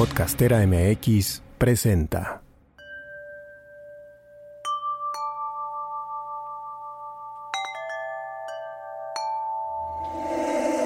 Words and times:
Podcastera 0.00 0.66
MX 0.66 1.42
presenta. 1.58 2.40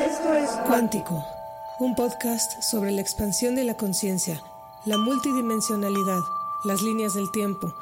Esto 0.05 0.35
es 0.35 0.51
Cuántico, 0.67 1.25
un 1.79 1.95
podcast 1.95 2.61
sobre 2.61 2.91
la 2.91 3.03
expansión 3.03 3.55
de 3.55 3.63
la 3.63 3.77
conciencia, 3.77 4.43
la 4.85 4.99
multidimensionalidad, 4.99 6.19
las 6.65 6.83
líneas 6.83 7.15
del 7.15 7.31
tiempo, 7.31 7.73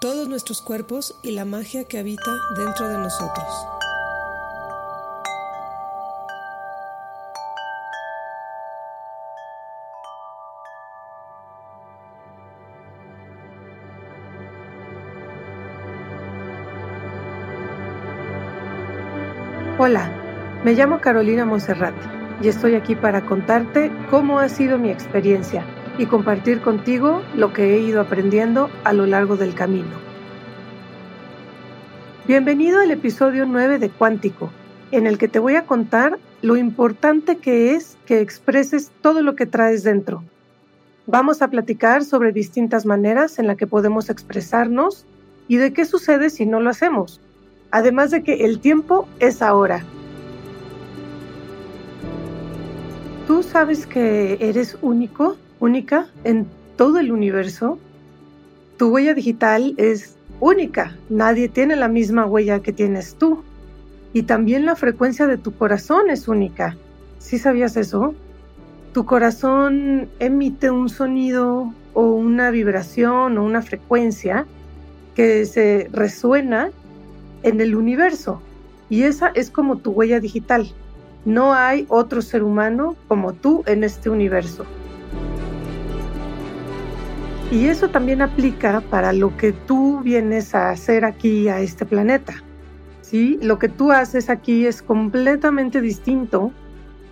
todos 0.00 0.26
nuestros 0.26 0.62
cuerpos 0.62 1.14
y 1.22 1.32
la 1.32 1.44
magia 1.44 1.84
que 1.84 1.98
habita 1.98 2.34
dentro 2.56 2.88
de 2.88 2.96
nosotros. 2.96 3.77
Hola, 19.88 20.12
me 20.66 20.74
llamo 20.74 21.00
Carolina 21.00 21.46
Monserrat 21.46 21.94
y 22.42 22.48
estoy 22.48 22.74
aquí 22.74 22.94
para 22.94 23.24
contarte 23.24 23.90
cómo 24.10 24.38
ha 24.38 24.50
sido 24.50 24.76
mi 24.76 24.90
experiencia 24.90 25.64
y 25.96 26.04
compartir 26.04 26.60
contigo 26.60 27.22
lo 27.34 27.54
que 27.54 27.74
he 27.74 27.78
ido 27.78 28.02
aprendiendo 28.02 28.68
a 28.84 28.92
lo 28.92 29.06
largo 29.06 29.38
del 29.38 29.54
camino. 29.54 29.96
Bienvenido 32.26 32.80
al 32.80 32.90
episodio 32.90 33.46
9 33.46 33.78
de 33.78 33.88
Cuántico, 33.88 34.50
en 34.90 35.06
el 35.06 35.16
que 35.16 35.26
te 35.26 35.38
voy 35.38 35.54
a 35.54 35.64
contar 35.64 36.18
lo 36.42 36.58
importante 36.58 37.38
que 37.38 37.74
es 37.74 37.96
que 38.04 38.20
expreses 38.20 38.92
todo 39.00 39.22
lo 39.22 39.36
que 39.36 39.46
traes 39.46 39.84
dentro. 39.84 40.22
Vamos 41.06 41.40
a 41.40 41.48
platicar 41.48 42.04
sobre 42.04 42.32
distintas 42.32 42.84
maneras 42.84 43.38
en 43.38 43.46
las 43.46 43.56
que 43.56 43.66
podemos 43.66 44.10
expresarnos 44.10 45.06
y 45.48 45.56
de 45.56 45.72
qué 45.72 45.86
sucede 45.86 46.28
si 46.28 46.44
no 46.44 46.60
lo 46.60 46.68
hacemos 46.68 47.22
además 47.70 48.10
de 48.10 48.22
que 48.22 48.44
el 48.44 48.60
tiempo 48.60 49.08
es 49.18 49.42
ahora. 49.42 49.84
¿Tú 53.26 53.42
sabes 53.42 53.86
que 53.86 54.38
eres 54.40 54.78
único, 54.80 55.36
única 55.60 56.08
en 56.24 56.46
todo 56.76 56.98
el 56.98 57.12
universo? 57.12 57.78
Tu 58.78 58.88
huella 58.88 59.12
digital 59.12 59.74
es 59.76 60.16
única, 60.40 60.96
nadie 61.10 61.48
tiene 61.48 61.76
la 61.76 61.88
misma 61.88 62.24
huella 62.24 62.60
que 62.60 62.72
tienes 62.72 63.16
tú. 63.16 63.42
Y 64.14 64.22
también 64.22 64.64
la 64.64 64.76
frecuencia 64.76 65.26
de 65.26 65.36
tu 65.36 65.52
corazón 65.52 66.08
es 66.08 66.28
única. 66.28 66.76
¿Sí 67.18 67.38
sabías 67.38 67.76
eso? 67.76 68.14
Tu 68.94 69.04
corazón 69.04 70.08
emite 70.18 70.70
un 70.70 70.88
sonido 70.88 71.74
o 71.92 72.12
una 72.12 72.50
vibración 72.50 73.36
o 73.36 73.44
una 73.44 73.60
frecuencia 73.60 74.46
que 75.14 75.44
se 75.44 75.90
resuena 75.92 76.70
en 77.42 77.60
el 77.60 77.74
universo. 77.74 78.40
Y 78.90 79.02
esa 79.02 79.28
es 79.28 79.50
como 79.50 79.78
tu 79.78 79.90
huella 79.90 80.20
digital. 80.20 80.72
No 81.24 81.52
hay 81.52 81.86
otro 81.88 82.22
ser 82.22 82.42
humano 82.42 82.96
como 83.06 83.32
tú 83.32 83.62
en 83.66 83.84
este 83.84 84.08
universo. 84.08 84.64
Y 87.50 87.66
eso 87.66 87.88
también 87.88 88.20
aplica 88.20 88.82
para 88.82 89.12
lo 89.12 89.36
que 89.36 89.52
tú 89.52 90.00
vienes 90.00 90.54
a 90.54 90.70
hacer 90.70 91.04
aquí 91.04 91.48
a 91.48 91.60
este 91.60 91.86
planeta. 91.86 92.42
¿Sí? 93.00 93.38
Lo 93.40 93.58
que 93.58 93.70
tú 93.70 93.90
haces 93.90 94.28
aquí 94.28 94.66
es 94.66 94.82
completamente 94.82 95.80
distinto 95.80 96.52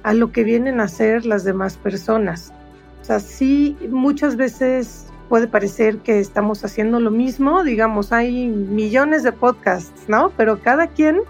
a 0.03 0.13
lo 0.13 0.31
que 0.31 0.45
vienen 0.45 0.79
a 0.81 0.85
hacer 0.85 1.25
las 1.25 1.43
demás 1.45 1.79
personas. 1.79 2.53
O 3.01 3.05
sea, 3.05 3.19
sí, 3.19 3.77
muchas 3.91 4.37
veces 4.37 5.06
puede 5.29 5.49
parecer 5.49 5.99
que 5.99 6.19
estamos 6.21 6.65
haciendo 6.65 7.01
lo 7.01 7.11
mismo, 7.11 7.65
digamos, 7.65 8.13
hay 8.13 8.49
millones 8.49 9.23
de 9.23 9.33
podcasts, 9.33 10.09
¿no? 10.09 10.31
Pero 10.37 10.61
cada 10.61 10.87
quien 10.89 11.21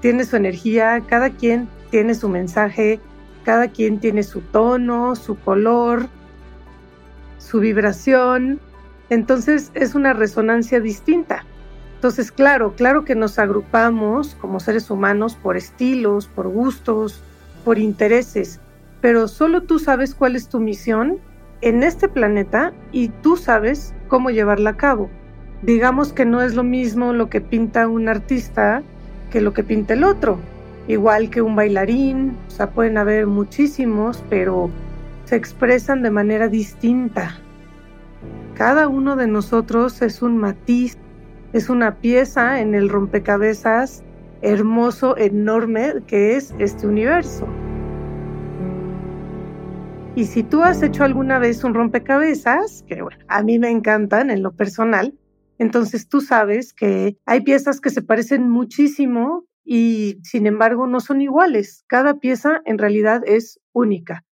tiene 0.00 0.24
su 0.24 0.36
energía, 0.36 1.02
cada 1.06 1.30
quien 1.30 1.68
tiene 1.90 2.14
su 2.14 2.28
mensaje, 2.28 3.00
cada 3.44 3.68
quien 3.68 3.98
tiene 3.98 4.22
su 4.22 4.40
tono, 4.40 5.16
su 5.16 5.36
color, 5.38 6.08
su 7.38 7.60
vibración, 7.60 8.60
entonces 9.10 9.70
es 9.74 9.94
una 9.94 10.12
resonancia 10.12 10.80
distinta. 10.80 11.44
Entonces, 11.96 12.32
claro, 12.32 12.74
claro 12.74 13.04
que 13.04 13.14
nos 13.14 13.38
agrupamos 13.38 14.34
como 14.36 14.58
seres 14.58 14.90
humanos 14.90 15.36
por 15.40 15.56
estilos, 15.56 16.26
por 16.26 16.48
gustos, 16.48 17.22
por 17.64 17.78
intereses, 17.78 18.60
pero 19.00 19.28
solo 19.28 19.62
tú 19.62 19.78
sabes 19.78 20.14
cuál 20.14 20.34
es 20.34 20.48
tu 20.48 20.60
misión 20.60 21.18
en 21.62 21.82
este 21.82 22.08
planeta 22.08 22.72
y 22.92 23.08
tú 23.08 23.36
sabes 23.36 23.94
cómo 24.08 24.30
llevarla 24.30 24.70
a 24.70 24.76
cabo. 24.76 25.08
Digamos 25.62 26.12
que 26.12 26.24
no 26.24 26.42
es 26.42 26.54
lo 26.54 26.64
mismo 26.64 27.12
lo 27.12 27.30
que 27.30 27.40
pinta 27.40 27.88
un 27.88 28.08
artista 28.08 28.82
que 29.30 29.40
lo 29.40 29.54
que 29.54 29.64
pinta 29.64 29.94
el 29.94 30.04
otro. 30.04 30.38
Igual 30.88 31.30
que 31.30 31.40
un 31.40 31.56
bailarín, 31.56 32.36
o 32.48 32.50
sea, 32.50 32.70
pueden 32.70 32.98
haber 32.98 33.26
muchísimos, 33.26 34.22
pero 34.28 34.70
se 35.24 35.36
expresan 35.36 36.02
de 36.02 36.10
manera 36.10 36.48
distinta. 36.48 37.36
Cada 38.54 38.88
uno 38.88 39.16
de 39.16 39.28
nosotros 39.28 40.02
es 40.02 40.20
un 40.20 40.36
matiz, 40.36 40.98
es 41.52 41.70
una 41.70 41.94
pieza 41.94 42.60
en 42.60 42.74
el 42.74 42.88
rompecabezas 42.88 44.02
hermoso, 44.42 45.16
enorme 45.16 45.94
que 46.06 46.36
es 46.36 46.52
este 46.58 46.86
universo. 46.86 47.46
Y 50.14 50.26
si 50.26 50.42
tú 50.42 50.62
has 50.62 50.82
hecho 50.82 51.04
alguna 51.04 51.38
vez 51.38 51.64
un 51.64 51.72
rompecabezas, 51.72 52.84
que 52.86 53.00
bueno, 53.00 53.24
a 53.28 53.42
mí 53.42 53.58
me 53.58 53.70
encantan 53.70 54.28
en 54.30 54.42
lo 54.42 54.52
personal, 54.52 55.18
entonces 55.58 56.06
tú 56.06 56.20
sabes 56.20 56.74
que 56.74 57.16
hay 57.24 57.40
piezas 57.40 57.80
que 57.80 57.88
se 57.88 58.02
parecen 58.02 58.50
muchísimo 58.50 59.46
y 59.64 60.18
sin 60.22 60.46
embargo 60.46 60.86
no 60.86 61.00
son 61.00 61.22
iguales. 61.22 61.84
Cada 61.86 62.18
pieza 62.18 62.60
en 62.66 62.76
realidad 62.76 63.22
es 63.24 63.58
única. 63.72 64.26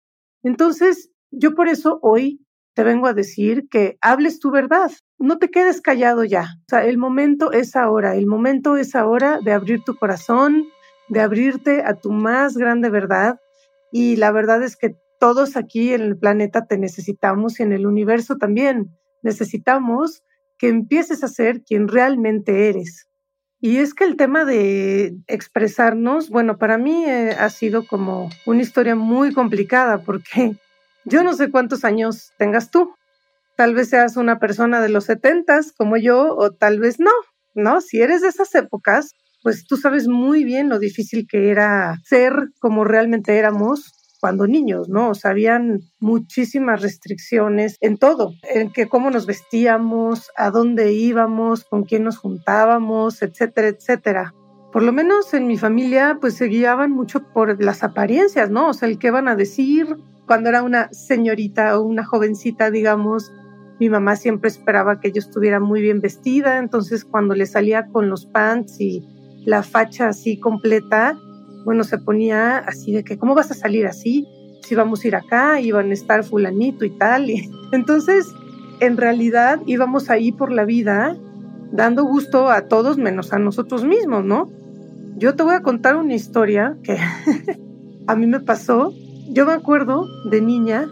Entonces, 0.42 1.10
yo 1.31 1.54
por 1.54 1.69
eso 1.69 1.98
hoy 2.00 2.41
te 2.72 2.82
vengo 2.82 3.06
a 3.06 3.12
decir 3.12 3.69
que 3.69 3.98
hables 4.00 4.41
tu 4.41 4.50
verdad. 4.50 4.91
No 5.19 5.36
te 5.36 5.50
quedes 5.50 5.82
callado 5.82 6.25
ya. 6.25 6.42
O 6.42 6.69
sea, 6.69 6.86
el 6.86 6.97
momento 6.97 7.53
es 7.53 7.76
ahora. 7.76 8.15
El 8.15 8.26
momento 8.26 8.78
es 8.78 8.94
ahora 8.94 9.41
de 9.44 9.53
abrir 9.53 9.84
tu 9.84 9.94
corazón, 9.94 10.65
de 11.09 11.20
abrirte 11.20 11.82
a 11.84 11.92
tu 11.94 12.12
más 12.12 12.56
grande 12.56 12.88
verdad. 12.88 13.41
Y 13.92 14.16
la 14.16 14.31
verdad 14.31 14.62
es 14.62 14.76
que 14.76 14.97
todos 15.19 15.56
aquí 15.56 15.93
en 15.93 16.03
el 16.03 16.19
planeta 16.19 16.66
te 16.66 16.78
necesitamos 16.78 17.60
y 17.60 17.62
en 17.62 17.72
el 17.72 17.87
universo 17.87 18.37
también. 18.37 18.91
Necesitamos 19.22 20.22
que 20.59 20.69
empieces 20.69 21.22
a 21.25 21.28
ser 21.28 21.62
quien 21.62 21.88
realmente 21.88 22.69
eres. 22.69 23.06
Y 23.60 23.78
es 23.78 23.94
que 23.94 24.04
el 24.04 24.16
tema 24.16 24.44
de 24.44 25.16
expresarnos, 25.27 26.28
bueno, 26.28 26.59
para 26.59 26.78
mí 26.78 27.04
eh, 27.06 27.34
ha 27.38 27.49
sido 27.50 27.87
como 27.87 28.31
una 28.44 28.62
historia 28.62 28.94
muy 28.94 29.32
complicada 29.32 29.99
porque 29.99 30.56
yo 31.04 31.25
no 31.25 31.34
sé 31.34 31.50
cuántos 31.50 31.84
años 31.84 32.33
tengas 32.38 32.71
tú. 32.71 32.94
Tal 33.56 33.75
vez 33.75 33.88
seas 33.88 34.19
una 34.19 34.38
persona 34.38 34.81
de 34.83 34.91
los 34.91 35.04
setentas 35.04 35.72
como 35.72 35.97
yo 35.97 36.37
o 36.37 36.53
tal 36.53 36.78
vez 36.78 37.00
no, 37.00 37.10
¿no? 37.54 37.81
Si 37.81 38.03
eres 38.03 38.21
de 38.21 38.28
esas 38.28 38.54
épocas, 38.54 39.12
pues 39.43 39.66
tú 39.66 39.78
sabes 39.78 40.09
muy 40.09 40.44
bien 40.44 40.69
lo 40.69 40.78
difícil 40.78 41.27
que 41.27 41.50
era 41.50 41.97
ser 42.04 42.50
como 42.60 42.84
realmente 42.84 43.38
éramos 43.38 43.96
cuando 44.21 44.47
niños, 44.47 44.88
¿no? 44.88 45.10
O 45.10 45.15
sea, 45.15 45.32
habían 45.32 45.81
muchísimas 46.00 46.82
restricciones 46.82 47.77
en 47.81 47.99
todo, 47.99 48.32
en 48.54 48.72
que 48.72 48.88
cómo 48.88 49.10
nos 49.10 49.27
vestíamos, 49.27 50.31
a 50.37 50.50
dónde 50.50 50.93
íbamos, 50.93 51.65
con 51.65 51.84
quién 51.84 52.04
nos 52.04 52.19
juntábamos, 52.19 53.22
etcétera, 53.22 53.69
etcétera. 53.69 54.34
Por 54.72 54.82
lo 54.82 54.93
menos 54.93 55.32
en 55.32 55.47
mi 55.47 55.56
familia, 55.56 56.19
pues 56.21 56.34
se 56.34 56.47
guiaban 56.47 56.91
mucho 56.91 57.22
por 57.32 57.62
las 57.62 57.82
apariencias, 57.82 58.50
¿no? 58.50 58.69
O 58.69 58.75
sea, 58.75 58.88
el 58.88 58.99
qué 58.99 59.10
van 59.10 59.28
a 59.28 59.37
decir 59.37 59.97
cuando 60.27 60.48
era 60.48 60.63
una 60.63 60.92
señorita 60.92 61.78
o 61.78 61.83
una 61.83 62.04
jovencita, 62.04 62.71
digamos. 62.71 63.33
Mi 63.78 63.89
mamá 63.89 64.16
siempre 64.16 64.48
esperaba 64.48 65.01
que 65.01 65.13
yo 65.13 65.21
estuviera 65.21 65.60
muy 65.60 65.80
bien 65.80 66.01
vestida, 66.01 66.59
entonces 66.59 67.04
cuando 67.04 67.34
le 67.34 67.47
salía 67.47 67.86
con 67.86 68.10
los 68.10 68.27
pants 68.27 68.80
y 68.80 69.03
la 69.45 69.63
facha 69.63 70.09
así 70.09 70.41
completa, 70.41 71.16
bueno, 71.66 71.83
se 71.83 71.98
ponía 71.98 72.59
así 72.59 72.92
de 72.92 73.03
que, 73.03 73.18
¿cómo 73.18 73.34
vas 73.34 73.51
a 73.51 73.54
salir 73.54 73.89
así? 73.89 74.24
Si 74.63 74.77
vamos 74.77 75.03
a 75.03 75.09
ir 75.09 75.16
acá, 75.16 75.60
iban 75.60 75.91
a 75.91 75.95
estar 75.95 76.22
fulanito 76.22 76.84
y 76.84 76.91
tal. 76.91 77.28
Entonces, 77.72 78.33
en 78.78 78.97
realidad 78.97 79.60
íbamos 79.66 80.09
ahí 80.09 80.30
por 80.30 80.53
la 80.53 80.65
vida 80.65 81.16
dando 81.72 82.04
gusto 82.04 82.51
a 82.51 82.68
todos 82.68 82.98
menos 82.98 83.33
a 83.33 83.41
nosotros 83.41 83.84
mismos, 83.84 84.24
¿no? 84.24 84.48
Yo 85.16 85.34
te 85.34 85.42
voy 85.42 85.57
a 85.57 85.63
contar 85.63 85.97
una 85.97 86.15
historia 86.15 86.77
que 86.84 86.98
a 88.07 88.15
mí 88.15 88.28
me 88.28 88.39
pasó. 88.39 88.95
Yo 89.30 89.45
me 89.45 89.53
acuerdo 89.53 90.07
de 90.30 90.41
niña, 90.41 90.86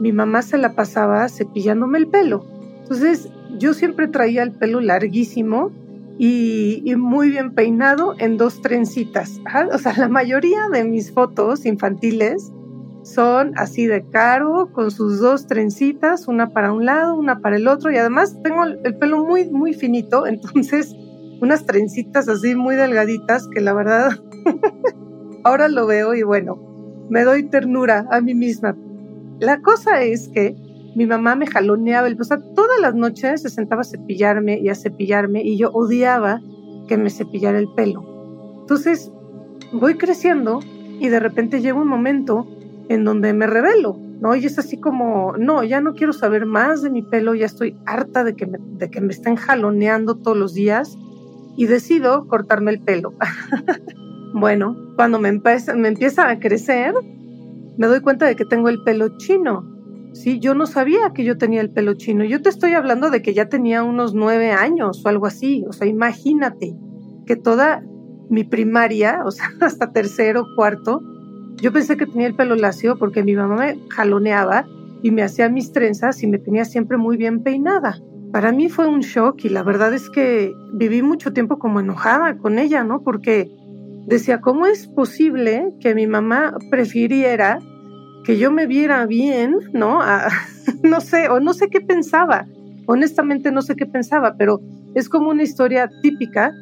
mi 0.00 0.10
mamá 0.10 0.42
se 0.42 0.58
la 0.58 0.74
pasaba 0.74 1.28
cepillándome 1.28 1.98
el 1.98 2.08
pelo. 2.08 2.44
Entonces, 2.82 3.28
yo 3.56 3.72
siempre 3.72 4.08
traía 4.08 4.42
el 4.42 4.50
pelo 4.50 4.80
larguísimo 4.80 5.70
y, 6.18 6.94
muy 6.96 7.30
bien 7.30 7.54
peinado 7.54 8.14
en 8.18 8.36
dos 8.36 8.60
trencitas. 8.60 9.40
O 9.72 9.78
sea, 9.78 9.94
la 9.96 10.08
mayoría 10.08 10.68
de 10.72 10.84
mis 10.84 11.12
fotos 11.12 11.64
infantiles 11.64 12.52
son 13.02 13.52
así 13.56 13.86
de 13.86 14.04
caro, 14.10 14.70
con 14.72 14.90
sus 14.90 15.20
dos 15.20 15.46
trencitas, 15.46 16.26
una 16.26 16.50
para 16.50 16.72
un 16.72 16.84
lado, 16.84 17.14
una 17.14 17.38
para 17.40 17.56
el 17.56 17.68
otro, 17.68 17.92
y 17.92 17.96
además 17.96 18.36
tengo 18.42 18.64
el 18.64 18.96
pelo 18.98 19.24
muy, 19.24 19.48
muy 19.48 19.72
finito, 19.72 20.26
entonces 20.26 20.94
unas 21.40 21.64
trencitas 21.64 22.28
así 22.28 22.56
muy 22.56 22.74
delgaditas 22.74 23.46
que 23.46 23.60
la 23.60 23.72
verdad 23.72 24.10
ahora 25.44 25.68
lo 25.68 25.86
veo 25.86 26.14
y 26.14 26.24
bueno, 26.24 26.58
me 27.08 27.22
doy 27.22 27.44
ternura 27.44 28.06
a 28.10 28.20
mí 28.20 28.34
misma. 28.34 28.76
La 29.38 29.60
cosa 29.60 30.02
es 30.02 30.28
que 30.28 30.56
mi 30.98 31.06
mamá 31.06 31.36
me 31.36 31.46
jaloneaba, 31.46 32.08
o 32.08 32.24
sea, 32.24 32.38
todas 32.56 32.80
las 32.80 32.92
noches 32.92 33.42
se 33.42 33.50
sentaba 33.50 33.82
a 33.82 33.84
cepillarme 33.84 34.58
y 34.58 34.68
a 34.68 34.74
cepillarme 34.74 35.44
y 35.44 35.56
yo 35.56 35.70
odiaba 35.70 36.40
que 36.88 36.96
me 36.96 37.08
cepillara 37.08 37.56
el 37.56 37.68
pelo. 37.68 38.02
Entonces, 38.62 39.12
voy 39.72 39.94
creciendo 39.94 40.58
y 40.98 41.06
de 41.06 41.20
repente 41.20 41.60
llega 41.60 41.78
un 41.78 41.86
momento 41.86 42.48
en 42.88 43.04
donde 43.04 43.32
me 43.32 43.46
revelo, 43.46 43.96
¿no? 44.20 44.34
Y 44.34 44.44
es 44.44 44.58
así 44.58 44.76
como, 44.76 45.36
no, 45.38 45.62
ya 45.62 45.80
no 45.80 45.94
quiero 45.94 46.12
saber 46.12 46.46
más 46.46 46.82
de 46.82 46.90
mi 46.90 47.02
pelo, 47.02 47.36
ya 47.36 47.46
estoy 47.46 47.76
harta 47.86 48.24
de 48.24 48.34
que 48.34 48.46
me, 48.46 48.58
de 48.58 48.90
que 48.90 49.00
me 49.00 49.12
estén 49.12 49.36
jaloneando 49.36 50.16
todos 50.16 50.36
los 50.36 50.52
días 50.52 50.98
y 51.56 51.66
decido 51.66 52.26
cortarme 52.26 52.72
el 52.72 52.80
pelo. 52.80 53.14
bueno, 54.34 54.76
cuando 54.96 55.20
me 55.20 55.28
empieza, 55.28 55.76
me 55.76 55.86
empieza 55.86 56.28
a 56.28 56.40
crecer, 56.40 56.92
me 57.76 57.86
doy 57.86 58.00
cuenta 58.00 58.26
de 58.26 58.34
que 58.34 58.44
tengo 58.44 58.68
el 58.68 58.82
pelo 58.82 59.16
chino. 59.18 59.77
Sí, 60.18 60.40
yo 60.40 60.52
no 60.52 60.66
sabía 60.66 61.12
que 61.14 61.22
yo 61.22 61.38
tenía 61.38 61.60
el 61.60 61.70
pelo 61.70 61.94
chino. 61.94 62.24
Yo 62.24 62.42
te 62.42 62.48
estoy 62.48 62.72
hablando 62.72 63.08
de 63.08 63.22
que 63.22 63.34
ya 63.34 63.48
tenía 63.48 63.84
unos 63.84 64.14
nueve 64.14 64.50
años 64.50 65.00
o 65.04 65.08
algo 65.08 65.26
así. 65.26 65.64
O 65.68 65.72
sea, 65.72 65.86
imagínate 65.86 66.74
que 67.24 67.36
toda 67.36 67.84
mi 68.28 68.42
primaria, 68.42 69.22
o 69.24 69.30
sea, 69.30 69.46
hasta 69.60 69.92
tercero, 69.92 70.44
cuarto, 70.56 71.02
yo 71.62 71.72
pensé 71.72 71.96
que 71.96 72.06
tenía 72.06 72.26
el 72.26 72.34
pelo 72.34 72.56
lacio 72.56 72.98
porque 72.98 73.22
mi 73.22 73.36
mamá 73.36 73.54
me 73.58 73.78
jaloneaba 73.90 74.66
y 75.04 75.12
me 75.12 75.22
hacía 75.22 75.48
mis 75.48 75.70
trenzas 75.70 76.20
y 76.24 76.26
me 76.26 76.40
tenía 76.40 76.64
siempre 76.64 76.96
muy 76.96 77.16
bien 77.16 77.44
peinada. 77.44 78.00
Para 78.32 78.50
mí 78.50 78.68
fue 78.68 78.88
un 78.88 79.00
shock 79.02 79.44
y 79.44 79.50
la 79.50 79.62
verdad 79.62 79.94
es 79.94 80.10
que 80.10 80.52
viví 80.72 81.00
mucho 81.00 81.32
tiempo 81.32 81.60
como 81.60 81.78
enojada 81.78 82.38
con 82.38 82.58
ella, 82.58 82.82
¿no? 82.82 83.04
Porque 83.04 83.48
decía, 84.08 84.40
¿cómo 84.40 84.66
es 84.66 84.88
posible 84.88 85.72
que 85.78 85.94
mi 85.94 86.08
mamá 86.08 86.56
prefiriera 86.72 87.60
que 88.28 88.36
yo 88.36 88.52
me 88.52 88.66
viera 88.66 89.06
bien, 89.06 89.56
¿no? 89.72 90.00
no 90.82 91.00
sé, 91.00 91.30
o 91.30 91.40
no 91.40 91.54
sé 91.54 91.70
qué 91.70 91.80
pensaba. 91.80 92.44
Honestamente 92.84 93.50
no 93.50 93.62
sé 93.62 93.74
qué 93.74 93.86
pensaba, 93.86 94.34
pero 94.36 94.60
es 94.94 95.08
como 95.08 95.30
una 95.30 95.44
historia 95.44 95.88
típica 96.02 96.52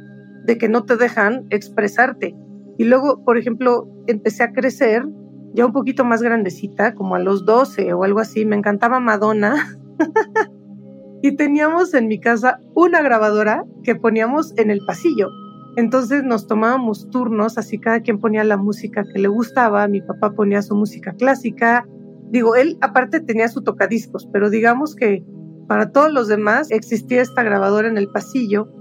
de 0.45 0.59
que 0.59 0.69
no 0.69 0.85
te 0.85 0.97
dejan 0.97 1.45
expresarte. 1.51 2.37
Y 2.79 2.85
luego, 2.85 3.25
por 3.25 3.37
ejemplo, 3.37 3.89
empecé 4.07 4.45
a 4.45 4.53
crecer, 4.53 5.07
ya 5.55 5.67
un 5.67 5.73
poquito 5.73 6.05
más 6.05 6.23
grandecita, 6.23 6.95
como 6.95 7.17
a 7.17 7.19
los 7.19 7.45
12 7.45 7.93
o 7.95 8.05
algo 8.05 8.21
así, 8.21 8.45
me 8.45 8.55
encantaba 8.55 9.01
Madonna. 9.01 9.77
y 11.21 11.35
teníamos 11.35 11.95
en 11.95 12.07
mi 12.07 12.21
casa 12.21 12.61
una 12.77 13.03
grabadora 13.03 13.65
que 13.83 13.97
poníamos 13.97 14.57
en 14.57 14.71
el 14.71 14.79
pasillo. 14.87 15.31
Entonces 15.76 16.25
nos 16.25 16.46
tomábamos 16.46 17.08
turnos, 17.11 17.58
así 17.58 17.78
cada 17.78 18.00
quien 18.00 18.19
ponía 18.19 18.44
la 18.44 18.56
música 18.56 19.05
que 19.05 19.20
le 19.20 19.28
gustaba, 19.28 19.87
mi 19.88 20.00
papá 20.00 20.32
ponía 20.32 20.62
su 20.62 20.75
música 20.75 21.12
clásica. 21.12 21.87
Digo, 22.31 22.56
él 22.56 22.78
aparte 22.81 23.20
tenía 23.20 23.49
su 23.49 23.62
tocadiscos, 23.62 24.26
pero 24.32 24.49
digamos 24.49 24.96
que 24.96 25.23
para 25.69 25.93
todos 25.93 26.12
los 26.12 26.28
demás 26.28 26.70
existía 26.70 27.20
esta 27.20 27.43
grabadora 27.43 27.88
en 27.88 27.99
el 27.99 28.08
pasillo 28.08 28.73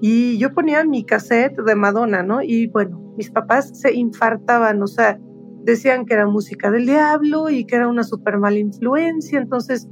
y 0.00 0.38
yo 0.38 0.54
ponía 0.54 0.84
mi 0.84 1.04
cassette 1.04 1.60
de 1.60 1.74
Madonna, 1.74 2.22
¿no? 2.22 2.40
Y 2.42 2.68
bueno, 2.68 3.14
mis 3.18 3.30
papás 3.30 3.70
se 3.74 3.92
infartaban, 3.92 4.82
o 4.82 4.86
sea, 4.86 5.20
decían 5.64 6.06
que 6.06 6.14
era 6.14 6.26
música 6.26 6.70
del 6.70 6.86
diablo 6.86 7.50
y 7.50 7.66
que 7.66 7.76
era 7.76 7.86
una 7.88 8.02
súper 8.02 8.38
mala 8.38 8.58
influencia. 8.58 9.38
Entonces, 9.38 9.88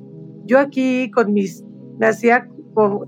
yo 0.46 0.58
aquí 0.58 1.10
con 1.10 1.34
mis, 1.34 1.62
me 1.98 2.06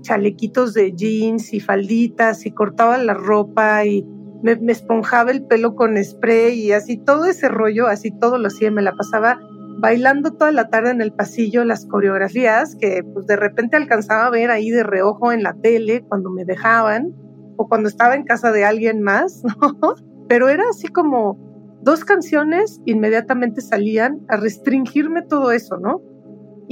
chalequitos 0.01 0.73
de 0.73 0.93
jeans 0.93 1.53
y 1.53 1.59
falditas 1.59 2.45
y 2.45 2.51
cortaba 2.51 2.97
la 2.97 3.13
ropa 3.13 3.85
y 3.85 4.05
me, 4.43 4.57
esponjaba 4.71 5.31
el 5.31 5.45
pelo 5.45 5.75
con 5.75 6.01
spray 6.03 6.59
y 6.59 6.71
así 6.71 6.97
todo 6.97 7.25
ese 7.25 7.47
rollo, 7.47 7.87
así 7.87 8.11
todo 8.11 8.37
lo 8.37 8.47
hacía, 8.47 8.71
me 8.71 8.81
la 8.81 8.93
pasaba 8.93 9.39
bailando 9.79 10.31
toda 10.31 10.51
la 10.51 10.69
tarde 10.69 10.91
en 10.91 11.01
el 11.01 11.11
pasillo 11.11 11.63
las 11.63 11.85
coreografías 11.85 12.75
que 12.75 13.03
pues 13.13 13.25
de 13.25 13.35
repente 13.35 13.77
alcanzaba 13.77 14.27
a 14.27 14.29
ver 14.29 14.51
ahí 14.51 14.69
de 14.69 14.83
reojo 14.83 15.31
en 15.31 15.43
la 15.43 15.53
tele 15.53 16.03
cuando 16.07 16.29
me 16.29 16.45
dejaban 16.45 17.13
o 17.57 17.67
cuando 17.67 17.89
estaba 17.89 18.15
en 18.15 18.23
casa 18.23 18.51
de 18.51 18.65
alguien 18.65 19.01
más. 19.01 19.43
Pero 20.27 20.49
era 20.49 20.63
así 20.69 20.87
como 20.87 21.37
dos 21.81 22.05
canciones 22.05 22.79
inmediatamente 22.85 23.61
salían 23.61 24.21
a 24.27 24.37
restringirme 24.37 25.23
todo 25.23 25.51
eso, 25.51 25.77
¿no? 25.77 26.01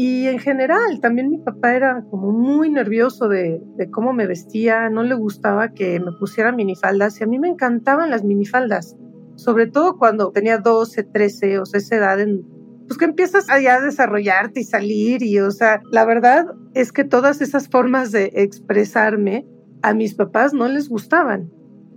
Y 0.02 0.28
en 0.28 0.40
general, 0.40 1.02
también 1.02 1.30
mi 1.30 1.40
papá 1.40 1.76
era 1.76 2.06
como 2.10 2.32
muy 2.32 2.70
nervioso 2.70 3.28
de, 3.28 3.62
de, 3.76 3.92
cómo 3.92 4.14
me 4.14 4.28
vestía, 4.28 4.90
no 4.90 5.04
le 5.04 5.14
gustaba 5.14 5.74
que 5.74 6.00
me 6.00 6.14
pusiera 6.14 6.54
minifaldas 6.54 7.20
y 7.20 7.26
a 7.26 7.28
mí 7.28 7.38
me 7.38 7.50
encantaban 7.50 8.10
las 8.10 8.24
minifaldas, 8.24 8.96
sobre 9.36 9.68
todo 9.68 9.98
cuando 9.98 10.32
tenía 10.32 10.60
12, 10.60 11.04
13, 11.04 11.60
o 11.60 11.66
sea, 11.66 11.80
esa 11.80 11.98
edad 11.98 12.22
en, 12.22 12.46
pues 12.88 12.98
que 12.98 13.04
empiezas 13.04 13.50
allá 13.50 13.76
a 13.76 13.82
desarrollarte 13.82 14.62
y 14.62 14.64
salir 14.64 15.22
y, 15.22 15.38
o 15.40 15.52
sea, 15.52 15.82
la 15.92 16.06
verdad 16.06 16.46
es 16.76 16.94
que 16.94 17.04
todas 17.04 17.42
esas 17.42 17.68
formas 17.68 18.14
de 18.14 18.32
expresarme 18.36 19.46
a 19.82 19.94
mis 19.94 20.16
papás 20.16 20.54
no 20.54 20.70
les 20.70 20.88
gustaban. 20.88 21.52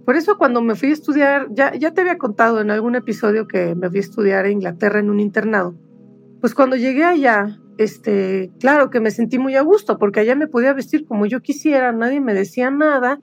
Por 0.04 0.16
eso 0.16 0.38
cuando 0.38 0.60
me 0.60 0.74
fui 0.74 0.88
a 0.88 0.94
estudiar, 0.94 1.46
ya, 1.52 1.72
ya 1.76 1.94
te 1.94 2.00
había 2.00 2.18
contado 2.18 2.60
en 2.60 2.72
algún 2.72 2.96
episodio 2.96 3.46
que 3.46 3.76
me 3.76 3.88
fui 3.88 3.98
a 3.98 4.00
estudiar 4.00 4.44
a 4.44 4.50
Inglaterra 4.50 4.98
en 4.98 5.08
un 5.08 5.20
internado, 5.20 5.76
pues 6.40 6.56
cuando 6.56 6.74
llegué 6.74 7.04
allá, 7.04 7.61
este, 7.82 8.50
claro 8.60 8.90
que 8.90 9.00
me 9.00 9.10
sentí 9.10 9.38
muy 9.38 9.56
a 9.56 9.62
gusto 9.62 9.98
porque 9.98 10.20
allá 10.20 10.34
me 10.34 10.48
podía 10.48 10.72
vestir 10.72 11.06
como 11.06 11.26
yo 11.26 11.40
quisiera, 11.40 11.92
nadie 11.92 12.20
me 12.20 12.34
decía 12.34 12.70
nada, 12.70 13.20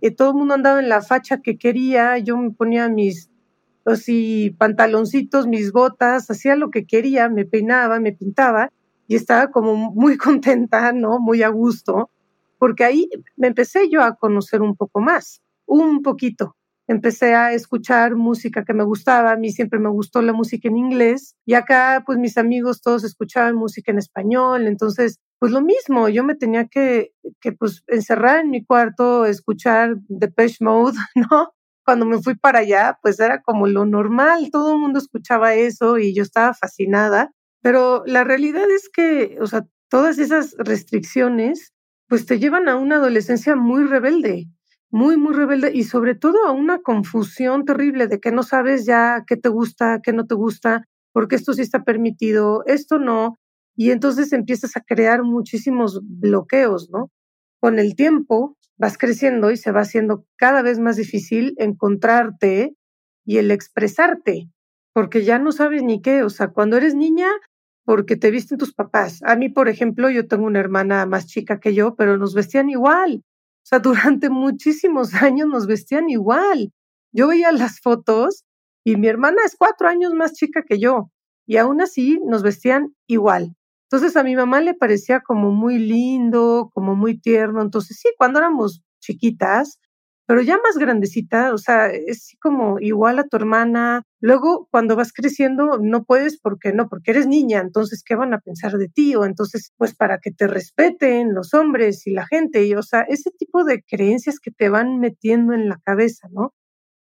y 0.00 0.10
todo 0.12 0.30
el 0.30 0.36
mundo 0.36 0.54
andaba 0.54 0.80
en 0.80 0.88
la 0.88 1.02
facha 1.02 1.42
que 1.42 1.58
quería, 1.58 2.16
yo 2.18 2.36
me 2.36 2.50
ponía 2.50 2.88
mis 2.88 3.30
así 3.84 4.54
pantaloncitos, 4.58 5.46
mis 5.46 5.72
botas, 5.72 6.30
hacía 6.30 6.56
lo 6.56 6.70
que 6.70 6.86
quería, 6.86 7.28
me 7.28 7.44
peinaba, 7.44 8.00
me 8.00 8.12
pintaba 8.12 8.72
y 9.06 9.16
estaba 9.16 9.50
como 9.50 9.74
muy 9.92 10.16
contenta, 10.18 10.92
¿no? 10.92 11.18
Muy 11.18 11.42
a 11.42 11.48
gusto, 11.48 12.10
porque 12.58 12.84
ahí 12.84 13.08
me 13.36 13.48
empecé 13.48 13.88
yo 13.90 14.02
a 14.02 14.16
conocer 14.16 14.62
un 14.62 14.76
poco 14.76 15.00
más 15.00 15.42
un 15.70 16.02
poquito. 16.02 16.56
Empecé 16.90 17.36
a 17.36 17.52
escuchar 17.52 18.16
música 18.16 18.64
que 18.64 18.74
me 18.74 18.82
gustaba, 18.82 19.30
a 19.30 19.36
mí 19.36 19.52
siempre 19.52 19.78
me 19.78 19.90
gustó 19.90 20.22
la 20.22 20.32
música 20.32 20.66
en 20.66 20.76
inglés 20.76 21.36
y 21.46 21.54
acá 21.54 22.02
pues 22.04 22.18
mis 22.18 22.36
amigos 22.36 22.82
todos 22.82 23.04
escuchaban 23.04 23.54
música 23.54 23.92
en 23.92 23.98
español, 23.98 24.66
entonces 24.66 25.20
pues 25.38 25.52
lo 25.52 25.62
mismo, 25.62 26.08
yo 26.08 26.24
me 26.24 26.34
tenía 26.34 26.66
que, 26.66 27.12
que 27.40 27.52
pues 27.52 27.84
encerrar 27.86 28.40
en 28.40 28.50
mi 28.50 28.64
cuarto, 28.64 29.24
escuchar 29.24 29.98
Depeche 30.08 30.64
Mode, 30.64 30.98
¿no? 31.14 31.52
Cuando 31.84 32.06
me 32.06 32.20
fui 32.20 32.34
para 32.34 32.58
allá, 32.58 32.98
pues 33.00 33.20
era 33.20 33.40
como 33.40 33.68
lo 33.68 33.86
normal, 33.86 34.48
todo 34.50 34.72
el 34.72 34.80
mundo 34.80 34.98
escuchaba 34.98 35.54
eso 35.54 35.96
y 35.96 36.12
yo 36.12 36.24
estaba 36.24 36.54
fascinada, 36.54 37.30
pero 37.62 38.02
la 38.04 38.24
realidad 38.24 38.68
es 38.68 38.88
que, 38.92 39.38
o 39.40 39.46
sea, 39.46 39.64
todas 39.88 40.18
esas 40.18 40.56
restricciones 40.58 41.72
pues 42.08 42.26
te 42.26 42.40
llevan 42.40 42.68
a 42.68 42.74
una 42.74 42.96
adolescencia 42.96 43.54
muy 43.54 43.84
rebelde 43.84 44.48
muy, 44.90 45.16
muy 45.16 45.34
rebelde 45.34 45.70
y 45.74 45.84
sobre 45.84 46.14
todo 46.14 46.46
a 46.46 46.52
una 46.52 46.80
confusión 46.80 47.64
terrible 47.64 48.08
de 48.08 48.20
que 48.20 48.32
no 48.32 48.42
sabes 48.42 48.86
ya 48.86 49.24
qué 49.26 49.36
te 49.36 49.48
gusta, 49.48 50.00
qué 50.02 50.12
no 50.12 50.26
te 50.26 50.34
gusta, 50.34 50.84
porque 51.12 51.36
esto 51.36 51.52
sí 51.52 51.62
está 51.62 51.84
permitido, 51.84 52.64
esto 52.66 52.98
no. 52.98 53.38
Y 53.76 53.92
entonces 53.92 54.32
empiezas 54.32 54.76
a 54.76 54.80
crear 54.80 55.22
muchísimos 55.22 56.00
bloqueos, 56.02 56.90
¿no? 56.90 57.10
Con 57.60 57.78
el 57.78 57.94
tiempo 57.94 58.56
vas 58.78 58.98
creciendo 58.98 59.50
y 59.50 59.56
se 59.56 59.72
va 59.72 59.82
haciendo 59.82 60.24
cada 60.36 60.62
vez 60.62 60.78
más 60.78 60.96
difícil 60.96 61.54
encontrarte 61.58 62.74
y 63.26 63.38
el 63.38 63.50
expresarte, 63.50 64.48
porque 64.94 65.22
ya 65.24 65.38
no 65.38 65.52
sabes 65.52 65.82
ni 65.82 66.00
qué. 66.02 66.22
O 66.22 66.30
sea, 66.30 66.48
cuando 66.48 66.76
eres 66.76 66.94
niña, 66.94 67.28
porque 67.84 68.16
te 68.16 68.30
visten 68.30 68.58
tus 68.58 68.74
papás. 68.74 69.20
A 69.24 69.36
mí, 69.36 69.48
por 69.48 69.68
ejemplo, 69.68 70.10
yo 70.10 70.26
tengo 70.28 70.46
una 70.46 70.60
hermana 70.60 71.06
más 71.06 71.26
chica 71.26 71.60
que 71.60 71.74
yo, 71.74 71.94
pero 71.96 72.16
nos 72.18 72.34
vestían 72.34 72.70
igual. 72.70 73.22
O 73.62 73.66
sea, 73.66 73.78
durante 73.78 74.30
muchísimos 74.30 75.12
años 75.22 75.48
nos 75.48 75.66
vestían 75.66 76.08
igual. 76.08 76.72
Yo 77.12 77.28
veía 77.28 77.52
las 77.52 77.80
fotos 77.80 78.44
y 78.84 78.96
mi 78.96 79.08
hermana 79.08 79.38
es 79.44 79.56
cuatro 79.56 79.88
años 79.88 80.14
más 80.14 80.32
chica 80.32 80.62
que 80.66 80.78
yo 80.78 81.10
y 81.46 81.56
aún 81.56 81.80
así 81.80 82.20
nos 82.24 82.42
vestían 82.42 82.94
igual. 83.08 83.56
Entonces 83.90 84.16
a 84.16 84.22
mi 84.22 84.36
mamá 84.36 84.60
le 84.60 84.74
parecía 84.74 85.20
como 85.20 85.50
muy 85.50 85.78
lindo, 85.78 86.70
como 86.72 86.94
muy 86.94 87.18
tierno. 87.18 87.60
Entonces 87.60 87.98
sí, 88.00 88.08
cuando 88.16 88.38
éramos 88.38 88.82
chiquitas, 89.00 89.80
pero 90.26 90.42
ya 90.42 90.58
más 90.62 90.78
grandecita, 90.78 91.52
o 91.52 91.58
sea, 91.58 91.88
es 91.88 92.36
como 92.40 92.78
igual 92.78 93.18
a 93.18 93.26
tu 93.26 93.36
hermana. 93.36 94.04
Luego, 94.22 94.68
cuando 94.70 94.96
vas 94.96 95.12
creciendo, 95.14 95.78
no 95.80 96.04
puedes 96.04 96.38
porque 96.38 96.72
no, 96.74 96.88
porque 96.90 97.12
eres 97.12 97.26
niña, 97.26 97.60
entonces, 97.60 98.02
¿qué 98.04 98.14
van 98.16 98.34
a 98.34 98.40
pensar 98.40 98.72
de 98.76 98.88
ti? 98.88 99.14
O 99.16 99.24
entonces, 99.24 99.72
pues 99.78 99.94
para 99.94 100.18
que 100.18 100.30
te 100.30 100.46
respeten 100.46 101.32
los 101.34 101.54
hombres 101.54 102.06
y 102.06 102.12
la 102.12 102.26
gente, 102.26 102.66
y 102.66 102.74
o 102.74 102.82
sea, 102.82 103.00
ese 103.08 103.30
tipo 103.30 103.64
de 103.64 103.82
creencias 103.82 104.38
que 104.38 104.50
te 104.50 104.68
van 104.68 104.98
metiendo 104.98 105.54
en 105.54 105.70
la 105.70 105.78
cabeza, 105.84 106.28
¿no? 106.32 106.52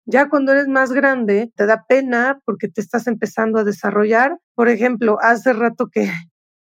Ya 0.06 0.28
cuando 0.28 0.52
eres 0.52 0.68
más 0.68 0.92
grande, 0.92 1.52
te 1.56 1.66
da 1.66 1.84
pena 1.88 2.40
porque 2.44 2.68
te 2.68 2.80
estás 2.80 3.06
empezando 3.06 3.58
a 3.60 3.64
desarrollar. 3.64 4.38
Por 4.54 4.68
ejemplo, 4.68 5.18
hace 5.22 5.52
rato 5.54 5.88
que, 5.92 6.10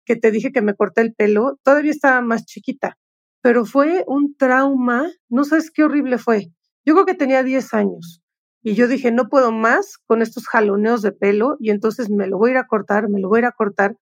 que 0.05 0.15
te 0.15 0.31
dije 0.31 0.51
que 0.51 0.61
me 0.61 0.75
corté 0.75 1.01
el 1.01 1.13
pelo, 1.13 1.59
todavía 1.63 1.91
estaba 1.91 2.21
más 2.21 2.45
chiquita, 2.45 2.97
pero 3.41 3.65
fue 3.65 4.03
un 4.07 4.35
trauma, 4.37 5.09
no 5.29 5.43
sabes 5.45 5.71
qué 5.71 5.83
horrible 5.83 6.17
fue. 6.19 6.51
Yo 6.85 6.93
creo 6.93 7.05
que 7.05 7.15
tenía 7.15 7.43
10 7.43 7.73
años 7.73 8.22
y 8.63 8.75
yo 8.75 8.87
dije, 8.87 9.11
no 9.11 9.27
puedo 9.27 9.51
más 9.51 9.97
con 10.07 10.21
estos 10.21 10.47
jaloneos 10.47 11.01
de 11.01 11.11
pelo 11.11 11.57
y 11.59 11.69
entonces 11.69 12.09
me 12.09 12.27
lo 12.27 12.37
voy 12.37 12.51
a 12.51 12.53
ir 12.53 12.57
a 12.57 12.67
cortar, 12.67 13.09
me 13.09 13.19
lo 13.19 13.27
voy 13.27 13.39
a 13.39 13.41
ir 13.41 13.45
a 13.45 13.51
cortar. 13.51 13.97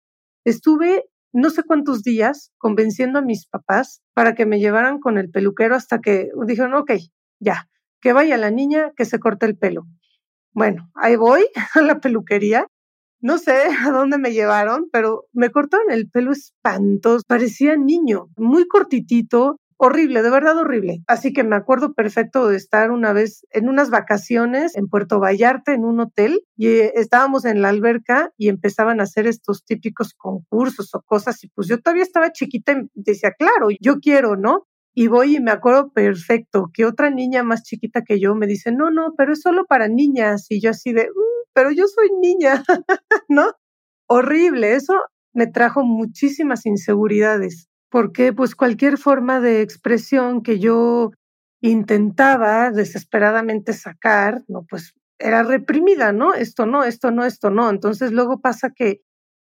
Estuve 0.44 1.06
no 1.32 1.48
sé 1.48 1.62
cuántos 1.62 2.02
días 2.02 2.52
convenciendo 2.58 3.18
a 3.18 3.22
mis 3.22 3.46
papás 3.46 4.02
para 4.14 4.34
que 4.34 4.44
me 4.44 4.60
llevaran 4.60 4.98
con 5.00 5.16
el 5.16 5.30
peluquero 5.30 5.74
hasta 5.74 6.00
que 6.00 6.28
dijeron, 6.46 6.74
ok, 6.74 6.92
ya, 7.40 7.68
que 8.02 8.12
vaya 8.12 8.36
la 8.36 8.50
niña, 8.50 8.92
que 8.96 9.06
se 9.06 9.18
corte 9.18 9.46
el 9.46 9.56
pelo. 9.56 9.86
Bueno, 10.52 10.90
ahí 10.94 11.16
voy 11.16 11.46
a 11.74 11.80
la 11.80 12.00
peluquería. 12.00 12.66
No 13.22 13.38
sé 13.38 13.54
a 13.86 13.90
dónde 13.90 14.18
me 14.18 14.32
llevaron, 14.32 14.88
pero 14.92 15.26
me 15.32 15.50
cortaron 15.50 15.90
el 15.90 16.10
pelo 16.10 16.32
espantoso, 16.32 17.22
parecía 17.26 17.76
niño, 17.76 18.28
muy 18.36 18.66
cortitito, 18.66 19.58
horrible, 19.80 20.22
de 20.22 20.30
verdad 20.30 20.58
horrible. 20.58 21.02
Así 21.06 21.32
que 21.32 21.42
me 21.42 21.56
acuerdo 21.56 21.94
perfecto 21.94 22.48
de 22.48 22.56
estar 22.56 22.90
una 22.90 23.14
vez 23.14 23.46
en 23.50 23.66
unas 23.66 23.88
vacaciones 23.88 24.76
en 24.76 24.88
Puerto 24.88 25.20
Vallarta 25.20 25.72
en 25.72 25.86
un 25.86 26.00
hotel 26.00 26.42
y 26.54 26.66
eh, 26.66 26.92
estábamos 26.96 27.46
en 27.46 27.62
la 27.62 27.70
alberca 27.70 28.30
y 28.36 28.50
empezaban 28.50 29.00
a 29.00 29.04
hacer 29.04 29.26
estos 29.26 29.64
típicos 29.64 30.12
concursos 30.12 30.94
o 30.94 31.00
cosas 31.00 31.42
y 31.44 31.48
pues 31.48 31.66
yo 31.66 31.80
todavía 31.80 32.02
estaba 32.02 32.30
chiquita 32.30 32.72
y 32.72 32.88
decía, 32.94 33.32
claro, 33.32 33.68
yo 33.80 34.00
quiero, 34.00 34.36
¿no? 34.36 34.66
Y 34.94 35.06
voy 35.06 35.36
y 35.36 35.40
me 35.40 35.50
acuerdo 35.50 35.92
perfecto 35.92 36.70
que 36.74 36.84
otra 36.84 37.08
niña 37.08 37.42
más 37.42 37.62
chiquita 37.62 38.02
que 38.02 38.20
yo 38.20 38.34
me 38.34 38.46
dice, 38.46 38.72
no, 38.72 38.90
no, 38.90 39.14
pero 39.16 39.32
es 39.32 39.40
solo 39.40 39.64
para 39.64 39.88
niñas. 39.88 40.44
Y 40.50 40.60
yo 40.60 40.70
así 40.70 40.92
de, 40.92 41.04
mm, 41.04 41.48
pero 41.54 41.70
yo 41.70 41.86
soy 41.86 42.10
niña, 42.20 42.62
¿no? 43.30 43.52
Horrible, 44.08 44.74
eso 44.74 44.94
me 45.32 45.46
trajo 45.46 45.84
muchísimas 45.84 46.66
inseguridades, 46.66 47.69
porque 47.90 48.32
pues 48.32 48.54
cualquier 48.54 48.98
forma 48.98 49.40
de 49.40 49.62
expresión 49.62 50.42
que 50.42 50.58
yo 50.58 51.10
intentaba 51.60 52.70
desesperadamente 52.70 53.72
sacar, 53.72 54.42
no, 54.48 54.64
pues 54.68 54.94
era 55.18 55.42
reprimida, 55.42 56.12
¿no? 56.12 56.32
Esto 56.32 56.64
no, 56.66 56.84
esto 56.84 57.10
no, 57.10 57.24
esto 57.24 57.50
no. 57.50 57.68
Entonces 57.68 58.12
luego 58.12 58.40
pasa 58.40 58.70
que 58.74 59.02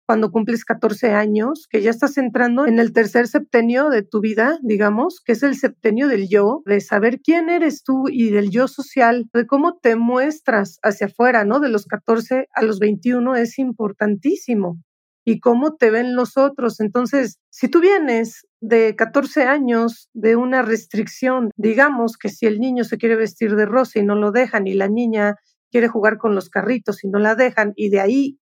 cuando 0.06 0.30
cumples 0.30 0.64
14 0.64 1.12
años, 1.12 1.66
que 1.70 1.80
ya 1.80 1.90
estás 1.90 2.18
entrando 2.18 2.66
en 2.66 2.78
el 2.78 2.92
tercer 2.92 3.28
septenio 3.28 3.88
de 3.88 4.02
tu 4.02 4.20
vida, 4.20 4.58
digamos, 4.62 5.22
que 5.24 5.32
es 5.32 5.42
el 5.42 5.56
septenio 5.56 6.08
del 6.08 6.28
yo, 6.28 6.62
de 6.66 6.80
saber 6.80 7.20
quién 7.20 7.48
eres 7.48 7.84
tú 7.84 8.08
y 8.10 8.30
del 8.30 8.50
yo 8.50 8.68
social, 8.68 9.30
de 9.32 9.46
cómo 9.46 9.78
te 9.78 9.96
muestras 9.96 10.78
hacia 10.82 11.06
afuera, 11.06 11.44
¿no? 11.44 11.60
De 11.60 11.70
los 11.70 11.86
14 11.86 12.48
a 12.52 12.62
los 12.62 12.80
21 12.80 13.36
es 13.36 13.58
importantísimo 13.58 14.82
y 15.24 15.40
cómo 15.40 15.76
te 15.76 15.90
ven 15.90 16.16
los 16.16 16.36
otros. 16.36 16.80
Entonces, 16.80 17.38
si 17.50 17.68
tú 17.68 17.80
vienes 17.80 18.46
de 18.60 18.96
14 18.96 19.44
años 19.44 20.08
de 20.12 20.36
una 20.36 20.62
restricción, 20.62 21.50
digamos 21.56 22.16
que 22.16 22.28
si 22.28 22.46
el 22.46 22.58
niño 22.58 22.84
se 22.84 22.98
quiere 22.98 23.16
vestir 23.16 23.56
de 23.56 23.66
rosa 23.66 23.98
y 23.98 24.04
no 24.04 24.14
lo 24.14 24.32
dejan 24.32 24.66
y 24.66 24.74
la 24.74 24.88
niña 24.88 25.36
quiere 25.70 25.88
jugar 25.88 26.18
con 26.18 26.34
los 26.34 26.50
carritos 26.50 27.02
y 27.04 27.08
no 27.08 27.18
la 27.18 27.34
dejan 27.34 27.72
y 27.76 27.90
de 27.90 28.00
ahí 28.00 28.38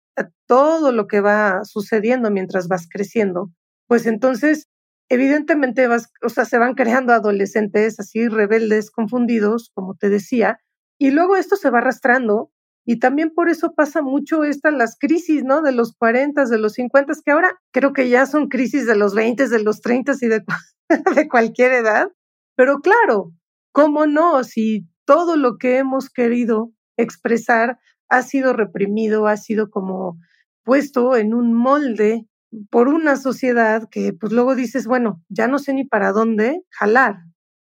todo 0.46 0.92
lo 0.92 1.06
que 1.06 1.20
va 1.20 1.64
sucediendo 1.64 2.30
mientras 2.30 2.68
vas 2.68 2.86
creciendo, 2.90 3.50
pues 3.86 4.06
entonces 4.06 4.68
evidentemente 5.10 5.86
vas, 5.86 6.08
o 6.22 6.28
sea, 6.28 6.44
se 6.44 6.58
van 6.58 6.74
creando 6.74 7.12
adolescentes 7.12 8.00
así 8.00 8.28
rebeldes, 8.28 8.90
confundidos, 8.90 9.70
como 9.74 9.94
te 9.94 10.08
decía, 10.08 10.58
y 10.98 11.10
luego 11.10 11.36
esto 11.36 11.56
se 11.56 11.70
va 11.70 11.78
arrastrando 11.78 12.50
y 12.86 13.00
también 13.00 13.34
por 13.34 13.48
eso 13.48 13.74
pasa 13.74 14.00
mucho 14.00 14.44
estas 14.44 14.72
las 14.72 14.96
crisis, 14.96 15.42
¿no? 15.42 15.60
De 15.60 15.72
los 15.72 15.92
40, 15.92 16.44
de 16.44 16.58
los 16.58 16.74
50, 16.74 17.14
que 17.24 17.32
ahora 17.32 17.58
creo 17.72 17.92
que 17.92 18.08
ya 18.08 18.26
son 18.26 18.48
crisis 18.48 18.86
de 18.86 18.94
los 18.94 19.12
20, 19.12 19.48
de 19.48 19.62
los 19.62 19.80
30 19.80 20.12
y 20.20 20.26
de, 20.28 20.44
de 21.16 21.28
cualquier 21.28 21.72
edad. 21.72 22.08
Pero 22.54 22.78
claro, 22.78 23.32
¿cómo 23.72 24.06
no? 24.06 24.44
Si 24.44 24.86
todo 25.04 25.36
lo 25.36 25.58
que 25.58 25.78
hemos 25.78 26.08
querido 26.10 26.70
expresar 26.96 27.80
ha 28.08 28.22
sido 28.22 28.52
reprimido, 28.52 29.26
ha 29.26 29.36
sido 29.36 29.68
como 29.68 30.18
puesto 30.62 31.16
en 31.16 31.34
un 31.34 31.54
molde 31.54 32.28
por 32.70 32.86
una 32.86 33.16
sociedad 33.16 33.88
que 33.90 34.12
pues 34.12 34.32
luego 34.32 34.54
dices, 34.54 34.86
bueno, 34.86 35.20
ya 35.28 35.48
no 35.48 35.58
sé 35.58 35.74
ni 35.74 35.84
para 35.84 36.12
dónde 36.12 36.62
jalar. 36.70 37.16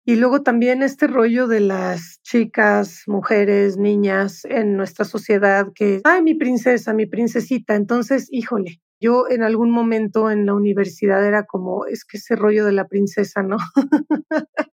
Y 0.05 0.17
luego 0.17 0.43
también 0.43 0.83
este 0.83 1.07
rollo 1.07 1.47
de 1.47 1.61
las 1.61 2.21
chicas, 2.23 3.05
mujeres, 3.07 3.77
niñas 3.77 4.45
en 4.45 4.77
nuestra 4.77 5.05
sociedad 5.05 5.69
que, 5.75 6.01
ay, 6.03 6.23
mi 6.23 6.35
princesa, 6.35 6.93
mi 6.93 7.07
princesita. 7.07 7.77
Entonces, 7.77 8.27
híjole, 8.33 8.81
yo 9.01 9.27
en 9.31 9.43
algún 9.45 9.71
momento 9.71 10.31
en 10.31 10.47
la 10.47 10.55
universidad 10.55 11.25
era 11.25 11.45
como, 11.45 11.87
es 11.87 12.05
que 12.05 12.17
ese 12.17 12.35
rollo 12.35 12.65
de 12.65 12.73
la 12.73 12.89
princesa, 12.89 13.43
¿no? 13.43 13.59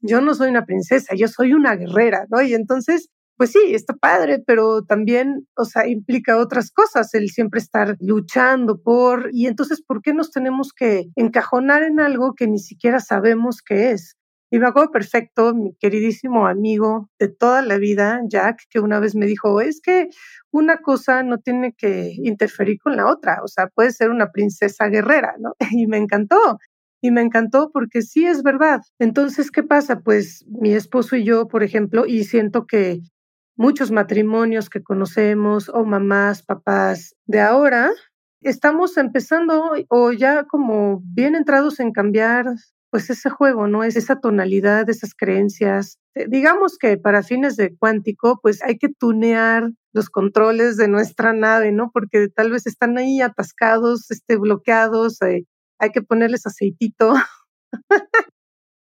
yo 0.00 0.20
no 0.20 0.34
soy 0.34 0.50
una 0.50 0.64
princesa, 0.66 1.16
yo 1.16 1.26
soy 1.26 1.52
una 1.52 1.74
guerrera, 1.74 2.26
¿no? 2.30 2.40
Y 2.42 2.54
entonces 2.54 3.10
pues 3.36 3.52
sí, 3.52 3.74
está 3.74 3.94
padre, 3.94 4.42
pero 4.46 4.82
también, 4.82 5.46
o 5.56 5.66
sea, 5.66 5.86
implica 5.86 6.38
otras 6.38 6.70
cosas, 6.70 7.12
el 7.12 7.28
siempre 7.28 7.60
estar 7.60 7.96
luchando 8.00 8.80
por, 8.80 9.28
y 9.32 9.46
entonces, 9.46 9.82
¿por 9.82 10.00
qué 10.00 10.14
nos 10.14 10.30
tenemos 10.30 10.72
que 10.72 11.10
encajonar 11.16 11.82
en 11.82 12.00
algo 12.00 12.34
que 12.34 12.46
ni 12.46 12.58
siquiera 12.58 12.98
sabemos 12.98 13.60
qué 13.62 13.90
es? 13.90 14.16
Y 14.50 14.58
me 14.60 14.66
acuerdo 14.68 14.92
perfecto, 14.92 15.54
mi 15.54 15.74
queridísimo 15.74 16.46
amigo 16.46 17.10
de 17.18 17.28
toda 17.28 17.62
la 17.62 17.78
vida, 17.78 18.20
Jack, 18.28 18.60
que 18.70 18.78
una 18.78 19.00
vez 19.00 19.16
me 19.16 19.26
dijo, 19.26 19.60
es 19.60 19.80
que 19.80 20.08
una 20.52 20.78
cosa 20.78 21.24
no 21.24 21.38
tiene 21.38 21.74
que 21.74 22.12
interferir 22.22 22.78
con 22.80 22.96
la 22.96 23.10
otra, 23.10 23.40
o 23.42 23.48
sea, 23.48 23.66
puede 23.68 23.90
ser 23.90 24.10
una 24.10 24.30
princesa 24.30 24.86
guerrera, 24.88 25.34
¿no? 25.38 25.54
Y 25.72 25.86
me 25.88 25.98
encantó. 25.98 26.58
Y 27.02 27.10
me 27.10 27.20
encantó 27.22 27.70
porque 27.72 28.02
sí 28.02 28.26
es 28.26 28.42
verdad. 28.42 28.80
Entonces, 28.98 29.50
¿qué 29.50 29.62
pasa? 29.62 30.00
Pues 30.00 30.44
mi 30.48 30.72
esposo 30.74 31.16
y 31.16 31.24
yo, 31.24 31.46
por 31.48 31.62
ejemplo, 31.62 32.06
y 32.06 32.24
siento 32.24 32.66
que 32.66 33.00
muchos 33.56 33.90
matrimonios 33.90 34.70
que 34.70 34.82
conocemos 34.82 35.68
o 35.68 35.84
mamás, 35.84 36.42
papás 36.42 37.14
de 37.26 37.40
ahora, 37.40 37.90
estamos 38.42 38.96
empezando 38.96 39.72
o 39.88 40.12
ya 40.12 40.44
como 40.44 41.02
bien 41.04 41.34
entrados 41.34 41.80
en 41.80 41.92
cambiar 41.92 42.46
pues 42.96 43.10
ese 43.10 43.28
juego, 43.28 43.66
¿no? 43.66 43.84
Es 43.84 43.94
esa 43.94 44.20
tonalidad, 44.20 44.88
esas 44.88 45.14
creencias. 45.14 45.98
Eh, 46.14 46.24
digamos 46.30 46.78
que 46.78 46.96
para 46.96 47.22
fines 47.22 47.54
de 47.56 47.76
cuántico, 47.76 48.40
pues 48.40 48.62
hay 48.62 48.78
que 48.78 48.88
tunear 48.88 49.70
los 49.92 50.08
controles 50.08 50.78
de 50.78 50.88
nuestra 50.88 51.34
nave, 51.34 51.72
¿no? 51.72 51.90
Porque 51.92 52.28
tal 52.34 52.50
vez 52.52 52.66
están 52.66 52.96
ahí 52.96 53.20
atascados, 53.20 54.10
este, 54.10 54.38
bloqueados, 54.38 55.20
eh, 55.20 55.44
hay 55.78 55.90
que 55.90 56.00
ponerles 56.00 56.46
aceitito 56.46 57.12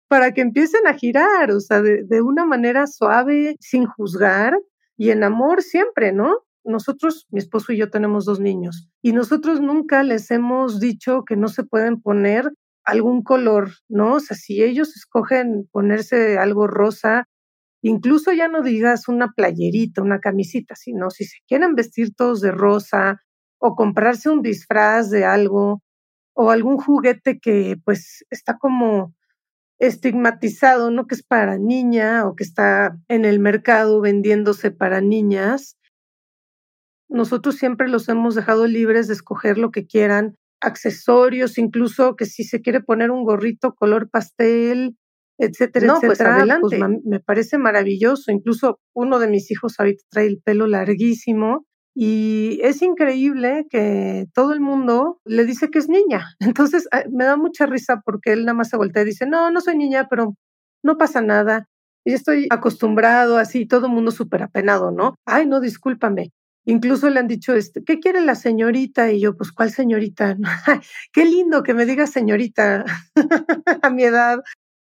para 0.09 0.33
que 0.33 0.41
empiecen 0.41 0.89
a 0.89 0.95
girar, 0.95 1.53
o 1.53 1.61
sea, 1.61 1.81
de, 1.81 2.03
de 2.03 2.21
una 2.21 2.45
manera 2.45 2.89
suave, 2.89 3.55
sin 3.61 3.87
juzgar 3.87 4.59
y 4.97 5.11
en 5.11 5.23
amor 5.23 5.63
siempre, 5.63 6.11
¿no? 6.11 6.35
Nosotros, 6.65 7.29
mi 7.31 7.39
esposo 7.39 7.73
y 7.73 7.77
yo 7.77 7.91
tenemos 7.91 8.25
dos 8.25 8.41
niños 8.41 8.89
y 9.03 9.13
nosotros 9.13 9.61
nunca 9.61 10.03
les 10.03 10.33
hemos 10.33 10.81
dicho 10.81 11.23
que 11.25 11.37
no 11.37 11.47
se 11.47 11.63
pueden 11.63 12.03
poner 12.03 12.51
algún 12.91 13.23
color, 13.23 13.71
¿no? 13.89 14.15
O 14.15 14.21
sea, 14.21 14.37
si 14.37 14.63
ellos 14.63 14.97
escogen 14.97 15.69
ponerse 15.73 16.39
algo 16.39 16.67
rosa, 16.67 17.25
incluso 17.83 18.33
ya 18.33 18.49
no 18.49 18.63
digas 18.63 19.09
una 19.09 19.33
playerita, 19.35 20.03
una 20.03 20.21
camisita, 20.21 20.75
sino 20.77 21.11
si 21.11 21.25
se 21.25 21.39
quieren 21.49 21.75
vestir 21.75 22.15
todos 22.15 22.41
de 22.41 22.53
rosa 22.53 23.21
o 23.59 23.75
comprarse 23.77 24.31
un 24.31 24.43
disfraz 24.43 25.11
de 25.11 25.25
algo 25.25 25.83
o 26.35 26.51
algún 26.51 26.79
juguete 26.79 27.39
que 27.41 27.77
pues 27.85 28.25
está 28.31 28.59
como 28.59 29.15
estigmatizado, 29.79 30.91
¿no? 30.91 31.07
Que 31.07 31.15
es 31.15 31.23
para 31.23 31.59
niña 31.59 32.27
o 32.27 32.37
que 32.37 32.45
está 32.45 32.99
en 33.09 33.25
el 33.25 33.41
mercado 33.41 34.01
vendiéndose 34.01 34.71
para 34.71 35.01
niñas. 35.01 35.77
Nosotros 37.09 37.57
siempre 37.57 37.89
los 37.89 38.09
hemos 38.09 38.35
dejado 38.35 38.67
libres 38.67 39.09
de 39.09 39.15
escoger 39.15 39.59
lo 39.59 39.71
que 39.71 39.87
quieran, 39.87 40.37
accesorios, 40.61 41.59
incluso 41.59 42.17
que 42.17 42.27
si 42.27 42.45
se 42.45 42.61
quiere 42.61 42.81
poner 42.81 43.11
un 43.11 43.25
gorrito 43.25 43.75
color 43.75 44.11
pastel, 44.11 44.97
etcétera, 45.39 45.87
no, 45.87 46.01
pues 46.01 46.21
etcétera. 46.21 46.59
Pues 46.61 46.73
adelante. 46.75 47.03
me 47.05 47.21
parece 47.21 47.59
maravilloso. 47.59 48.31
Incluso 48.31 48.79
uno 48.95 49.19
de 49.19 49.29
mis 49.29 49.51
hijos 49.51 49.75
ahorita 49.79 50.03
trae 50.11 50.27
el 50.27 50.41
pelo 50.45 50.67
larguísimo 50.67 51.65
y 51.95 52.61
es 52.63 52.83
increíble 52.83 53.67
que 53.69 54.27
todo 54.35 54.53
el 54.53 54.61
mundo 54.61 55.19
le 55.25 55.45
dice 55.45 55.71
que 55.71 55.79
es 55.79 55.89
niña. 55.89 56.27
Entonces 56.41 56.87
ah, 56.93 57.05
me 57.11 57.25
da 57.25 57.37
mucha 57.37 57.67
risa 57.67 58.03
porque 58.05 58.33
él 58.33 58.45
nada 58.45 58.55
más 58.55 58.69
se 58.69 58.77
voltea 58.77 59.03
y 59.03 59.07
dice, 59.07 59.27
no, 59.27 59.51
no 59.51 59.61
soy 59.61 59.77
niña, 59.77 60.07
pero 60.09 60.35
no 60.85 60.97
pasa 60.99 61.21
nada. 61.23 61.67
Y 62.05 62.13
estoy 62.13 62.47
acostumbrado 62.51 63.37
así, 63.37 63.67
todo 63.67 63.87
el 63.87 63.93
mundo 63.93 64.11
súper 64.11 64.43
apenado, 64.43 64.91
¿no? 64.91 65.15
Ay, 65.27 65.47
no, 65.47 65.61
discúlpame. 65.61 66.31
Incluso 66.71 67.11
le 67.11 67.19
han 67.19 67.27
dicho, 67.27 67.53
este, 67.55 67.83
¿qué 67.83 67.99
quiere 67.99 68.21
la 68.21 68.37
señorita? 68.37 69.11
Y 69.11 69.21
yo, 69.21 69.37
pues, 69.37 69.51
¿cuál 69.51 69.73
señorita? 69.73 70.37
Qué 71.13 71.25
lindo 71.25 71.65
que 71.65 71.75
me 71.75 71.85
diga 71.85 72.07
señorita 72.07 72.85
a 73.83 73.91
mi 73.91 74.05
edad. 74.05 74.39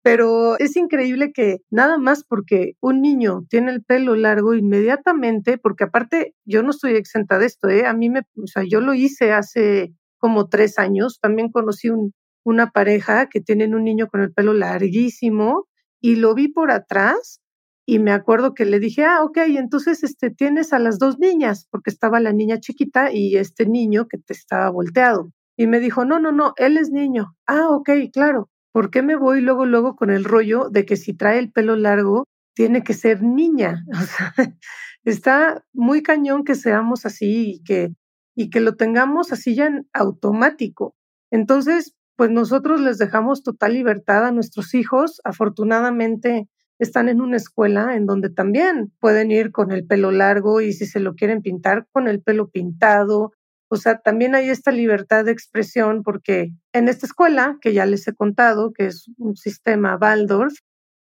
Pero 0.01 0.57
es 0.59 0.75
increíble 0.75 1.31
que 1.33 1.59
nada 1.69 1.98
más 1.98 2.25
porque 2.25 2.74
un 2.81 3.01
niño 3.01 3.45
tiene 3.50 3.71
el 3.71 3.83
pelo 3.83 4.15
largo 4.15 4.55
inmediatamente, 4.55 5.57
porque 5.57 5.86
aparte 5.86 6.36
yo 6.45 6.63
no 6.63 6.71
estoy 6.71 6.95
exenta 6.95 7.39
de 7.39 7.45
esto, 7.45 7.69
¿eh? 7.69 7.86
a 7.86 7.93
mí 7.93 8.09
me, 8.09 8.21
o 8.41 8.48
sea, 8.48 8.63
yo 8.63 8.81
lo 8.81 8.93
hice 8.93 9.31
hace 9.33 9.93
como 10.17 10.48
tres 10.48 10.79
años, 10.79 11.19
también 11.21 11.50
conocí 11.50 11.89
un, 11.89 12.13
una 12.43 12.71
pareja 12.71 13.27
que 13.27 13.41
tienen 13.41 13.75
un 13.75 13.83
niño 13.83 14.07
con 14.07 14.21
el 14.21 14.33
pelo 14.33 14.53
larguísimo 14.53 15.67
y 16.01 16.15
lo 16.15 16.33
vi 16.33 16.48
por 16.48 16.71
atrás 16.71 17.41
y 17.89 17.98
me 17.98 18.12
acuerdo 18.12 18.53
que 18.53 18.65
le 18.65 18.79
dije, 18.79 19.03
ah, 19.03 19.24
ok, 19.24 19.38
entonces 19.58 20.03
este, 20.03 20.29
tienes 20.29 20.74
a 20.74 20.79
las 20.79 21.00
dos 21.00 21.17
niñas, 21.17 21.67
porque 21.72 21.89
estaba 21.89 22.19
la 22.19 22.31
niña 22.31 22.60
chiquita 22.60 23.12
y 23.12 23.36
este 23.36 23.65
niño 23.65 24.08
que 24.08 24.19
te 24.19 24.31
estaba 24.34 24.69
volteado. 24.69 25.31
Y 25.58 25.65
me 25.65 25.79
dijo, 25.79 26.05
no, 26.05 26.19
no, 26.19 26.31
no, 26.31 26.53
él 26.58 26.77
es 26.77 26.91
niño. 26.91 27.36
Ah, 27.48 27.69
ok, 27.69 27.89
claro. 28.13 28.48
¿Por 28.72 28.91
qué 28.91 29.01
me 29.01 29.15
voy 29.15 29.41
luego, 29.41 29.65
luego 29.65 29.96
con 29.96 30.12
el 30.12 30.24
rollo 30.24 30.69
de 30.69 30.86
que 30.86 30.98
si 30.98 31.15
trae 31.15 31.39
el 31.39 31.51
pelo 31.51 31.75
largo, 31.75 32.27
tiene 32.53 32.84
que 32.84 32.93
ser 32.93 33.24
niña? 33.24 33.84
Está 35.03 35.65
muy 35.74 36.03
cañón 36.03 36.43
que 36.43 36.53
seamos 36.53 37.08
así 37.08 37.53
y 37.55 37.63
que, 37.63 37.89
y 38.36 38.51
que 38.51 38.60
lo 38.60 38.75
tengamos 38.75 39.31
así 39.31 39.55
ya 39.55 39.65
en 39.65 39.89
automático. 39.93 40.93
Entonces, 41.31 41.96
pues 42.15 42.29
nosotros 42.29 42.81
les 42.81 43.00
dejamos 43.00 43.41
total 43.41 43.74
libertad 43.74 44.27
a 44.27 44.31
nuestros 44.31 44.75
hijos. 44.75 45.22
Afortunadamente 45.24 46.48
están 46.79 47.09
en 47.09 47.21
una 47.21 47.38
escuela 47.38 47.95
en 47.95 48.05
donde 48.05 48.29
también 48.29 48.91
pueden 49.00 49.31
ir 49.31 49.51
con 49.51 49.71
el 49.71 49.86
pelo 49.86 50.12
largo 50.12 50.62
y 50.62 50.74
si 50.74 50.86
se 50.86 51.00
lo 51.00 51.13
quieren 51.13 51.41
pintar 51.41 51.88
con 51.91 52.07
el 52.07 52.21
pelo 52.21 52.50
pintado. 52.50 53.33
O 53.69 53.75
sea, 53.75 54.00
también 54.00 54.33
hay 54.33 54.50
esta 54.50 54.71
libertad 54.71 55.25
de 55.25 55.31
expresión 55.31 56.01
porque 56.03 56.51
en 56.74 56.88
esta 56.88 57.05
escuela, 57.05 57.57
que 57.62 57.74
ya 57.74 57.86
les 57.86 58.07
he 58.07 58.15
contado, 58.15 58.71
que 58.71 58.88
es 58.88 59.12
un 59.17 59.36
sistema 59.36 59.98
Waldorf, 60.01 60.53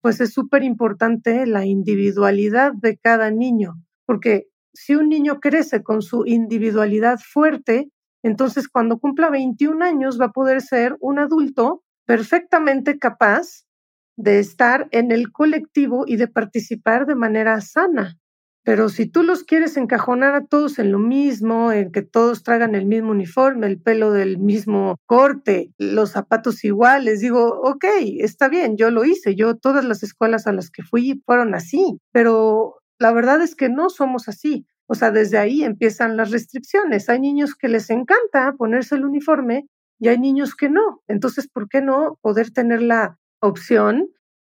pues 0.02 0.22
es 0.22 0.34
súper 0.34 0.64
importante 0.64 1.46
la 1.46 1.66
individualidad 1.66 2.74
de 2.74 2.98
cada 2.98 3.32
niño, 3.32 3.76
porque 4.06 4.48
si 4.74 4.96
un 4.96 5.10
niño 5.10 5.40
crece 5.40 5.82
con 5.82 6.02
su 6.02 6.26
individualidad 6.26 7.20
fuerte, 7.20 7.90
entonces, 8.24 8.70
cuando 8.70 9.00
cumpla 9.00 9.30
21 9.30 9.84
años 9.84 10.20
va 10.20 10.26
a 10.26 10.32
poder 10.32 10.62
ser 10.62 10.96
un 11.02 11.20
adulto 11.20 11.84
perfectamente 12.06 12.98
capaz 12.98 13.66
de 14.18 14.40
estar 14.40 14.88
en 14.92 15.12
el 15.12 15.32
colectivo 15.32 16.06
y 16.08 16.18
de 16.18 16.28
participar 16.28 17.06
de 17.06 17.16
manera 17.16 17.60
sana. 17.62 18.18
Pero 18.66 18.88
si 18.88 19.06
tú 19.08 19.24
los 19.24 19.44
quieres 19.44 19.76
encajonar 19.76 20.36
a 20.36 20.46
todos 20.46 20.80
en 20.80 20.92
lo 20.94 21.00
mismo, 21.00 21.74
en 21.74 21.92
que 21.92 22.02
todos 22.02 22.44
traigan 22.44 22.76
el 22.76 22.86
mismo 22.86 23.12
uniforme, 23.12 23.68
el 23.68 23.82
pelo 23.82 24.12
del 24.14 24.38
mismo 24.38 24.96
corte, 25.06 25.72
los 25.78 26.12
zapatos 26.12 26.64
iguales, 26.64 27.20
digo, 27.20 27.60
ok, 27.62 27.84
está 28.20 28.48
bien, 28.48 28.78
yo 28.78 28.90
lo 28.90 29.04
hice, 29.04 29.36
yo 29.36 29.58
todas 29.58 29.84
las 29.84 30.02
escuelas 30.02 30.48
a 30.48 30.54
las 30.54 30.70
que 30.70 30.82
fui 30.82 31.22
fueron 31.26 31.56
así, 31.56 32.00
pero 32.14 32.76
la 33.00 33.12
verdad 33.12 33.42
es 33.42 33.56
que 33.56 33.68
no 33.68 33.90
somos 33.90 34.30
así. 34.30 34.66
O 34.88 34.96
sea, 34.96 35.12
desde 35.12 35.38
ahí 35.38 35.64
empiezan 35.64 36.16
las 36.16 36.32
restricciones. 36.32 37.10
Hay 37.10 37.20
niños 37.20 37.56
que 37.56 37.68
les 37.68 37.90
encanta 37.90 38.54
ponerse 38.58 38.96
el 38.96 39.06
uniforme 39.06 39.66
y 40.00 40.08
hay 40.08 40.20
niños 40.20 40.56
que 40.56 40.70
no. 40.70 41.02
Entonces, 41.08 41.50
¿por 41.50 41.68
qué 41.68 41.82
no 41.82 42.18
poder 42.22 42.52
tener 42.52 42.82
la 42.82 43.18
opción 43.44 44.10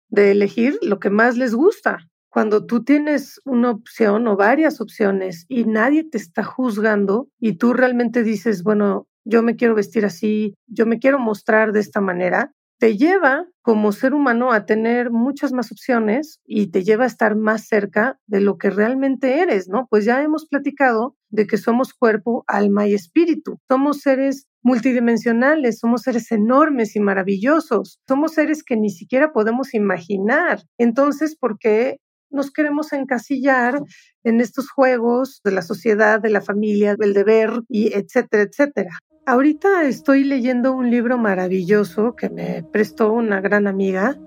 de 0.09 0.31
elegir 0.31 0.77
lo 0.81 0.99
que 0.99 1.09
más 1.09 1.37
les 1.37 1.53
gusta? 1.55 1.97
Cuando 2.29 2.65
tú 2.65 2.83
tienes 2.83 3.39
una 3.45 3.71
opción 3.71 4.27
o 4.27 4.35
varias 4.35 4.81
opciones 4.81 5.45
y 5.49 5.65
nadie 5.65 6.03
te 6.03 6.17
está 6.17 6.43
juzgando 6.43 7.27
y 7.39 7.57
tú 7.57 7.73
realmente 7.73 8.23
dices, 8.23 8.63
bueno, 8.63 9.07
yo 9.25 9.43
me 9.43 9.55
quiero 9.55 9.75
vestir 9.75 10.05
así, 10.05 10.55
yo 10.67 10.85
me 10.85 10.99
quiero 10.99 11.19
mostrar 11.19 11.71
de 11.71 11.79
esta 11.79 12.01
manera, 12.01 12.51
te 12.79 12.97
lleva 12.97 13.47
como 13.61 13.91
ser 13.93 14.13
humano 14.13 14.51
a 14.51 14.65
tener 14.65 15.09
muchas 15.11 15.53
más 15.53 15.71
opciones 15.71 16.39
y 16.45 16.67
te 16.67 16.83
lleva 16.83 17.05
a 17.05 17.07
estar 17.07 17.35
más 17.35 17.67
cerca 17.67 18.19
de 18.27 18.41
lo 18.41 18.57
que 18.57 18.69
realmente 18.69 19.39
eres, 19.39 19.69
¿no? 19.69 19.87
Pues 19.89 20.05
ya 20.05 20.21
hemos 20.21 20.47
platicado 20.47 21.15
de 21.29 21.47
que 21.47 21.57
somos 21.57 21.93
cuerpo, 21.93 22.43
alma 22.47 22.87
y 22.87 22.93
espíritu. 22.93 23.59
Somos 23.69 24.01
seres 24.01 24.47
multidimensionales, 24.63 25.79
somos 25.79 26.01
seres 26.03 26.31
enormes 26.31 26.95
y 26.95 26.99
maravillosos, 26.99 27.99
somos 28.07 28.33
seres 28.33 28.63
que 28.63 28.75
ni 28.77 28.89
siquiera 28.89 29.31
podemos 29.33 29.73
imaginar. 29.73 30.63
Entonces, 30.77 31.35
¿por 31.37 31.57
qué 31.59 31.99
nos 32.29 32.51
queremos 32.51 32.91
encasillar 32.93 33.79
en 34.23 34.41
estos 34.41 34.69
juegos 34.69 35.41
de 35.43 35.51
la 35.51 35.61
sociedad, 35.61 36.19
de 36.19 36.29
la 36.31 36.41
familia, 36.41 36.95
del 36.97 37.13
deber 37.13 37.51
y 37.69 37.93
etcétera, 37.93 38.43
etcétera? 38.43 38.91
Ahorita 39.25 39.83
estoy 39.83 40.25
leyendo 40.25 40.73
un 40.73 40.91
libro 40.91 41.17
maravilloso 41.17 42.13
que 42.13 42.29
me 42.29 42.61
prestó 42.61 43.13
una 43.13 43.39
gran 43.39 43.67
amiga 43.67 44.17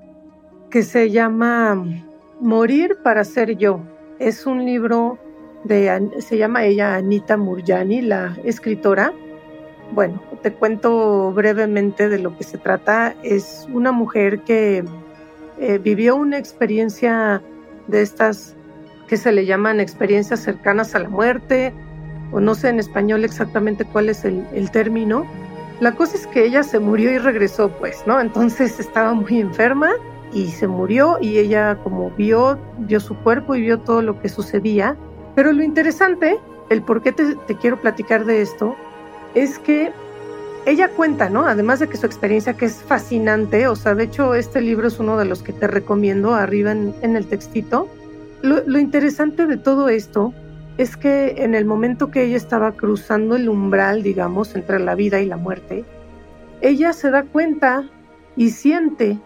que 0.70 0.82
se 0.82 1.11
llama 1.11 1.85
Morir 2.40 2.96
para 3.02 3.22
ser 3.24 3.59
yo. 3.59 3.82
Es 4.18 4.46
un 4.46 4.64
libro 4.64 5.18
de, 5.64 6.11
se 6.20 6.38
llama 6.38 6.64
ella 6.64 6.94
Anita 6.94 7.37
Murjani, 7.37 8.00
la 8.00 8.38
escritora. 8.42 9.12
Bueno, 9.92 10.22
te 10.42 10.54
cuento 10.54 11.30
brevemente 11.30 12.09
de 12.09 12.18
lo 12.18 12.35
que 12.35 12.44
se 12.44 12.56
trata. 12.56 13.14
Es 13.22 13.68
una 13.70 13.92
mujer 13.92 14.40
que 14.44 14.82
eh, 15.59 15.76
vivió 15.76 16.16
una 16.16 16.38
experiencia 16.38 17.42
de 17.87 18.00
estas 18.00 18.56
que 19.09 19.18
se 19.18 19.30
le 19.30 19.44
llaman 19.44 19.78
experiencias 19.78 20.40
cercanas 20.40 20.94
a 20.94 21.00
la 21.00 21.11
muerte, 21.11 21.74
o 22.32 22.40
no 22.40 22.54
sé 22.54 22.68
en 22.68 22.78
español 22.78 23.24
exactamente 23.24 23.84
cuál 23.84 24.08
es 24.08 24.24
el, 24.24 24.70
término. 24.70 25.26
La 25.80 25.92
cosa 25.92 26.16
es 26.16 26.26
que 26.26 26.44
ella 26.44 26.62
se 26.62 26.78
murió 26.78 27.10
y 27.12 27.18
regresó, 27.18 27.68
pues, 27.68 28.02
¿no? 28.06 28.20
Entonces 28.20 28.80
estaba 28.80 29.12
muy 29.12 29.40
enferma 29.40 29.90
y 30.32 30.48
se 30.48 30.66
murió 30.66 31.18
y 31.20 31.38
ella 31.38 31.78
como 31.82 32.10
vio, 32.10 32.58
vio 32.78 33.00
su 33.00 33.14
cuerpo 33.16 33.54
y 33.54 33.62
vio 33.62 33.78
todo 33.78 34.02
lo 34.02 34.18
que 34.20 34.28
sucedía. 34.28 34.96
Pero 35.34 35.52
lo 35.52 35.62
interesante, 35.62 36.38
el 36.70 36.82
por 36.82 37.02
qué 37.02 37.12
te, 37.12 37.36
quiero 37.60 37.80
platicar 37.80 38.24
de 38.24 38.42
esto, 38.42 38.74
es 39.34 39.58
que 39.58 39.92
ella 40.64 40.88
cuenta, 40.88 41.28
¿no? 41.28 41.44
Además 41.44 41.78
de 41.78 41.88
que 41.88 41.96
su 41.96 42.06
experiencia 42.06 42.54
que 42.54 42.64
es 42.64 42.82
fascinante, 42.82 43.68
o 43.68 43.76
sea, 43.76 43.94
de 43.94 44.04
hecho 44.04 44.34
este 44.34 44.60
libro 44.60 44.88
es 44.88 44.98
uno 44.98 45.16
de 45.16 45.26
los 45.26 45.42
que 45.42 45.52
te 45.52 45.68
recomiendo 45.68 46.34
arriba 46.34 46.72
en, 46.72 47.16
el 47.16 47.26
textito. 47.26 47.88
Lo 48.42 48.78
interesante 48.78 49.46
de 49.46 49.56
todo 49.56 49.88
esto 49.88 50.32
es 50.78 50.96
que 50.96 51.36
en 51.38 51.54
el 51.54 51.64
momento 51.64 52.10
que 52.10 52.24
ella 52.24 52.36
estaba 52.36 52.72
cruzando 52.72 53.36
el 53.36 53.48
umbral, 53.48 54.02
digamos, 54.02 54.54
entre 54.54 54.78
la 54.78 54.94
vida 54.94 55.20
y 55.20 55.26
la 55.26 55.36
muerte, 55.36 55.84
ella 56.60 56.92
se 56.92 57.10
da 57.10 57.22
cuenta 57.22 57.88
y 58.36 58.50
siente 58.50 59.18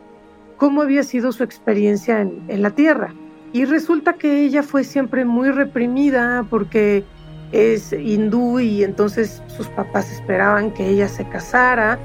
cómo 0.56 0.82
había 0.82 1.02
sido 1.02 1.32
su 1.32 1.42
experiencia 1.42 2.20
en, 2.20 2.62
la 2.62 2.70
tierra. 2.70 3.14
Y 3.52 3.64
resulta 3.64 4.12
que 4.12 4.44
ella 4.44 4.62
fue 4.62 4.84
siempre 4.84 5.24
muy 5.24 5.50
reprimida 5.50 6.46
porque 6.48 7.04
es 7.50 7.92
hindú 7.92 8.60
y 8.60 8.84
entonces 8.84 9.42
sus 9.48 9.66
papás 9.68 10.12
esperaban 10.12 10.70
que 10.72 10.88
ella 10.88 11.08
se 11.08 11.28
casara 11.28 11.98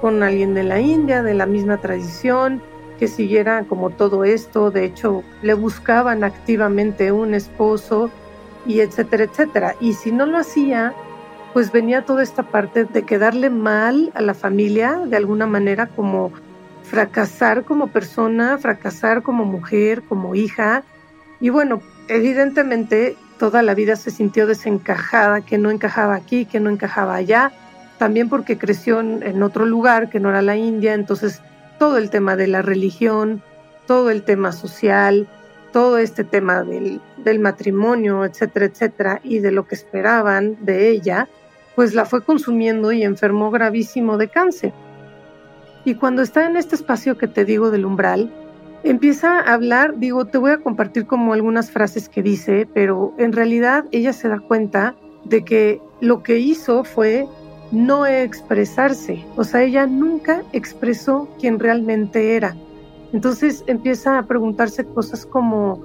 con 0.00 0.22
alguien 0.22 0.54
de 0.54 0.62
la 0.62 0.78
India, 0.78 1.24
de 1.24 1.34
la 1.34 1.46
misma 1.46 1.78
tradición, 1.78 2.62
que 3.00 3.08
siguiera 3.08 3.64
como 3.64 3.90
todo 3.90 4.22
esto. 4.22 4.70
De 4.70 4.84
hecho, 4.84 5.24
le 5.42 5.54
buscaban 5.54 6.22
activamente 6.22 7.10
un 7.10 7.34
esposo 7.34 8.10
y 8.66 8.80
etcétera, 8.80 9.24
etcétera. 9.24 9.76
Y 9.80 9.94
si 9.94 10.12
no 10.12 10.26
lo 10.26 10.38
hacía, 10.38 10.94
pues 11.52 11.72
venía 11.72 12.04
toda 12.04 12.22
esta 12.22 12.42
parte 12.42 12.84
de 12.84 13.02
quedarle 13.04 13.50
mal 13.50 14.10
a 14.14 14.22
la 14.22 14.34
familia, 14.34 15.00
de 15.06 15.16
alguna 15.16 15.46
manera 15.46 15.86
como 15.86 16.32
fracasar 16.82 17.64
como 17.64 17.88
persona, 17.88 18.58
fracasar 18.58 19.22
como 19.22 19.44
mujer, 19.44 20.02
como 20.02 20.34
hija. 20.34 20.82
Y 21.40 21.50
bueno, 21.50 21.80
evidentemente 22.08 23.16
toda 23.38 23.62
la 23.62 23.74
vida 23.74 23.96
se 23.96 24.10
sintió 24.10 24.46
desencajada, 24.46 25.40
que 25.40 25.58
no 25.58 25.70
encajaba 25.70 26.14
aquí, 26.14 26.44
que 26.44 26.60
no 26.60 26.70
encajaba 26.70 27.14
allá, 27.14 27.52
también 27.98 28.28
porque 28.28 28.58
creció 28.58 29.00
en 29.00 29.42
otro 29.42 29.64
lugar 29.64 30.10
que 30.10 30.20
no 30.20 30.30
era 30.30 30.42
la 30.42 30.56
India, 30.56 30.94
entonces 30.94 31.40
todo 31.78 31.98
el 31.98 32.10
tema 32.10 32.36
de 32.36 32.46
la 32.46 32.62
religión, 32.62 33.42
todo 33.86 34.10
el 34.10 34.22
tema 34.22 34.52
social, 34.52 35.28
todo 35.72 35.98
este 35.98 36.22
tema 36.22 36.62
del, 36.62 37.00
del, 37.16 37.40
matrimonio, 37.40 38.24
etcétera, 38.24 38.66
etcétera, 38.66 39.20
y 39.24 39.40
de 39.40 39.50
lo 39.50 39.66
que 39.66 39.74
esperaban 39.74 40.56
de 40.64 40.90
ella, 40.90 41.28
pues 41.74 41.94
la 41.94 42.04
fue 42.04 42.22
consumiendo 42.22 42.92
y 42.92 43.02
enfermó 43.02 43.50
gravísimo 43.50 44.18
de 44.18 44.28
cáncer. 44.28 44.72
Y 45.84 45.94
cuando 45.94 46.22
está 46.22 46.46
en 46.46 46.56
este 46.56 46.76
espacio 46.76 47.18
que 47.18 47.26
te 47.26 47.44
digo 47.44 47.70
del 47.70 47.86
umbral, 47.86 48.32
empieza 48.84 49.40
a 49.40 49.54
hablar, 49.54 49.98
digo, 49.98 50.26
te 50.26 50.38
voy 50.38 50.52
a 50.52 50.58
compartir 50.58 51.06
como 51.06 51.32
algunas 51.32 51.70
frases 51.70 52.08
que 52.08 52.22
dice, 52.22 52.68
pero 52.72 53.14
en 53.18 53.32
realidad 53.32 53.86
ella 53.90 54.12
se 54.12 54.28
da 54.28 54.38
cuenta 54.38 54.94
de 55.24 55.44
que 55.44 55.80
lo 56.00 56.22
que 56.22 56.38
hizo 56.38 56.84
fue 56.84 57.26
no 57.70 58.06
expresarse, 58.06 59.24
o 59.36 59.44
sea, 59.44 59.62
ella 59.62 59.86
nunca 59.86 60.42
expresó 60.52 61.28
quién 61.40 61.58
realmente 61.58 62.36
era 62.36 62.54
entonces 63.12 63.62
empieza 63.66 64.18
a 64.18 64.26
preguntarse 64.26 64.84
cosas 64.84 65.26
como, 65.26 65.84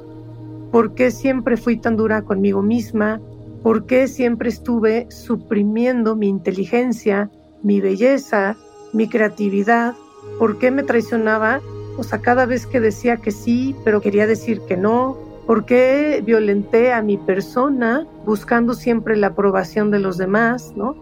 ¿por 0.72 0.94
qué 0.94 1.12
siempre 1.12 1.58
fui 1.58 1.78
tan 1.78 1.98
dura 1.98 2.22
conmigo 2.22 2.62
misma? 2.62 3.20
¿Por 3.63 3.86
qué 3.86 4.08
siempre 4.08 4.50
estuve 4.50 5.08
suprimiendo 5.12 6.16
mi 6.16 6.30
inteligencia, 6.30 7.30
mi 7.63 7.82
belleza, 7.82 8.56
mi 8.94 9.10
creatividad? 9.10 9.96
¿Por 10.40 10.58
qué 10.58 10.72
me 10.72 10.84
traicionaba 10.84 11.60
O 11.98 12.04
sea, 12.04 12.20
cada 12.20 12.46
vez 12.46 12.68
que 12.68 12.80
decía 12.80 13.18
que 13.18 13.32
sí, 13.32 13.76
pero 13.84 14.02
quería 14.02 14.28
decir 14.28 14.62
que 14.62 14.78
no. 14.78 15.18
¿Por 15.48 15.66
qué 15.66 16.22
violenté 16.24 16.94
a 16.94 17.02
mi 17.02 17.18
persona 17.18 18.06
buscando 18.26 18.74
siempre 18.74 19.18
la 19.18 19.28
aprobación 19.28 19.90
de 19.90 20.00
los 20.00 20.18
demás, 20.18 20.74
no? 20.76 20.96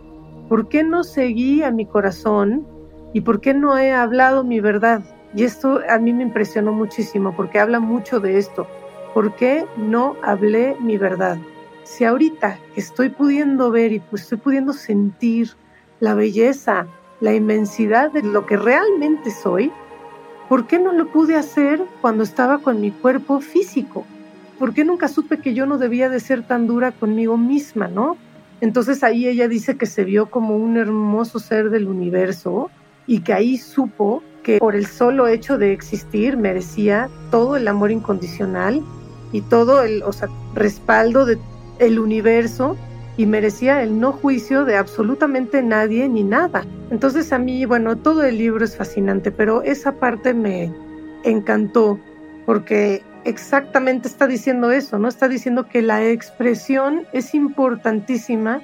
¿Por 0.48 0.70
qué 0.70 0.84
no 0.84 1.04
seguí 1.04 1.64
a 1.64 1.72
mi 1.72 1.86
corazón 1.86 2.66
y 3.14 3.22
por 3.22 3.42
qué 3.42 3.54
no 3.54 3.78
he 3.78 3.92
hablado 3.92 4.44
mi 4.44 4.60
verdad? 4.60 5.04
Y 5.36 5.44
esto 5.44 5.82
a 5.90 6.00
mí 6.00 6.14
me 6.14 6.24
impresionó 6.24 6.72
muchísimo 6.72 7.36
porque 7.36 7.60
habla 7.60 7.82
mucho 7.82 8.22
de 8.22 8.38
esto. 8.38 8.68
¿Por 9.14 9.36
qué 9.36 9.66
no 9.76 10.16
hablé 10.24 10.78
mi 10.80 10.98
verdad? 10.98 11.38
Si 11.84 12.06
ahorita 12.06 12.58
estoy 12.78 13.10
pudiendo 13.10 13.70
ver 13.70 13.92
y 13.92 14.00
pues 14.00 14.24
estoy 14.24 14.38
pudiendo 14.38 14.72
sentir 14.72 15.52
la 16.00 16.14
belleza, 16.16 16.88
la 17.20 17.34
inmensidad 17.34 18.12
de 18.12 18.24
lo 18.24 18.46
que 18.46 18.56
realmente 18.56 19.30
soy, 19.30 19.72
¿por 20.48 20.68
qué 20.68 20.80
no 20.80 20.94
lo 20.94 21.12
pude 21.12 21.36
hacer 21.36 21.82
cuando 22.02 22.24
estaba 22.24 22.60
con 22.60 22.80
mi 22.80 22.92
cuerpo 22.92 23.42
físico? 23.42 24.06
¿Por 24.58 24.74
qué 24.74 24.86
nunca 24.86 25.10
supe 25.10 25.40
que 25.40 25.54
yo 25.54 25.66
no 25.66 25.78
debía 25.78 26.08
de 26.08 26.22
ser 26.22 26.48
tan 26.48 26.66
dura 26.66 26.94
conmigo 26.94 27.38
misma, 27.38 27.90
no? 27.90 28.16
Entonces 28.62 29.04
ahí 29.04 29.28
ella 29.28 29.50
dice 29.50 29.76
que 29.76 29.86
se 29.86 30.06
vio 30.06 30.28
como 30.28 30.56
un 30.56 30.78
hermoso 30.78 31.40
ser 31.40 31.70
del 31.72 31.90
universo 31.90 32.70
y 33.06 33.20
que 33.20 33.34
ahí 33.34 33.58
supo 33.58 34.24
que 34.46 34.60
por 34.60 34.76
el 34.76 34.86
solo 34.86 35.28
hecho 35.28 35.58
de 35.58 35.74
existir 35.74 36.38
merecía 36.38 37.10
todo 37.32 37.58
el 37.58 37.68
amor 37.68 37.90
incondicional 37.90 38.84
y 39.32 39.42
todo 39.42 39.82
el 39.82 40.04
respaldo 40.54 41.26
del 41.26 41.40
el 41.80 42.00
universo 42.00 42.78
y 43.18 43.26
merecía 43.26 43.82
el 43.82 44.00
no 44.00 44.12
juicio 44.12 44.66
de 44.66 44.78
absolutamente 44.78 45.62
nadie 45.62 46.08
ni 46.08 46.24
nada. 46.24 46.66
Entonces 46.92 47.34
a 47.34 47.40
mí, 47.40 47.66
bueno, 47.66 47.98
todo 47.98 48.24
el 48.24 48.38
libro 48.38 48.64
es 48.64 48.78
fascinante, 48.78 49.32
pero 49.32 49.64
esa 49.64 49.94
parte 49.94 50.34
me 50.34 50.72
encantó 51.24 52.00
porque 52.46 53.02
exactamente 53.24 54.08
está 54.08 54.28
diciendo 54.28 54.72
eso, 54.72 55.00
¿no? 55.00 55.08
Está 55.08 55.28
diciendo 55.28 55.68
que 55.68 55.82
la 55.82 56.06
expresión 56.06 57.08
es 57.14 57.34
importantísima 57.34 58.62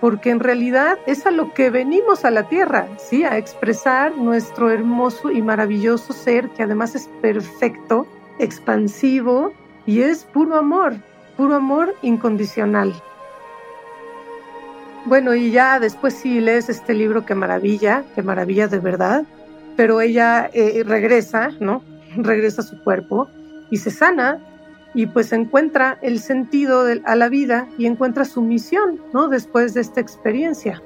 porque 0.00 0.30
en 0.30 0.40
realidad 0.40 0.98
es 1.06 1.26
a 1.26 1.30
lo 1.30 1.52
que 1.54 1.70
venimos 1.70 2.24
a 2.24 2.30
la 2.30 2.48
tierra, 2.48 2.88
¿sí? 2.98 3.24
A 3.24 3.36
expresar 3.36 4.16
nuestro 4.16 4.70
hermoso 4.70 5.30
y 5.30 5.42
maravilloso 5.42 6.12
ser 6.12 6.48
que 6.50 6.62
además 6.62 6.94
es 6.94 7.08
perfecto, 7.20 8.06
expansivo 8.38 9.52
y 9.86 10.02
es 10.02 10.24
puro 10.24 10.56
amor, 10.56 10.96
puro 11.36 11.56
amor 11.56 11.94
incondicional. 12.02 12.94
Bueno, 15.04 15.34
y 15.34 15.50
ya 15.50 15.80
después 15.80 16.14
sí 16.14 16.40
lees 16.40 16.68
este 16.68 16.94
libro, 16.94 17.24
qué 17.24 17.34
maravilla, 17.34 18.04
qué 18.14 18.22
maravilla 18.22 18.68
de 18.68 18.78
verdad, 18.78 19.24
pero 19.76 20.00
ella 20.00 20.50
eh, 20.52 20.84
regresa, 20.86 21.50
¿no? 21.60 21.82
Regresa 22.16 22.62
a 22.62 22.64
su 22.64 22.82
cuerpo 22.84 23.28
y 23.70 23.78
se 23.78 23.90
sana 23.90 24.38
y 24.98 25.06
pues 25.06 25.32
encuentra 25.32 25.96
el 26.02 26.18
sentido 26.18 26.84
a 27.04 27.14
la 27.14 27.28
vida 27.28 27.68
y 27.78 27.86
encuentra 27.86 28.24
su 28.24 28.42
misión, 28.42 29.00
¿no? 29.12 29.28
Después 29.28 29.72
de 29.72 29.80
esta 29.80 30.00
experiencia. 30.00 30.82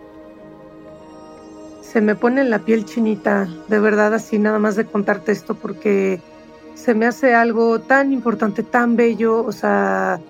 Se 1.80 2.02
me 2.02 2.14
pone 2.14 2.44
la 2.44 2.58
piel 2.58 2.84
chinita, 2.84 3.48
de 3.68 3.80
verdad, 3.80 4.12
así 4.12 4.38
nada 4.38 4.58
más 4.58 4.76
de 4.76 4.84
contarte 4.84 5.32
esto, 5.32 5.54
porque 5.54 6.20
se 6.74 6.92
me 6.92 7.06
hace 7.06 7.34
algo 7.34 7.80
tan 7.80 8.12
importante, 8.12 8.62
tan 8.62 8.96
bello, 8.96 9.46
o 9.46 9.52
sea, 9.52 10.20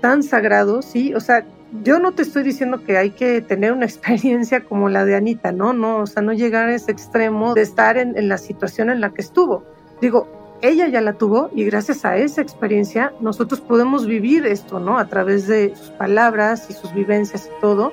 tan 0.00 0.22
sagrado, 0.22 0.80
¿sí? 0.80 1.12
O 1.12 1.18
sea, 1.18 1.44
yo 1.82 1.98
no 1.98 2.12
te 2.12 2.22
estoy 2.22 2.44
diciendo 2.44 2.84
que 2.84 2.98
hay 2.98 3.10
que 3.10 3.40
tener 3.42 3.72
una 3.72 3.84
experiencia 3.84 4.62
como 4.62 4.88
la 4.90 5.04
de 5.04 5.16
Anita, 5.16 5.50
no, 5.50 5.72
no, 5.72 6.02
o 6.02 6.06
sea, 6.06 6.22
no 6.22 6.32
llegar 6.32 6.68
a 6.68 6.74
ese 6.76 6.92
extremo 6.92 7.52
de 7.54 7.62
estar 7.62 7.96
en 7.98 8.28
la 8.28 8.38
situación 8.38 8.90
en 8.90 9.00
la 9.00 9.12
que 9.12 9.22
estuvo. 9.22 9.64
Digo, 10.00 10.45
ella 10.62 10.88
ya 10.88 11.00
la 11.00 11.14
tuvo 11.14 11.50
y 11.54 11.64
gracias 11.64 12.04
a 12.04 12.16
esa 12.16 12.40
experiencia 12.40 13.12
nosotros 13.20 13.60
podemos 13.60 14.06
vivir 14.06 14.46
esto, 14.46 14.80
¿no? 14.80 14.98
A 14.98 15.06
través 15.06 15.46
de 15.46 15.74
sus 15.76 15.90
palabras 15.90 16.68
y 16.70 16.72
sus 16.72 16.92
vivencias 16.94 17.46
y 17.46 17.60
todo. 17.60 17.92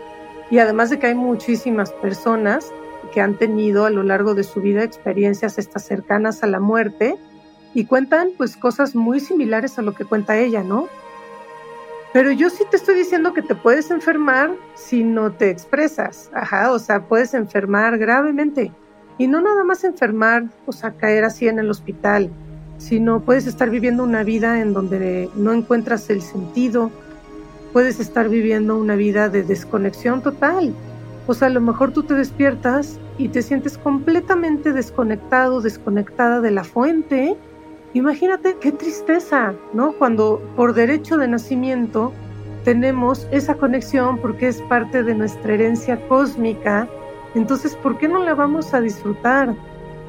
Y 0.49 0.60
además 0.60 0.89
de 0.89 0.99
que 0.99 1.08
hay 1.08 1.15
muchísimas 1.15 1.91
personas 1.93 2.71
que 3.13 3.21
han 3.21 3.38
tenido 3.38 3.86
a 3.86 3.89
lo 3.89 4.04
largo 4.04 4.34
de 4.34 4.43
su 4.43 4.62
vida 4.62 4.84
experiencias 4.84 5.58
estas 5.58 5.86
cercanas 5.86 6.43
a 6.43 6.47
la 6.47 6.60
muerte 6.60 7.15
y 7.73 7.86
cuentan 7.86 8.32
pues 8.38 8.58
cosas 8.58 8.95
muy 8.95 9.19
similares 9.19 9.78
a 9.78 9.82
lo 9.82 9.93
que 9.93 10.06
cuenta 10.06 10.38
ella, 10.38 10.63
¿no? 10.63 10.88
Pero 12.13 12.32
yo 12.32 12.52
sí 12.52 12.63
te 12.69 12.78
estoy 12.78 12.95
diciendo 12.95 13.34
que 13.34 13.41
te 13.41 13.56
puedes 13.56 13.89
enfermar 13.89 14.52
si 14.76 15.04
no 15.04 15.32
te 15.32 15.49
expresas. 15.49 16.30
Ajá, 16.34 16.71
o 16.71 16.78
sea, 16.78 17.08
puedes 17.08 17.34
enfermar 17.34 17.97
gravemente. 17.97 18.71
Y 19.17 19.28
no 19.28 19.41
nada 19.41 19.63
más 19.63 19.84
enfermar, 19.84 20.45
o 20.67 20.71
sea, 20.71 20.91
caer 20.91 21.23
así 21.23 21.47
en 21.47 21.58
el 21.58 21.71
hospital, 21.71 22.32
sino 22.77 23.21
puedes 23.21 23.47
estar 23.47 23.69
viviendo 23.69 24.03
una 24.03 24.23
vida 24.23 24.62
en 24.62 24.73
donde 24.73 25.29
no 25.36 25.53
encuentras 25.53 26.09
el 26.09 26.21
sentido, 26.21 26.91
puedes 27.71 27.99
estar 27.99 28.29
viviendo 28.29 28.77
una 28.77 28.95
vida 28.95 29.29
de 29.29 29.43
desconexión 29.43 30.21
total. 30.21 30.73
O 31.27 31.33
sea, 31.33 31.47
a 31.47 31.51
lo 31.51 31.62
mejor 31.62 31.91
tú 31.91 32.03
te 32.03 32.13
despiertas 32.13 32.99
y 33.17 33.29
te 33.29 33.41
sientes 33.41 33.77
completamente 33.77 34.73
desconectado, 34.73 35.62
desconectada 35.62 36.41
de 36.41 36.51
la 36.51 36.63
fuente 36.63 37.38
Imagínate 37.93 38.57
qué 38.59 38.71
tristeza, 38.71 39.53
¿no? 39.71 39.93
Cuando 39.93 40.41
por 40.55 40.73
derecho 40.73 41.17
de 41.17 41.27
nacimiento 41.27 42.12
tenemos 42.63 43.27
esa 43.29 43.53
conexión 43.53 44.17
porque 44.17 44.47
es 44.47 44.62
parte 44.63 45.03
de 45.03 45.13
nuestra 45.13 45.53
herencia 45.53 46.07
cósmica, 46.07 46.88
entonces, 47.36 47.75
¿por 47.75 47.97
qué 47.99 48.07
no 48.07 48.23
la 48.23 48.33
vamos 48.33 48.73
a 48.73 48.81
disfrutar? 48.81 49.55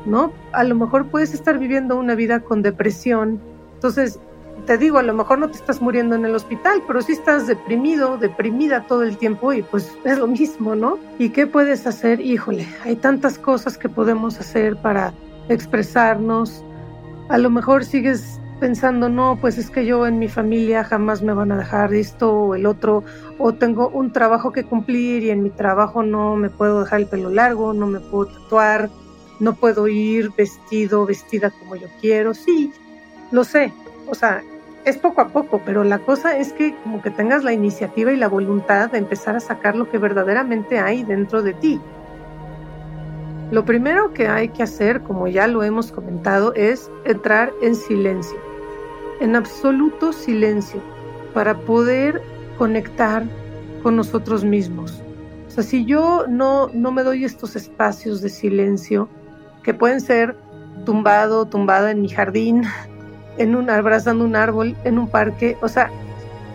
¿No? 0.06 0.32
A 0.52 0.64
lo 0.64 0.74
mejor 0.74 1.06
puedes 1.06 1.32
estar 1.32 1.58
viviendo 1.58 1.96
una 1.96 2.14
vida 2.14 2.40
con 2.40 2.62
depresión, 2.62 3.40
entonces 3.74 4.20
te 4.66 4.78
digo, 4.78 4.98
a 4.98 5.02
lo 5.02 5.12
mejor 5.14 5.38
no 5.38 5.48
te 5.48 5.56
estás 5.56 5.82
muriendo 5.82 6.14
en 6.14 6.24
el 6.24 6.34
hospital, 6.34 6.82
pero 6.86 7.02
sí 7.02 7.12
estás 7.12 7.46
deprimido, 7.46 8.16
deprimida 8.16 8.86
todo 8.86 9.02
el 9.02 9.18
tiempo 9.18 9.52
y 9.52 9.62
pues 9.62 9.92
es 10.04 10.18
lo 10.18 10.26
mismo, 10.26 10.74
¿no? 10.74 10.98
¿Y 11.18 11.30
qué 11.30 11.46
puedes 11.46 11.86
hacer? 11.86 12.20
Híjole, 12.20 12.66
hay 12.84 12.96
tantas 12.96 13.38
cosas 13.38 13.76
que 13.76 13.88
podemos 13.88 14.40
hacer 14.40 14.76
para 14.76 15.12
expresarnos, 15.48 16.64
a 17.28 17.38
lo 17.38 17.50
mejor 17.50 17.84
sigues 17.84 18.40
pensando, 18.60 19.08
no, 19.08 19.38
pues 19.40 19.58
es 19.58 19.70
que 19.70 19.84
yo 19.84 20.06
en 20.06 20.18
mi 20.18 20.28
familia 20.28 20.84
jamás 20.84 21.22
me 21.22 21.34
van 21.34 21.52
a 21.52 21.56
dejar 21.56 21.92
esto 21.92 22.32
o 22.32 22.54
el 22.54 22.66
otro, 22.66 23.02
o 23.38 23.52
tengo 23.52 23.88
un 23.88 24.12
trabajo 24.12 24.52
que 24.52 24.64
cumplir 24.64 25.22
y 25.22 25.30
en 25.30 25.42
mi 25.42 25.50
trabajo 25.50 26.02
no 26.02 26.36
me 26.36 26.48
puedo 26.48 26.80
dejar 26.80 27.00
el 27.00 27.06
pelo 27.06 27.30
largo, 27.30 27.72
no 27.72 27.86
me 27.86 28.00
puedo 28.00 28.26
tatuar, 28.26 28.88
no 29.40 29.54
puedo 29.54 29.88
ir 29.88 30.30
vestido, 30.36 31.06
vestida 31.06 31.50
como 31.50 31.76
yo 31.76 31.88
quiero. 32.00 32.34
Sí, 32.34 32.72
lo 33.30 33.44
sé, 33.44 33.72
o 34.06 34.14
sea, 34.14 34.42
es 34.84 34.98
poco 34.98 35.22
a 35.22 35.28
poco, 35.28 35.62
pero 35.64 35.82
la 35.82 35.98
cosa 35.98 36.36
es 36.36 36.52
que 36.52 36.74
como 36.82 37.00
que 37.00 37.10
tengas 37.10 37.42
la 37.42 37.52
iniciativa 37.52 38.12
y 38.12 38.16
la 38.16 38.28
voluntad 38.28 38.90
de 38.90 38.98
empezar 38.98 39.34
a 39.36 39.40
sacar 39.40 39.76
lo 39.76 39.90
que 39.90 39.98
verdaderamente 39.98 40.78
hay 40.78 41.04
dentro 41.04 41.42
de 41.42 41.54
ti. 41.54 41.80
Lo 43.50 43.64
primero 43.64 44.12
que 44.12 44.28
hay 44.28 44.48
que 44.48 44.62
hacer, 44.62 45.02
como 45.02 45.28
ya 45.28 45.46
lo 45.46 45.62
hemos 45.62 45.92
comentado, 45.92 46.54
es 46.54 46.90
entrar 47.04 47.52
en 47.62 47.74
silencio, 47.74 48.36
en 49.20 49.36
absoluto 49.36 50.12
silencio, 50.12 50.80
para 51.32 51.58
poder 51.58 52.22
conectar 52.58 53.24
con 53.82 53.96
nosotros 53.96 54.44
mismos. 54.44 55.02
O 55.46 55.50
sea, 55.50 55.62
si 55.62 55.84
yo 55.84 56.26
no, 56.28 56.68
no 56.72 56.90
me 56.90 57.02
doy 57.02 57.24
estos 57.24 57.54
espacios 57.54 58.20
de 58.22 58.28
silencio, 58.28 59.08
que 59.64 59.74
pueden 59.74 60.00
ser 60.00 60.36
tumbado, 60.84 61.46
tumbada 61.46 61.90
en 61.90 62.02
mi 62.02 62.08
jardín, 62.08 62.62
en 63.38 63.56
un, 63.56 63.70
abrazando 63.70 64.24
un 64.24 64.36
árbol, 64.36 64.76
en 64.84 64.98
un 64.98 65.08
parque, 65.08 65.56
o 65.60 65.68
sea, 65.68 65.90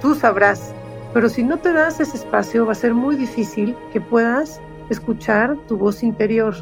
tú 0.02 0.16
sabrás. 0.16 0.74
Pero 1.14 1.28
si 1.28 1.44
no 1.44 1.58
te 1.58 1.74
das 1.74 2.00
ese 2.00 2.18
espacio, 2.18 2.66
va 2.66 2.74
a 2.74 2.76
ser 2.76 2.94
muy 2.94 3.16
difícil 3.16 3.76
que 3.92 4.00
puedas 4.00 4.62
escuchar 4.90 5.58
tu 5.68 5.76
voz 5.76 6.04
interior. 6.04 6.56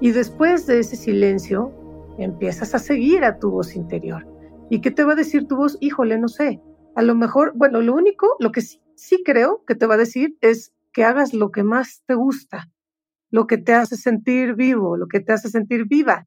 Y 0.00 0.10
después 0.10 0.66
de 0.66 0.80
ese 0.80 0.96
silencio, 0.96 1.72
empiezas 2.18 2.74
a 2.74 2.78
seguir 2.78 3.24
a 3.24 3.38
tu 3.38 3.50
voz 3.50 3.76
interior. 3.76 4.26
¿Y 4.68 4.80
qué 4.80 4.90
te 4.90 5.04
va 5.04 5.12
a 5.12 5.16
decir 5.16 5.46
tu 5.46 5.56
voz? 5.56 5.78
Híjole, 5.80 6.18
no 6.18 6.28
sé. 6.28 6.60
A 6.96 7.02
lo 7.02 7.14
mejor, 7.14 7.52
bueno, 7.54 7.80
lo 7.80 7.94
único, 7.94 8.36
lo 8.40 8.50
que 8.50 8.60
sí, 8.60 8.80
sí 8.96 9.22
creo 9.24 9.64
que 9.64 9.76
te 9.76 9.86
va 9.86 9.94
a 9.94 9.98
decir 9.98 10.36
es 10.40 10.72
que 10.92 11.04
hagas 11.04 11.32
lo 11.32 11.50
que 11.52 11.62
más 11.62 12.02
te 12.06 12.14
gusta, 12.14 12.68
lo 13.30 13.46
que 13.46 13.58
te 13.58 13.74
hace 13.74 13.96
sentir 13.96 14.54
vivo, 14.54 14.96
lo 14.96 15.06
que 15.06 15.20
te 15.20 15.32
hace 15.32 15.48
sentir 15.50 15.86
viva. 15.86 16.26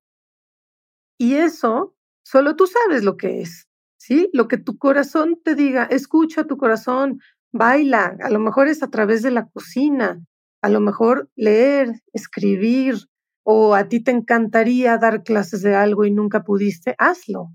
Y 1.20 1.36
eso, 1.36 1.96
solo 2.24 2.56
tú 2.56 2.68
sabes 2.68 3.04
lo 3.04 3.18
que 3.18 3.42
es, 3.42 3.68
¿sí? 3.98 4.30
Lo 4.34 4.48
que 4.48 4.58
tu 4.58 4.78
corazón 4.78 5.40
te 5.44 5.56
diga, 5.56 5.84
escucha 5.86 6.46
tu 6.46 6.58
corazón, 6.58 7.20
baila, 7.52 8.18
a 8.22 8.30
lo 8.30 8.40
mejor 8.40 8.68
es 8.68 8.82
a 8.84 8.90
través 8.90 9.22
de 9.22 9.32
la 9.32 9.48
cocina, 9.48 10.20
a 10.62 10.70
lo 10.70 10.80
mejor 10.80 11.30
leer, 11.36 12.02
escribir, 12.14 12.96
o 13.44 13.76
a 13.76 13.88
ti 13.88 14.04
te 14.04 14.12
encantaría 14.12 14.98
dar 14.98 15.24
clases 15.24 15.62
de 15.62 15.76
algo 15.76 16.06
y 16.06 16.12
nunca 16.12 16.44
pudiste, 16.44 16.96
hazlo. 16.98 17.50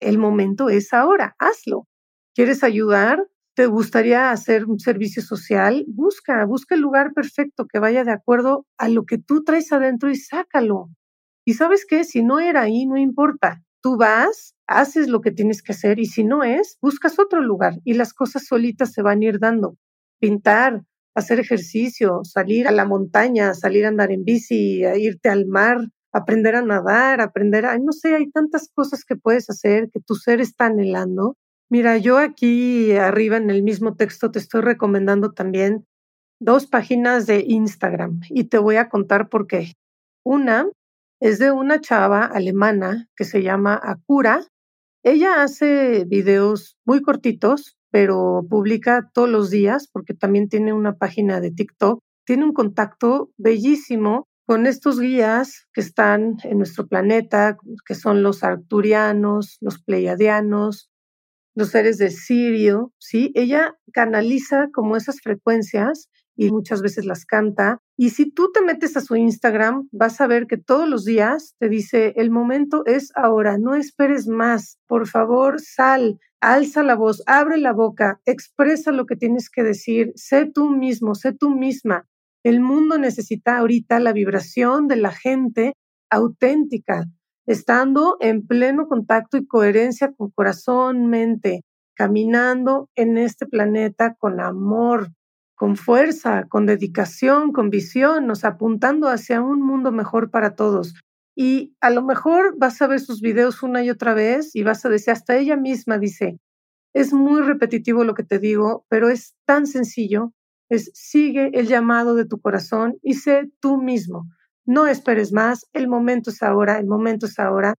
El 0.00 0.18
momento 0.18 0.68
es 0.68 0.92
ahora, 0.92 1.34
hazlo. 1.38 1.86
¿Quieres 2.34 2.62
ayudar? 2.62 3.26
¿Te 3.56 3.64
gustaría 3.64 4.32
hacer 4.32 4.66
un 4.66 4.78
servicio 4.78 5.22
social? 5.22 5.86
Busca, 5.88 6.44
busca 6.44 6.74
el 6.74 6.82
lugar 6.82 7.14
perfecto 7.14 7.64
que 7.66 7.78
vaya 7.78 8.04
de 8.04 8.12
acuerdo 8.12 8.66
a 8.76 8.90
lo 8.90 9.06
que 9.06 9.16
tú 9.16 9.44
traes 9.44 9.72
adentro 9.72 10.10
y 10.10 10.16
sácalo. 10.16 10.90
Y 11.46 11.54
sabes 11.54 11.86
qué, 11.88 12.04
si 12.04 12.22
no 12.22 12.38
era 12.38 12.60
ahí, 12.60 12.84
no 12.84 12.98
importa. 12.98 13.62
Tú 13.82 13.96
vas, 13.96 14.54
haces 14.66 15.08
lo 15.08 15.22
que 15.22 15.30
tienes 15.30 15.62
que 15.62 15.72
hacer 15.72 15.98
y 15.98 16.04
si 16.04 16.22
no 16.22 16.44
es, 16.44 16.76
buscas 16.82 17.18
otro 17.18 17.40
lugar 17.40 17.80
y 17.82 17.94
las 17.94 18.12
cosas 18.12 18.44
solitas 18.44 18.92
se 18.92 19.00
van 19.00 19.22
a 19.22 19.24
ir 19.24 19.38
dando. 19.38 19.78
Pintar, 20.20 20.82
hacer 21.14 21.40
ejercicio, 21.40 22.24
salir 22.24 22.68
a 22.68 22.72
la 22.72 22.84
montaña, 22.84 23.54
salir 23.54 23.86
a 23.86 23.88
andar 23.88 24.12
en 24.12 24.24
bici, 24.24 24.84
a 24.84 24.98
irte 24.98 25.30
al 25.30 25.46
mar, 25.46 25.78
aprender 26.12 26.56
a 26.56 26.62
nadar, 26.62 27.22
aprender 27.22 27.64
a, 27.64 27.78
no 27.78 27.92
sé, 27.92 28.16
hay 28.16 28.30
tantas 28.30 28.68
cosas 28.74 29.02
que 29.06 29.16
puedes 29.16 29.48
hacer 29.48 29.88
que 29.90 30.00
tu 30.00 30.14
ser 30.14 30.42
está 30.42 30.66
anhelando. 30.66 31.38
Mira, 31.68 31.98
yo 31.98 32.18
aquí 32.18 32.92
arriba 32.92 33.36
en 33.38 33.50
el 33.50 33.64
mismo 33.64 33.96
texto 33.96 34.30
te 34.30 34.38
estoy 34.38 34.60
recomendando 34.60 35.32
también 35.32 35.84
dos 36.40 36.66
páginas 36.66 37.26
de 37.26 37.44
Instagram 37.46 38.20
y 38.30 38.44
te 38.44 38.58
voy 38.58 38.76
a 38.76 38.88
contar 38.88 39.28
por 39.28 39.48
qué. 39.48 39.72
Una 40.24 40.70
es 41.20 41.40
de 41.40 41.50
una 41.50 41.80
chava 41.80 42.24
alemana 42.24 43.08
que 43.16 43.24
se 43.24 43.42
llama 43.42 43.80
Akura. 43.82 44.46
Ella 45.02 45.42
hace 45.42 46.04
videos 46.04 46.76
muy 46.84 47.02
cortitos, 47.02 47.76
pero 47.90 48.46
publica 48.48 49.10
todos 49.12 49.28
los 49.28 49.50
días 49.50 49.88
porque 49.92 50.14
también 50.14 50.48
tiene 50.48 50.72
una 50.72 50.94
página 50.94 51.40
de 51.40 51.50
TikTok. 51.50 52.00
Tiene 52.24 52.44
un 52.44 52.52
contacto 52.52 53.30
bellísimo 53.38 54.28
con 54.46 54.66
estos 54.66 55.00
guías 55.00 55.66
que 55.72 55.80
están 55.80 56.36
en 56.44 56.58
nuestro 56.58 56.86
planeta, 56.86 57.56
que 57.84 57.96
son 57.96 58.22
los 58.22 58.44
arcturianos, 58.44 59.56
los 59.60 59.82
pleiadianos, 59.82 60.90
los 61.56 61.70
seres 61.70 61.98
de 61.98 62.10
Sirio, 62.10 62.92
¿sí? 62.98 63.32
Ella 63.34 63.74
canaliza 63.92 64.68
como 64.72 64.94
esas 64.96 65.20
frecuencias 65.20 66.08
y 66.36 66.50
muchas 66.52 66.82
veces 66.82 67.06
las 67.06 67.24
canta. 67.24 67.80
Y 67.96 68.10
si 68.10 68.30
tú 68.30 68.52
te 68.52 68.60
metes 68.60 68.94
a 68.96 69.00
su 69.00 69.16
Instagram, 69.16 69.88
vas 69.90 70.20
a 70.20 70.26
ver 70.26 70.46
que 70.46 70.58
todos 70.58 70.86
los 70.86 71.06
días 71.06 71.54
te 71.58 71.70
dice, 71.70 72.12
el 72.16 72.30
momento 72.30 72.84
es 72.84 73.10
ahora, 73.14 73.56
no 73.56 73.74
esperes 73.74 74.28
más, 74.28 74.78
por 74.86 75.08
favor, 75.08 75.58
sal, 75.58 76.20
alza 76.42 76.82
la 76.82 76.94
voz, 76.94 77.22
abre 77.26 77.56
la 77.56 77.72
boca, 77.72 78.20
expresa 78.26 78.92
lo 78.92 79.06
que 79.06 79.16
tienes 79.16 79.48
que 79.48 79.62
decir, 79.62 80.12
sé 80.14 80.44
tú 80.44 80.68
mismo, 80.70 81.14
sé 81.14 81.32
tú 81.32 81.50
misma. 81.50 82.06
El 82.44 82.60
mundo 82.60 82.98
necesita 82.98 83.56
ahorita 83.56 83.98
la 83.98 84.12
vibración 84.12 84.88
de 84.88 84.96
la 84.96 85.10
gente 85.10 85.72
auténtica, 86.10 87.06
estando 87.46 88.16
en 88.20 88.46
pleno 88.46 88.88
contacto 88.88 89.36
y 89.36 89.46
coherencia 89.46 90.12
con 90.12 90.30
corazón, 90.30 91.06
mente, 91.06 91.62
caminando 91.94 92.90
en 92.94 93.18
este 93.18 93.46
planeta 93.46 94.14
con 94.18 94.40
amor, 94.40 95.08
con 95.54 95.76
fuerza, 95.76 96.44
con 96.48 96.66
dedicación, 96.66 97.52
con 97.52 97.70
visión, 97.70 98.26
nos 98.26 98.44
apuntando 98.44 99.08
hacia 99.08 99.40
un 99.40 99.62
mundo 99.62 99.90
mejor 99.90 100.30
para 100.30 100.54
todos. 100.54 100.94
Y 101.34 101.74
a 101.80 101.90
lo 101.90 102.02
mejor 102.02 102.56
vas 102.58 102.80
a 102.82 102.86
ver 102.86 103.00
sus 103.00 103.20
videos 103.20 103.62
una 103.62 103.82
y 103.82 103.90
otra 103.90 104.14
vez 104.14 104.54
y 104.54 104.62
vas 104.62 104.84
a 104.84 104.88
decir, 104.88 105.12
hasta 105.12 105.36
ella 105.36 105.56
misma 105.56 105.98
dice, 105.98 106.38
es 106.94 107.12
muy 107.12 107.42
repetitivo 107.42 108.04
lo 108.04 108.14
que 108.14 108.22
te 108.24 108.38
digo, 108.38 108.86
pero 108.88 109.08
es 109.08 109.34
tan 109.46 109.66
sencillo, 109.66 110.32
es 110.70 110.90
sigue 110.94 111.50
el 111.54 111.66
llamado 111.68 112.14
de 112.14 112.26
tu 112.26 112.40
corazón 112.40 112.98
y 113.02 113.14
sé 113.14 113.50
tú 113.60 113.80
mismo. 113.80 114.26
No 114.66 114.86
esperes 114.86 115.32
más, 115.32 115.66
el 115.72 115.88
momento 115.88 116.30
es 116.30 116.42
ahora, 116.42 116.78
el 116.78 116.86
momento 116.86 117.26
es 117.26 117.38
ahora. 117.38 117.74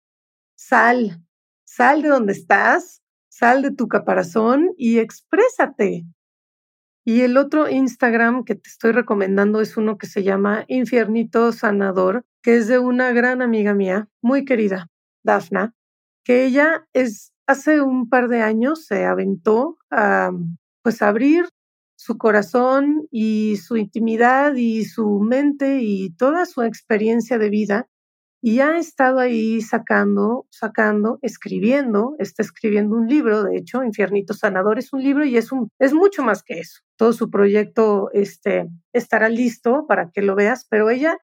Sal, 0.56 1.22
sal 1.66 2.02
de 2.02 2.10
donde 2.10 2.34
estás, 2.34 3.02
sal 3.30 3.62
de 3.62 3.72
tu 3.72 3.88
caparazón 3.88 4.74
y 4.78 5.00
exprésate. 5.00 6.06
Y 7.06 7.22
el 7.22 7.38
otro 7.38 7.70
Instagram 7.70 8.44
que 8.44 8.56
te 8.56 8.70
estoy 8.70 8.92
recomendando 8.92 9.62
es 9.62 9.78
uno 9.78 9.98
que 9.98 10.08
se 10.08 10.24
llama 10.24 10.66
Infiernito 10.68 11.52
Sanador, 11.52 12.26
que 12.42 12.58
es 12.58 12.68
de 12.68 12.80
una 12.80 13.12
gran 13.12 13.42
amiga 13.42 13.74
mía, 13.74 14.10
muy 14.22 14.46
querida, 14.46 14.88
Dafna, 15.24 15.74
que 16.24 16.46
ella 16.46 16.88
es 16.94 17.32
hace 17.48 17.82
un 17.82 18.10
par 18.10 18.28
de 18.28 18.42
años 18.42 18.86
se 18.86 19.06
aventó 19.06 19.78
a 19.90 20.32
pues 20.84 21.02
abrir 21.02 21.46
su 21.98 22.18
corazón 22.18 23.08
y 23.12 23.58
su 23.58 23.76
intimidad 23.76 24.56
y 24.56 24.86
su 24.86 25.20
mente 25.20 25.80
y 25.82 26.12
toda 26.12 26.46
su 26.46 26.62
experiencia 26.62 27.38
de 27.38 27.50
vida 27.50 27.88
y 28.42 28.60
ha 28.60 28.78
estado 28.78 29.20
ahí 29.20 29.62
sacando, 29.62 30.46
sacando, 30.52 31.18
escribiendo, 31.22 32.16
está 32.20 32.44
escribiendo 32.44 32.96
un 32.96 33.08
libro, 33.08 33.44
de 33.44 33.58
hecho, 33.58 33.84
Infiernito 33.84 34.34
Sanador 34.34 34.78
es 34.78 34.94
un 34.94 35.02
libro 35.02 35.26
y 35.26 35.38
es, 35.38 35.52
un, 35.52 35.70
es 35.80 35.94
mucho 35.94 36.24
más 36.24 36.44
que 36.44 36.60
eso. 36.60 36.82
Todo 36.98 37.14
su 37.14 37.32
proyecto 37.32 38.10
este, 38.14 38.68
estará 38.94 39.30
listo 39.30 39.86
para 39.88 40.12
que 40.12 40.22
lo 40.22 40.36
veas, 40.36 40.68
pero 40.70 40.90
ella, 40.90 41.18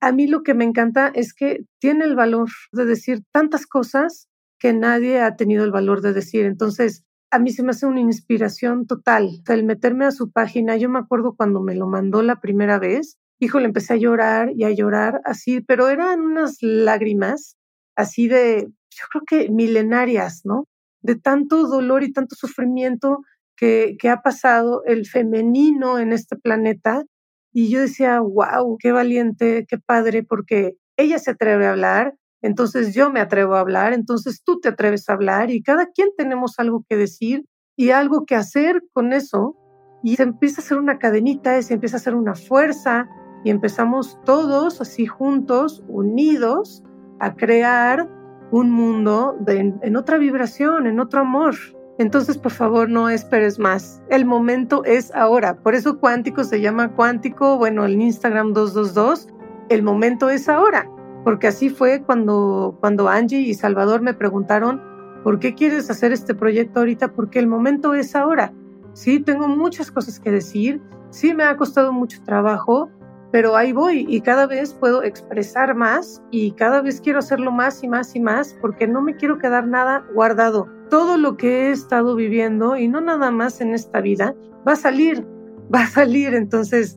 a 0.00 0.12
mí 0.12 0.26
lo 0.26 0.42
que 0.42 0.54
me 0.54 0.64
encanta 0.64 1.12
es 1.14 1.34
que 1.34 1.60
tiene 1.78 2.04
el 2.04 2.16
valor 2.16 2.48
de 2.72 2.86
decir 2.86 3.20
tantas 3.32 3.66
cosas 3.66 4.28
que 4.58 4.72
nadie 4.72 5.20
ha 5.20 5.36
tenido 5.36 5.64
el 5.64 5.70
valor 5.70 6.00
de 6.00 6.14
decir. 6.14 6.46
Entonces, 6.46 7.04
a 7.30 7.38
mí 7.38 7.50
se 7.50 7.62
me 7.62 7.70
hace 7.70 7.86
una 7.86 8.00
inspiración 8.00 8.86
total. 8.86 9.42
el 9.48 9.64
meterme 9.64 10.04
a 10.04 10.12
su 10.12 10.30
página, 10.30 10.76
yo 10.76 10.88
me 10.88 10.98
acuerdo 10.98 11.34
cuando 11.36 11.60
me 11.60 11.74
lo 11.74 11.86
mandó 11.86 12.22
la 12.22 12.40
primera 12.40 12.78
vez, 12.78 13.18
híjole, 13.40 13.66
empecé 13.66 13.94
a 13.94 13.98
llorar 13.98 14.50
y 14.54 14.64
a 14.64 14.70
llorar 14.70 15.20
así, 15.24 15.60
pero 15.60 15.88
eran 15.88 16.20
unas 16.20 16.58
lágrimas 16.60 17.56
así 17.96 18.28
de, 18.28 18.68
yo 18.90 19.04
creo 19.10 19.22
que 19.26 19.50
milenarias, 19.50 20.42
¿no? 20.44 20.66
De 21.02 21.16
tanto 21.16 21.66
dolor 21.66 22.02
y 22.02 22.12
tanto 22.12 22.34
sufrimiento 22.36 23.20
que, 23.56 23.96
ha 24.08 24.22
pasado 24.22 24.82
el 24.84 25.06
femenino 25.06 25.98
en 25.98 26.12
este 26.12 26.36
planeta. 26.36 27.04
Y 27.52 27.70
yo 27.70 27.80
decía, 27.80 28.20
wow, 28.20 28.76
qué 28.78 28.92
valiente, 28.92 29.64
qué 29.68 29.78
padre, 29.78 30.22
porque 30.22 30.74
ella 30.96 31.18
se 31.18 31.32
atreve 31.32 31.66
a 31.66 31.70
hablar, 31.70 32.14
entonces 32.46 32.94
yo 32.94 33.10
me 33.10 33.20
atrevo 33.20 33.56
a 33.56 33.60
hablar, 33.60 33.92
entonces 33.92 34.42
tú 34.44 34.60
te 34.60 34.68
atreves 34.68 35.08
a 35.08 35.14
hablar 35.14 35.50
y 35.50 35.62
cada 35.62 35.86
quien 35.86 36.10
tenemos 36.16 36.58
algo 36.58 36.84
que 36.88 36.96
decir 36.96 37.44
y 37.76 37.90
algo 37.90 38.24
que 38.24 38.36
hacer 38.36 38.82
con 38.92 39.12
eso. 39.12 39.56
Y 40.02 40.16
se 40.16 40.22
empieza 40.22 40.60
a 40.60 40.64
hacer 40.64 40.78
una 40.78 40.98
cadenita, 40.98 41.60
se 41.62 41.74
empieza 41.74 41.96
a 41.96 41.98
hacer 41.98 42.14
una 42.14 42.34
fuerza 42.34 43.08
y 43.44 43.50
empezamos 43.50 44.18
todos 44.24 44.80
así 44.80 45.06
juntos, 45.06 45.82
unidos, 45.88 46.84
a 47.18 47.34
crear 47.34 48.08
un 48.52 48.70
mundo 48.70 49.36
en 49.48 49.96
otra 49.96 50.18
vibración, 50.18 50.86
en 50.86 51.00
otro 51.00 51.20
amor. 51.20 51.56
Entonces, 51.98 52.38
por 52.38 52.52
favor, 52.52 52.88
no 52.88 53.08
esperes 53.08 53.58
más. 53.58 54.02
El 54.10 54.24
momento 54.26 54.84
es 54.84 55.12
ahora. 55.14 55.56
Por 55.56 55.74
eso 55.74 55.98
cuántico 55.98 56.44
se 56.44 56.60
llama 56.60 56.94
cuántico, 56.94 57.56
bueno, 57.56 57.84
el 57.86 58.00
Instagram 58.00 58.52
222. 58.52 59.28
El 59.70 59.82
momento 59.82 60.30
es 60.30 60.48
ahora. 60.48 60.88
Porque 61.26 61.48
así 61.48 61.70
fue 61.70 62.04
cuando, 62.04 62.76
cuando 62.78 63.08
Angie 63.08 63.40
y 63.40 63.54
Salvador 63.54 64.00
me 64.00 64.14
preguntaron, 64.14 64.80
¿por 65.24 65.40
qué 65.40 65.56
quieres 65.56 65.90
hacer 65.90 66.12
este 66.12 66.36
proyecto 66.36 66.78
ahorita? 66.78 67.14
Porque 67.14 67.40
el 67.40 67.48
momento 67.48 67.94
es 67.94 68.14
ahora. 68.14 68.52
Sí, 68.92 69.18
tengo 69.18 69.48
muchas 69.48 69.90
cosas 69.90 70.20
que 70.20 70.30
decir. 70.30 70.80
Sí, 71.10 71.34
me 71.34 71.42
ha 71.42 71.56
costado 71.56 71.92
mucho 71.92 72.22
trabajo, 72.22 72.90
pero 73.32 73.56
ahí 73.56 73.72
voy 73.72 74.06
y 74.08 74.20
cada 74.20 74.46
vez 74.46 74.72
puedo 74.72 75.02
expresar 75.02 75.74
más 75.74 76.22
y 76.30 76.52
cada 76.52 76.80
vez 76.80 77.00
quiero 77.00 77.18
hacerlo 77.18 77.50
más 77.50 77.82
y 77.82 77.88
más 77.88 78.14
y 78.14 78.20
más 78.20 78.56
porque 78.60 78.86
no 78.86 79.02
me 79.02 79.16
quiero 79.16 79.36
quedar 79.38 79.66
nada 79.66 80.06
guardado. 80.14 80.68
Todo 80.90 81.18
lo 81.18 81.36
que 81.36 81.66
he 81.66 81.70
estado 81.72 82.14
viviendo 82.14 82.76
y 82.76 82.86
no 82.86 83.00
nada 83.00 83.32
más 83.32 83.60
en 83.60 83.74
esta 83.74 84.00
vida 84.00 84.32
va 84.64 84.74
a 84.74 84.76
salir, 84.76 85.26
va 85.74 85.80
a 85.80 85.88
salir. 85.88 86.34
Entonces, 86.34 86.94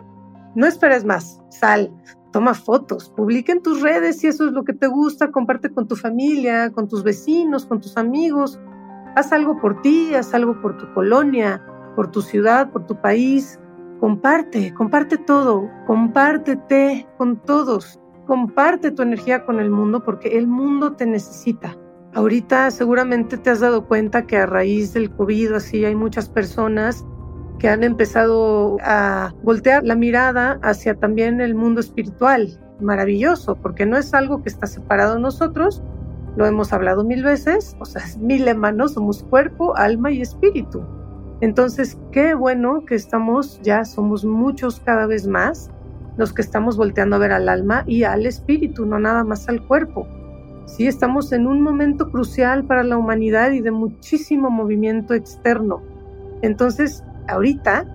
no 0.54 0.68
esperes 0.68 1.04
más, 1.04 1.42
sal, 1.50 1.92
toma 2.32 2.54
fotos, 2.54 3.12
publica 3.15 3.52
en 3.52 3.62
tus 3.62 3.82
redes 3.82 4.20
si 4.20 4.28
eso 4.28 4.48
es 4.48 4.54
lo 4.54 4.63
que 4.63 4.74
te 4.74 4.88
gusta, 4.88 5.32
comparte 5.32 5.72
con 5.72 5.88
tu 5.88 5.96
familia, 5.96 6.72
con 6.72 6.88
tus 6.88 7.04
vecinos, 7.04 7.65
con 7.65 7.82
tus 7.82 7.98
amigos. 7.98 8.60
Haz 9.15 9.32
algo 9.32 9.60
por 9.60 9.82
ti, 9.82 10.13
haz 10.13 10.34
algo 10.34 10.62
por 10.62 10.78
tu 10.78 10.94
colonia, 10.94 11.63
por 11.96 12.12
tu 12.12 12.22
ciudad, 12.22 12.72
por 12.72 12.86
tu 12.86 13.00
país 13.02 13.60
Comparte, 14.00 14.74
comparte 14.74 15.18
todo, 15.18 15.70
compártete 15.86 17.06
con 17.18 17.36
todos, 17.36 18.00
comparte 18.28 18.92
tu 18.92 19.02
energía 19.02 19.44
con 19.46 19.60
el 19.60 19.70
mundo 19.70 20.06
porque 20.06 20.38
el 20.38 20.48
mundo 20.48 20.94
te 20.94 21.06
necesita. 21.06 21.78
Ahorita 22.13 22.72
seguramente 22.72 23.38
te 23.38 23.50
has 23.50 23.60
dado 23.60 23.88
cuenta 23.88 24.26
que 24.26 24.38
a 24.38 24.46
raíz 24.46 24.94
del 24.94 25.12
COVID 25.12 25.52
así 25.52 25.84
hay 25.84 25.96
muchas 25.96 26.30
personas 26.30 27.06
que 27.60 27.69
han 27.69 27.84
empezado 27.84 28.78
a 28.82 29.34
voltear 29.43 29.84
la 29.84 29.95
mirada 29.95 30.60
hacia 30.63 30.95
también 30.95 31.41
el 31.41 31.56
mundo 31.56 31.82
espiritual. 31.82 32.60
Maravilloso, 32.80 33.56
porque 33.56 33.86
no 33.86 33.98
es 33.98 34.13
algo 34.13 34.41
que 34.41 34.50
está 34.50 34.65
separado 34.65 35.15
de 35.15 35.22
nosotros, 35.22 35.84
lo 36.38 36.45
hemos 36.45 36.72
hablado 36.72 37.04
mil 37.04 37.24
veces, 37.24 37.76
o 37.80 37.86
sea, 37.86 38.02
mil 38.19 38.48
hermanos, 38.48 38.93
somos 38.93 39.24
cuerpo, 39.24 39.76
alma 39.76 40.12
y 40.12 40.22
espíritu. 40.22 40.82
Entonces, 41.41 41.98
qué 42.12 42.34
bueno 42.34 42.86
que 42.86 42.95
estamos, 42.95 43.60
ya 43.62 43.84
somos 43.84 44.24
muchos 44.24 44.80
cada 44.80 45.06
vez 45.06 45.28
más 45.28 45.69
los 46.17 46.34
que 46.34 46.41
estamos 46.41 46.78
volteando 46.78 47.15
a 47.15 47.19
ver 47.19 47.32
al 47.32 47.48
alma 47.48 47.84
y 47.88 48.04
al 48.04 48.26
espíritu, 48.26 48.86
no 48.86 49.00
nada 49.00 49.24
más 49.24 49.48
al 49.48 49.65
cuerpo. 49.65 50.08
Sí, 50.65 50.86
estamos 50.86 51.32
en 51.32 51.48
un 51.48 51.62
momento 51.62 52.12
crucial 52.12 52.65
para 52.65 52.84
la 52.84 52.98
humanidad 52.98 53.52
y 53.52 53.62
de 53.62 53.72
muchísimo 53.72 54.50
movimiento 54.50 55.13
externo. 55.13 55.82
Entonces, 56.41 57.04
ahorita 57.30 57.86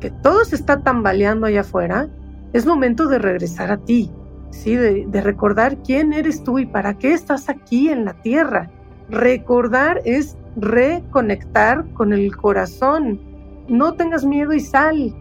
que 0.00 0.10
todo 0.10 0.44
se 0.44 0.56
está 0.56 0.80
tambaleando 0.80 1.46
allá 1.46 1.62
afuera, 1.62 2.08
es 2.52 2.66
momento 2.66 3.06
de 3.06 3.18
regresar 3.18 3.70
a 3.70 3.78
ti. 3.78 4.12
¿sí? 4.50 4.76
De, 4.76 5.06
de 5.06 5.20
recordar 5.20 5.78
quién 5.82 6.12
eres 6.12 6.42
tú 6.44 6.58
y 6.58 6.66
para 6.66 6.94
qué 6.94 7.12
estás 7.12 7.48
aquí 7.48 7.88
en 7.88 8.04
la 8.04 8.14
tierra. 8.14 8.70
Recordar 9.08 10.00
es 10.04 10.36
reconectar 10.56 11.84
con 11.92 12.12
el 12.12 12.36
corazón. 12.36 13.20
No 13.68 13.94
tengas 13.94 14.24
miedo 14.24 14.52
y 14.52 14.60
sal. 14.60 15.14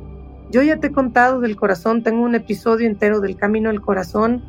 Yo 0.52 0.62
ya 0.62 0.80
te 0.80 0.88
he 0.88 0.92
contado 0.92 1.40
del 1.40 1.56
corazón, 1.56 2.04
tengo 2.04 2.24
un 2.24 2.36
episodio 2.36 2.88
entero 2.88 3.20
del 3.20 3.36
camino 3.36 3.70
al 3.70 3.82
corazón. 3.82 4.44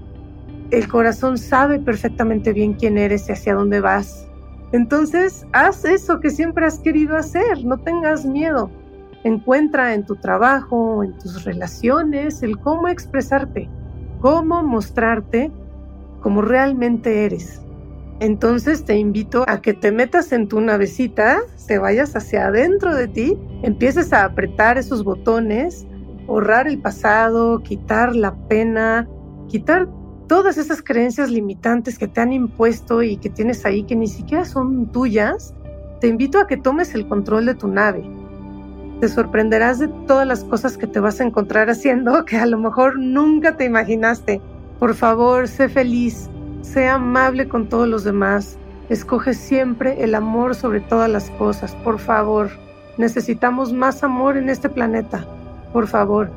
El 0.70 0.88
corazón 0.88 1.38
sabe 1.38 1.78
perfectamente 1.78 2.52
bien 2.52 2.74
quién 2.74 2.98
eres 2.98 3.28
y 3.28 3.32
hacia 3.32 3.54
dónde 3.54 3.80
vas. 3.80 4.26
Entonces, 4.72 5.46
haz 5.52 5.84
eso 5.84 6.20
que 6.20 6.30
siempre 6.30 6.66
has 6.66 6.78
querido 6.78 7.16
hacer, 7.16 7.64
no 7.64 7.78
tengas 7.78 8.26
miedo. 8.26 8.70
Encuentra 9.24 9.94
en 9.94 10.04
tu 10.04 10.16
trabajo, 10.16 11.02
en 11.02 11.18
tus 11.18 11.44
relaciones, 11.44 12.42
el 12.42 12.58
cómo 12.58 12.88
expresarte, 12.88 13.68
cómo 14.20 14.62
mostrarte 14.62 15.50
como 16.20 16.40
realmente 16.40 17.24
eres. 17.24 17.60
Entonces 18.20 18.84
te 18.84 18.96
invito 18.96 19.44
a 19.48 19.60
que 19.60 19.74
te 19.74 19.90
metas 19.92 20.32
en 20.32 20.48
tu 20.48 20.60
navecita, 20.60 21.40
te 21.66 21.78
vayas 21.78 22.14
hacia 22.16 22.46
adentro 22.46 22.94
de 22.94 23.08
ti, 23.08 23.38
empieces 23.62 24.12
a 24.12 24.24
apretar 24.24 24.78
esos 24.78 25.04
botones, 25.04 25.86
borrar 26.26 26.68
el 26.68 26.80
pasado, 26.80 27.62
quitar 27.62 28.14
la 28.14 28.34
pena, 28.48 29.08
quitar 29.48 29.88
todas 30.28 30.58
esas 30.58 30.82
creencias 30.82 31.30
limitantes 31.30 31.98
que 31.98 32.08
te 32.08 32.20
han 32.20 32.32
impuesto 32.32 33.02
y 33.02 33.16
que 33.16 33.28
tienes 33.30 33.66
ahí 33.66 33.82
que 33.82 33.96
ni 33.96 34.06
siquiera 34.06 34.44
son 34.44 34.90
tuyas. 34.92 35.54
Te 36.00 36.08
invito 36.08 36.38
a 36.38 36.46
que 36.46 36.56
tomes 36.56 36.94
el 36.94 37.06
control 37.08 37.46
de 37.46 37.54
tu 37.54 37.68
nave. 37.68 38.02
Te 39.00 39.08
sorprenderás 39.08 39.80
de 39.80 39.88
todas 40.06 40.26
las 40.26 40.44
cosas 40.44 40.78
que 40.78 40.86
te 40.86 41.00
vas 41.00 41.20
a 41.20 41.24
encontrar 41.24 41.68
haciendo 41.68 42.24
que 42.26 42.36
a 42.36 42.46
lo 42.46 42.58
mejor 42.58 42.98
nunca 42.98 43.56
te 43.56 43.64
imaginaste. 43.64 44.40
Por 44.78 44.94
favor, 44.94 45.48
sé 45.48 45.68
feliz, 45.68 46.28
sea 46.62 46.94
amable 46.94 47.48
con 47.48 47.68
todos 47.68 47.88
los 47.88 48.04
demás. 48.04 48.58
Escoge 48.88 49.34
siempre 49.34 50.02
el 50.02 50.14
amor 50.14 50.54
sobre 50.54 50.80
todas 50.80 51.10
las 51.10 51.30
cosas. 51.30 51.74
Por 51.76 51.98
favor, 51.98 52.50
necesitamos 52.98 53.72
más 53.72 54.04
amor 54.04 54.36
en 54.36 54.48
este 54.48 54.68
planeta. 54.68 55.26
Por 55.72 55.86
favor, 55.86 56.30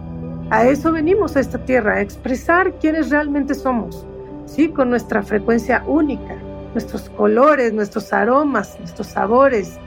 a 0.50 0.66
eso 0.66 0.92
venimos 0.92 1.36
a 1.36 1.42
esta 1.42 1.60
tierra, 1.60 1.96
a 1.96 2.02
expresar 2.02 2.74
quiénes 2.80 3.10
realmente 3.10 3.54
somos. 3.54 4.06
Sí, 4.46 4.70
con 4.70 4.90
nuestra 4.90 5.22
frecuencia 5.22 5.84
única, 5.86 6.38
nuestros 6.74 7.10
colores, 7.10 7.74
nuestros 7.74 8.14
aromas, 8.14 8.80
nuestros 8.80 9.08
sabores, 9.08 9.78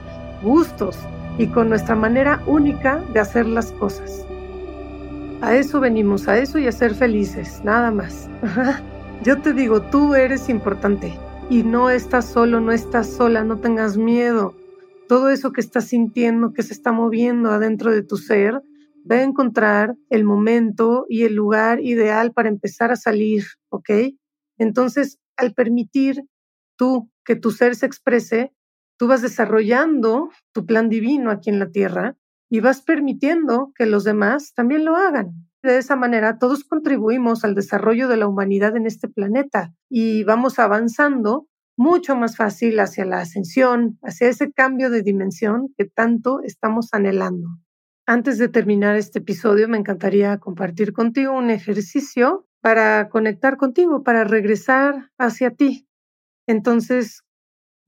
gustos 0.43 0.97
y 1.37 1.47
con 1.47 1.69
nuestra 1.69 1.95
manera 1.95 2.41
única 2.45 2.97
de 3.13 3.19
hacer 3.19 3.45
las 3.45 3.71
cosas. 3.73 4.25
A 5.41 5.55
eso 5.55 5.79
venimos, 5.79 6.27
a 6.27 6.37
eso 6.37 6.59
y 6.59 6.67
a 6.67 6.71
ser 6.71 6.93
felices, 6.93 7.61
nada 7.63 7.91
más. 7.91 8.29
Yo 9.23 9.41
te 9.41 9.53
digo, 9.53 9.81
tú 9.81 10.15
eres 10.15 10.49
importante 10.49 11.17
y 11.49 11.63
no 11.63 11.89
estás 11.89 12.25
solo, 12.25 12.61
no 12.61 12.71
estás 12.71 13.07
sola, 13.09 13.43
no 13.43 13.59
tengas 13.59 13.97
miedo. 13.97 14.55
Todo 15.07 15.29
eso 15.29 15.51
que 15.51 15.61
estás 15.61 15.85
sintiendo, 15.85 16.53
que 16.53 16.63
se 16.63 16.73
está 16.73 16.91
moviendo 16.91 17.51
adentro 17.51 17.91
de 17.91 18.03
tu 18.03 18.17
ser, 18.17 18.61
va 19.09 19.15
a 19.15 19.23
encontrar 19.23 19.95
el 20.09 20.23
momento 20.23 21.05
y 21.09 21.23
el 21.23 21.35
lugar 21.35 21.81
ideal 21.81 22.33
para 22.33 22.49
empezar 22.49 22.91
a 22.91 22.95
salir, 22.95 23.43
¿ok? 23.69 23.89
Entonces, 24.57 25.19
al 25.37 25.53
permitir 25.53 26.23
tú 26.77 27.09
que 27.25 27.35
tu 27.35 27.51
ser 27.51 27.75
se 27.75 27.85
exprese, 27.85 28.53
tú 29.01 29.07
vas 29.07 29.23
desarrollando 29.23 30.29
tu 30.53 30.67
plan 30.67 30.87
divino 30.87 31.31
aquí 31.31 31.49
en 31.49 31.57
la 31.57 31.71
tierra 31.71 32.17
y 32.51 32.59
vas 32.59 32.83
permitiendo 32.83 33.71
que 33.73 33.87
los 33.87 34.03
demás 34.03 34.53
también 34.53 34.85
lo 34.85 34.95
hagan. 34.95 35.31
De 35.63 35.79
esa 35.79 35.95
manera, 35.95 36.37
todos 36.37 36.63
contribuimos 36.63 37.43
al 37.43 37.55
desarrollo 37.55 38.07
de 38.07 38.17
la 38.17 38.27
humanidad 38.27 38.77
en 38.77 38.85
este 38.85 39.07
planeta 39.07 39.73
y 39.89 40.23
vamos 40.23 40.59
avanzando 40.59 41.47
mucho 41.75 42.15
más 42.15 42.37
fácil 42.37 42.79
hacia 42.79 43.03
la 43.05 43.21
ascensión, 43.21 43.97
hacia 44.03 44.27
ese 44.27 44.51
cambio 44.51 44.91
de 44.91 45.01
dimensión 45.01 45.73
que 45.75 45.85
tanto 45.85 46.41
estamos 46.43 46.89
anhelando. 46.91 47.49
Antes 48.05 48.37
de 48.37 48.49
terminar 48.49 48.97
este 48.97 49.17
episodio, 49.17 49.67
me 49.67 49.79
encantaría 49.79 50.37
compartir 50.37 50.93
contigo 50.93 51.35
un 51.35 51.49
ejercicio 51.49 52.45
para 52.61 53.09
conectar 53.09 53.57
contigo, 53.57 54.03
para 54.03 54.25
regresar 54.25 55.09
hacia 55.17 55.49
ti. 55.49 55.87
Entonces, 56.45 57.23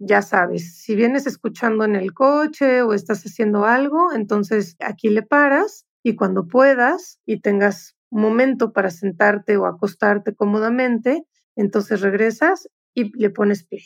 ya 0.05 0.21
sabes, 0.21 0.77
si 0.81 0.95
vienes 0.95 1.25
escuchando 1.27 1.85
en 1.85 1.95
el 1.95 2.13
coche 2.13 2.81
o 2.81 2.93
estás 2.93 3.23
haciendo 3.23 3.65
algo, 3.65 4.11
entonces 4.13 4.75
aquí 4.79 5.09
le 5.09 5.21
paras 5.21 5.85
y 6.03 6.15
cuando 6.15 6.47
puedas 6.47 7.19
y 7.25 7.39
tengas 7.39 7.95
un 8.09 8.21
momento 8.21 8.73
para 8.73 8.89
sentarte 8.89 9.55
o 9.57 9.65
acostarte 9.65 10.35
cómodamente, 10.35 11.25
entonces 11.55 12.01
regresas 12.01 12.67
y 12.93 13.17
le 13.17 13.29
pones 13.29 13.63
play. 13.63 13.85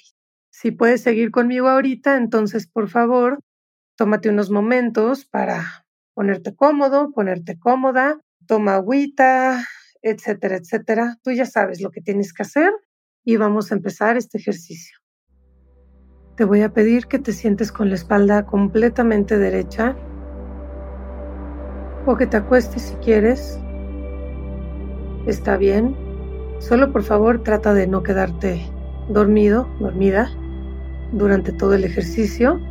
Si 0.50 0.72
puedes 0.72 1.02
seguir 1.02 1.30
conmigo 1.32 1.68
ahorita, 1.68 2.18
entonces 2.18 2.68
por 2.68 2.90
favor, 2.90 3.40
tómate 3.96 4.30
unos 4.30 4.50
momentos 4.50 5.26
para 5.26 5.86
ponerte 6.16 6.56
cómodo, 6.56 7.12
ponerte 7.12 7.60
cómoda, 7.60 8.20
toma 8.48 8.76
agüita, 8.76 9.64
etcétera, 10.02 10.58
etcétera. 10.58 11.18
Tú 11.24 11.32
ya 11.32 11.46
sabes 11.46 11.80
lo 11.82 11.92
que 11.92 12.02
tienes 12.02 12.34
que 12.34 12.42
hacer 12.42 12.72
y 13.24 13.38
vamos 13.38 13.72
a 13.72 13.76
empezar 13.76 14.18
este 14.18 14.40
ejercicio. 14.40 14.98
Te 16.38 16.46
voy 16.46 16.62
a 16.62 16.70
pedir 16.70 17.08
que 17.08 17.18
te 17.18 17.34
sientes 17.34 17.72
con 17.72 17.90
la 17.90 17.96
espalda 17.96 18.46
completamente 18.46 19.40
derecha 19.40 19.96
o 22.06 22.16
que 22.16 22.28
te 22.28 22.38
acuestes 22.38 22.84
si 22.84 22.96
quieres. 22.98 23.60
Está 25.26 25.58
bien. 25.58 25.96
Solo 26.60 26.94
por 26.94 27.02
favor 27.02 27.42
trata 27.42 27.74
de 27.74 27.88
no 27.88 28.04
quedarte 28.04 28.62
dormido, 29.10 29.68
dormida 29.80 30.30
durante 31.12 31.52
todo 31.52 31.74
el 31.74 31.84
ejercicio. 31.84 32.62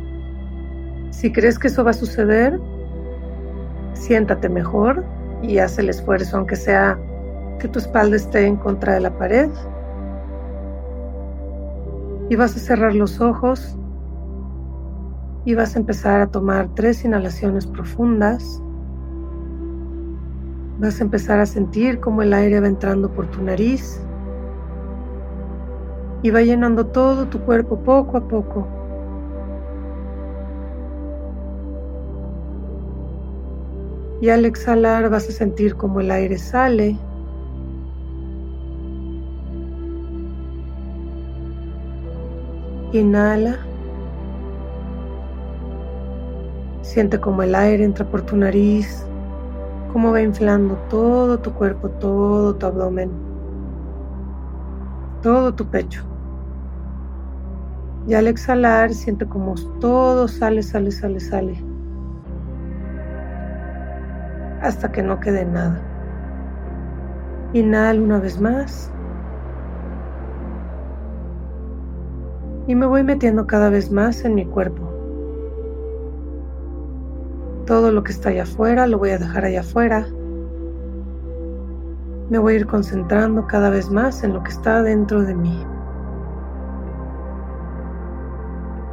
Si 1.09 1.33
crees 1.33 1.59
que 1.59 1.67
eso 1.67 1.83
va 1.83 1.91
a 1.91 1.93
suceder, 1.93 2.57
siéntate 3.95 4.47
mejor 4.47 5.03
y 5.41 5.57
haz 5.57 5.77
el 5.77 5.89
esfuerzo, 5.89 6.37
aunque 6.37 6.55
sea 6.55 6.97
que 7.59 7.67
tu 7.67 7.79
espalda 7.79 8.15
esté 8.15 8.45
en 8.45 8.55
contra 8.55 8.93
de 8.93 9.01
la 9.01 9.17
pared. 9.17 9.49
Y 12.29 12.35
vas 12.35 12.55
a 12.55 12.59
cerrar 12.59 12.93
los 12.93 13.21
ojos 13.21 13.77
y 15.45 15.55
vas 15.55 15.77
a 15.77 15.79
empezar 15.79 16.19
a 16.19 16.27
tomar 16.27 16.67
tres 16.75 17.05
inhalaciones 17.05 17.65
profundas. 17.65 18.61
Vas 20.79 20.99
a 20.99 21.03
empezar 21.05 21.39
a 21.39 21.45
sentir 21.45 22.01
cómo 22.01 22.21
el 22.21 22.33
aire 22.33 22.59
va 22.59 22.67
entrando 22.67 23.09
por 23.09 23.27
tu 23.31 23.41
nariz 23.41 24.01
y 26.21 26.31
va 26.31 26.41
llenando 26.41 26.87
todo 26.87 27.27
tu 27.27 27.39
cuerpo 27.39 27.79
poco 27.79 28.17
a 28.17 28.27
poco. 28.27 28.67
Y 34.19 34.29
al 34.29 34.43
exhalar 34.43 35.09
vas 35.09 35.29
a 35.29 35.31
sentir 35.31 35.75
cómo 35.75 36.01
el 36.01 36.11
aire 36.11 36.37
sale. 36.37 36.97
Inhala. 42.93 43.57
Siente 46.81 47.19
como 47.19 47.43
el 47.43 47.53
aire 47.53 47.83
entra 47.83 48.05
por 48.05 48.21
tu 48.21 48.37
nariz 48.37 49.07
cómo 49.91 50.11
va 50.11 50.21
inflando 50.21 50.75
todo 50.89 51.39
tu 51.39 51.51
cuerpo, 51.53 51.89
todo 51.89 52.55
tu 52.55 52.65
abdomen, 52.65 53.09
todo 55.21 55.53
tu 55.53 55.65
pecho. 55.65 56.03
Y 58.07 58.13
al 58.13 58.27
exhalar, 58.27 58.93
siente 58.93 59.25
como 59.25 59.55
todo 59.79 60.27
sale, 60.27 60.63
sale, 60.63 60.91
sale, 60.91 61.19
sale. 61.19 61.63
Hasta 64.61 64.91
que 64.91 65.01
no 65.01 65.19
quede 65.19 65.45
nada. 65.45 65.81
Inhala 67.53 68.01
una 68.01 68.19
vez 68.19 68.39
más. 68.39 68.91
Y 72.67 72.75
me 72.75 72.85
voy 72.85 73.01
metiendo 73.01 73.47
cada 73.47 73.69
vez 73.69 73.89
más 73.91 74.25
en 74.25 74.35
mi 74.35 74.45
cuerpo. 74.45 74.83
Todo 77.65 77.91
lo 77.91 78.03
que 78.03 78.11
está 78.11 78.29
allá 78.29 78.43
afuera 78.43 78.87
lo 78.87 78.97
voy 78.97 79.11
a 79.11 79.17
dejar 79.17 79.45
allá 79.45 79.61
afuera. 79.61 80.05
Me 82.29 82.37
voy 82.37 82.53
a 82.53 82.55
ir 82.57 82.67
concentrando 82.67 83.47
cada 83.47 83.69
vez 83.69 83.89
más 83.89 84.21
en 84.23 84.33
lo 84.33 84.43
que 84.43 84.51
está 84.51 84.83
dentro 84.83 85.23
de 85.23 85.33
mí. 85.33 85.65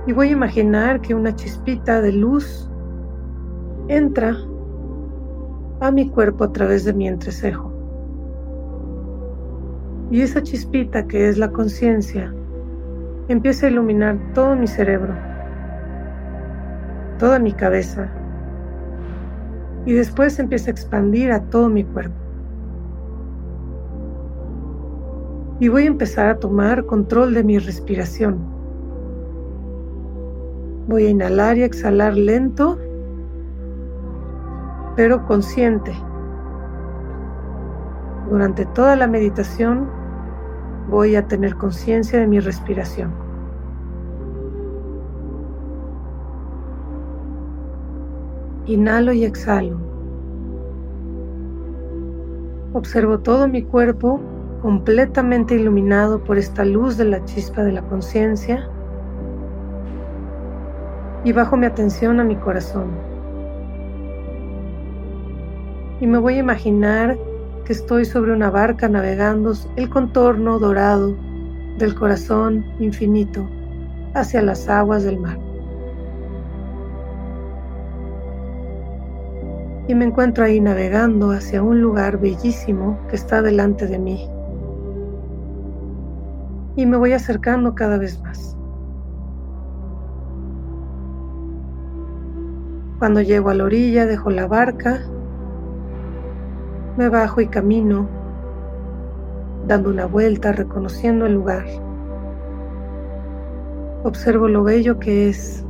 Y 0.06 0.12
voy 0.12 0.28
a 0.28 0.32
imaginar 0.32 1.00
que 1.00 1.14
una 1.14 1.34
chispita 1.34 2.00
de 2.00 2.12
luz 2.12 2.70
entra 3.88 4.36
a 5.80 5.90
mi 5.90 6.08
cuerpo 6.08 6.44
a 6.44 6.52
través 6.52 6.84
de 6.84 6.92
mi 6.92 7.08
entrecejo. 7.08 7.72
Y 10.10 10.20
esa 10.20 10.42
chispita 10.42 11.06
que 11.08 11.28
es 11.28 11.38
la 11.38 11.50
conciencia 11.50 12.32
empieza 13.28 13.66
a 13.66 13.70
iluminar 13.70 14.16
todo 14.34 14.56
mi 14.56 14.66
cerebro, 14.66 15.14
toda 17.18 17.38
mi 17.38 17.52
cabeza, 17.52 18.08
y 19.86 19.92
después 19.92 20.38
empieza 20.38 20.70
a 20.70 20.72
expandir 20.72 21.32
a 21.32 21.40
todo 21.40 21.68
mi 21.68 21.84
cuerpo. 21.84 22.24
y 25.60 25.68
voy 25.68 25.84
a 25.84 25.86
empezar 25.86 26.28
a 26.28 26.38
tomar 26.38 26.84
control 26.84 27.34
de 27.34 27.44
mi 27.44 27.58
respiración. 27.58 28.38
Voy 30.88 31.06
a 31.06 31.10
inhalar 31.10 31.56
y 31.56 31.62
exhalar 31.62 32.16
lento, 32.16 32.78
pero 34.96 35.24
consciente. 35.26 35.92
Durante 38.28 38.66
toda 38.66 38.96
la 38.96 39.06
meditación 39.06 39.88
voy 40.88 41.16
a 41.16 41.26
tener 41.26 41.56
conciencia 41.56 42.18
de 42.18 42.26
mi 42.26 42.40
respiración. 42.40 43.12
Inhalo 48.66 49.12
y 49.12 49.24
exhalo. 49.24 49.78
Observo 52.72 53.20
todo 53.20 53.46
mi 53.46 53.62
cuerpo 53.62 54.20
completamente 54.62 55.54
iluminado 55.54 56.24
por 56.24 56.38
esta 56.38 56.64
luz 56.64 56.96
de 56.96 57.04
la 57.04 57.24
chispa 57.24 57.62
de 57.62 57.72
la 57.72 57.82
conciencia 57.82 58.68
y 61.22 61.32
bajo 61.32 61.56
mi 61.56 61.66
atención 61.66 62.20
a 62.20 62.24
mi 62.24 62.36
corazón. 62.36 62.88
Y 66.00 66.06
me 66.06 66.18
voy 66.18 66.34
a 66.34 66.38
imaginar 66.38 67.18
que 67.64 67.72
estoy 67.72 68.04
sobre 68.04 68.32
una 68.32 68.50
barca 68.50 68.88
navegando 68.88 69.52
el 69.76 69.88
contorno 69.88 70.58
dorado 70.58 71.16
del 71.78 71.94
corazón 71.94 72.64
infinito 72.78 73.48
hacia 74.14 74.42
las 74.42 74.68
aguas 74.68 75.02
del 75.04 75.18
mar. 75.18 75.38
Y 79.88 79.94
me 79.94 80.04
encuentro 80.04 80.44
ahí 80.44 80.60
navegando 80.60 81.30
hacia 81.30 81.62
un 81.62 81.80
lugar 81.80 82.18
bellísimo 82.18 82.98
que 83.08 83.16
está 83.16 83.42
delante 83.42 83.86
de 83.86 83.98
mí 83.98 84.28
y 86.76 86.86
me 86.86 86.96
voy 86.96 87.12
acercando 87.12 87.74
cada 87.74 87.98
vez 87.98 88.20
más. 88.20 88.56
Cuando 92.98 93.20
llego 93.20 93.50
a 93.50 93.54
la 93.54 93.64
orilla 93.64 94.06
dejo 94.06 94.30
la 94.30 94.46
barca, 94.46 95.00
me 96.96 97.08
bajo 97.08 97.40
y 97.40 97.48
camino, 97.48 98.08
dando 99.66 99.90
una 99.90 100.06
vuelta, 100.06 100.52
reconociendo 100.52 101.26
el 101.26 101.34
lugar. 101.34 101.64
Observo 104.04 104.48
lo 104.48 104.62
bello 104.62 104.98
que 104.98 105.28
es. 105.28 105.64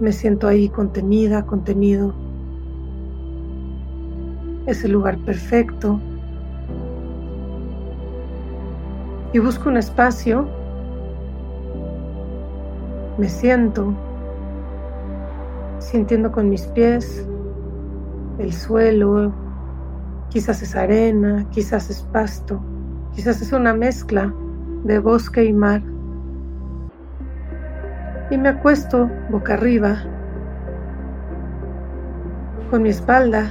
Me 0.00 0.12
siento 0.12 0.48
ahí 0.48 0.68
contenida, 0.68 1.46
contenido. 1.46 2.14
Es 4.66 4.84
el 4.84 4.92
lugar 4.92 5.18
perfecto 5.18 6.00
y 9.32 9.38
busco 9.40 9.68
un 9.68 9.76
espacio, 9.76 10.46
me 13.18 13.28
siento 13.28 13.92
sintiendo 15.80 16.30
con 16.32 16.48
mis 16.48 16.66
pies 16.68 17.26
el 18.38 18.52
suelo, 18.52 19.32
quizás 20.28 20.62
es 20.62 20.74
arena, 20.74 21.46
quizás 21.50 21.90
es 21.90 22.02
pasto, 22.02 22.60
quizás 23.14 23.40
es 23.42 23.52
una 23.52 23.74
mezcla 23.74 24.32
de 24.84 24.98
bosque 24.98 25.44
y 25.44 25.52
mar. 25.52 25.82
Y 28.30 28.38
me 28.38 28.48
acuesto 28.48 29.10
boca 29.30 29.54
arriba, 29.54 30.02
con 32.70 32.82
mi 32.82 32.88
espalda 32.88 33.50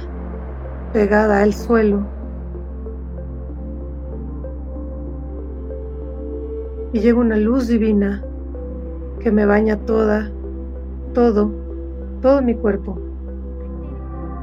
pegada 0.92 1.42
al 1.42 1.54
suelo. 1.54 2.14
y 6.94 7.00
llega 7.00 7.18
una 7.18 7.36
luz 7.36 7.66
divina 7.66 8.22
que 9.18 9.32
me 9.32 9.44
baña 9.44 9.76
toda, 9.78 10.30
todo, 11.12 11.50
todo 12.22 12.40
mi 12.40 12.54
cuerpo, 12.54 12.96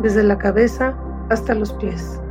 desde 0.02 0.24
la 0.24 0.38
cabeza 0.38 0.95
hasta 1.30 1.54
los 1.54 1.74
pies. 1.74 2.22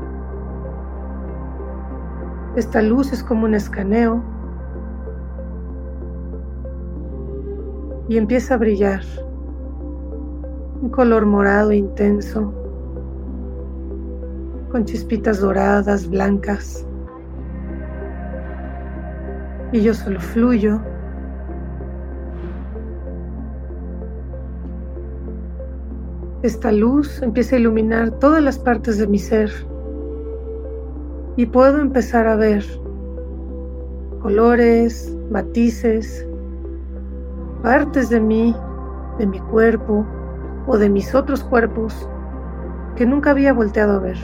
Esta 2.57 2.83
luz 2.83 3.13
es 3.13 3.23
como 3.23 3.45
un 3.45 3.55
escaneo 3.55 4.23
y 8.09 8.19
empieza 8.19 8.55
a 8.55 8.59
brillar, 8.59 9.03
un 10.83 10.91
color 10.91 11.27
morado 11.27 11.73
intenso, 11.73 12.53
con 14.73 14.85
chispitas 14.85 15.41
doradas, 15.41 16.09
blancas 16.09 16.85
y 19.73 19.83
yo 19.83 19.95
solo 19.95 20.21
fluyo. 20.21 20.81
Esta 26.43 26.73
luz 26.73 27.21
empieza 27.21 27.57
a 27.57 27.59
iluminar 27.59 28.13
todas 28.13 28.43
las 28.43 28.59
partes 28.59 28.97
de 28.97 29.07
mi 29.07 29.19
ser 29.19 29.51
y 31.37 31.45
puedo 31.45 31.81
empezar 31.81 32.27
a 32.27 32.35
ver 32.35 32.65
colores, 34.23 35.15
matices, 35.31 36.27
partes 37.63 38.09
de 38.09 38.21
mí, 38.21 38.57
de 39.19 39.27
mi 39.27 39.39
cuerpo 39.39 40.07
o 40.67 40.79
de 40.79 40.89
mis 40.89 41.15
otros 41.15 41.45
cuerpos 41.45 42.09
que 42.97 43.05
nunca 43.05 43.33
había 43.33 43.53
volteado 43.53 43.97
a 43.97 43.99
ver. 43.99 44.17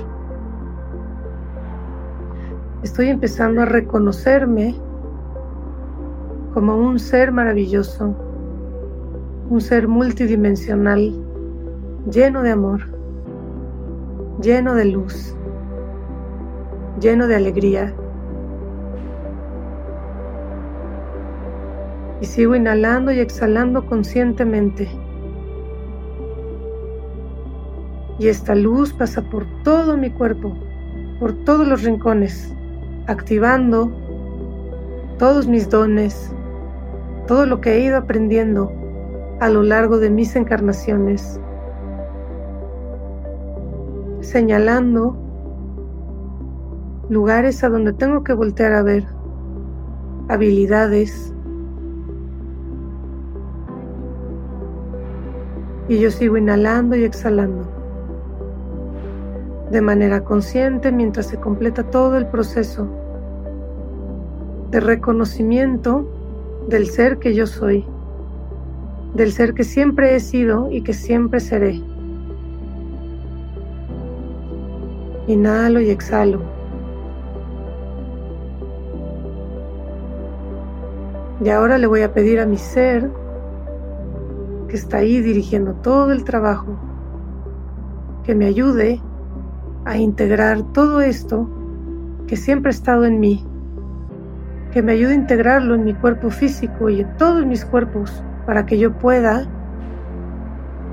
Estoy 2.82 3.08
empezando 3.08 3.60
a 3.60 3.66
reconocerme 3.66 4.74
como 6.54 6.78
un 6.78 6.98
ser 6.98 7.30
maravilloso, 7.30 8.16
un 9.50 9.60
ser 9.60 9.86
multidimensional, 9.86 11.25
lleno 12.11 12.42
de 12.42 12.50
amor, 12.50 12.82
lleno 14.40 14.74
de 14.74 14.84
luz, 14.84 15.34
lleno 17.00 17.26
de 17.26 17.34
alegría. 17.34 17.92
Y 22.20 22.26
sigo 22.26 22.54
inhalando 22.54 23.12
y 23.12 23.18
exhalando 23.18 23.84
conscientemente. 23.86 24.88
Y 28.18 28.28
esta 28.28 28.54
luz 28.54 28.92
pasa 28.92 29.20
por 29.22 29.44
todo 29.64 29.96
mi 29.96 30.11
cuerpo, 30.11 30.57
por 31.18 31.32
todos 31.44 31.66
los 31.66 31.82
rincones, 31.82 32.54
activando 33.09 33.92
todos 35.18 35.46
mis 35.48 35.68
dones, 35.68 36.32
todo 37.26 37.46
lo 37.46 37.61
que 37.61 37.74
he 37.74 37.80
ido 37.80 37.96
aprendiendo 37.96 38.72
a 39.40 39.48
lo 39.48 39.62
largo 39.62 39.98
de 39.98 40.09
mis 40.09 40.36
encarnaciones, 40.36 41.40
señalando 44.26 45.16
lugares 47.08 47.62
a 47.62 47.68
donde 47.68 47.92
tengo 47.92 48.24
que 48.24 48.32
voltear 48.32 48.72
a 48.72 48.82
ver, 48.82 49.04
habilidades, 50.28 51.32
y 55.88 56.00
yo 56.00 56.10
sigo 56.10 56.36
inhalando 56.36 56.96
y 56.96 57.04
exhalando 57.04 57.64
de 59.70 59.80
manera 59.80 60.24
consciente 60.24 60.90
mientras 60.90 61.26
se 61.26 61.38
completa 61.38 61.84
todo 61.84 62.16
el 62.16 62.26
proceso 62.26 62.88
de 64.70 64.80
reconocimiento 64.80 66.08
del 66.68 66.88
ser 66.88 67.18
que 67.18 67.34
yo 67.34 67.46
soy, 67.46 67.84
del 69.14 69.32
ser 69.32 69.54
que 69.54 69.62
siempre 69.64 70.16
he 70.16 70.20
sido 70.20 70.70
y 70.70 70.82
que 70.82 70.92
siempre 70.92 71.38
seré. 71.38 71.80
Inhalo 75.26 75.80
y 75.80 75.90
exhalo. 75.90 76.40
Y 81.44 81.50
ahora 81.50 81.78
le 81.78 81.86
voy 81.86 82.02
a 82.02 82.12
pedir 82.12 82.40
a 82.40 82.46
mi 82.46 82.56
ser 82.56 83.10
que 84.68 84.76
está 84.76 84.98
ahí 84.98 85.20
dirigiendo 85.20 85.74
todo 85.74 86.12
el 86.12 86.24
trabajo, 86.24 86.76
que 88.24 88.34
me 88.34 88.46
ayude 88.46 89.00
a 89.84 89.96
integrar 89.96 90.62
todo 90.72 91.00
esto 91.00 91.48
que 92.26 92.36
siempre 92.36 92.70
ha 92.70 92.74
estado 92.74 93.04
en 93.04 93.20
mí 93.20 93.46
que 94.76 94.82
me 94.82 94.92
ayude 94.92 95.12
a 95.12 95.14
integrarlo 95.14 95.74
en 95.74 95.84
mi 95.84 95.94
cuerpo 95.94 96.28
físico 96.28 96.90
y 96.90 97.00
en 97.00 97.16
todos 97.16 97.46
mis 97.46 97.64
cuerpos 97.64 98.22
para 98.44 98.66
que 98.66 98.78
yo 98.78 98.92
pueda 98.92 99.48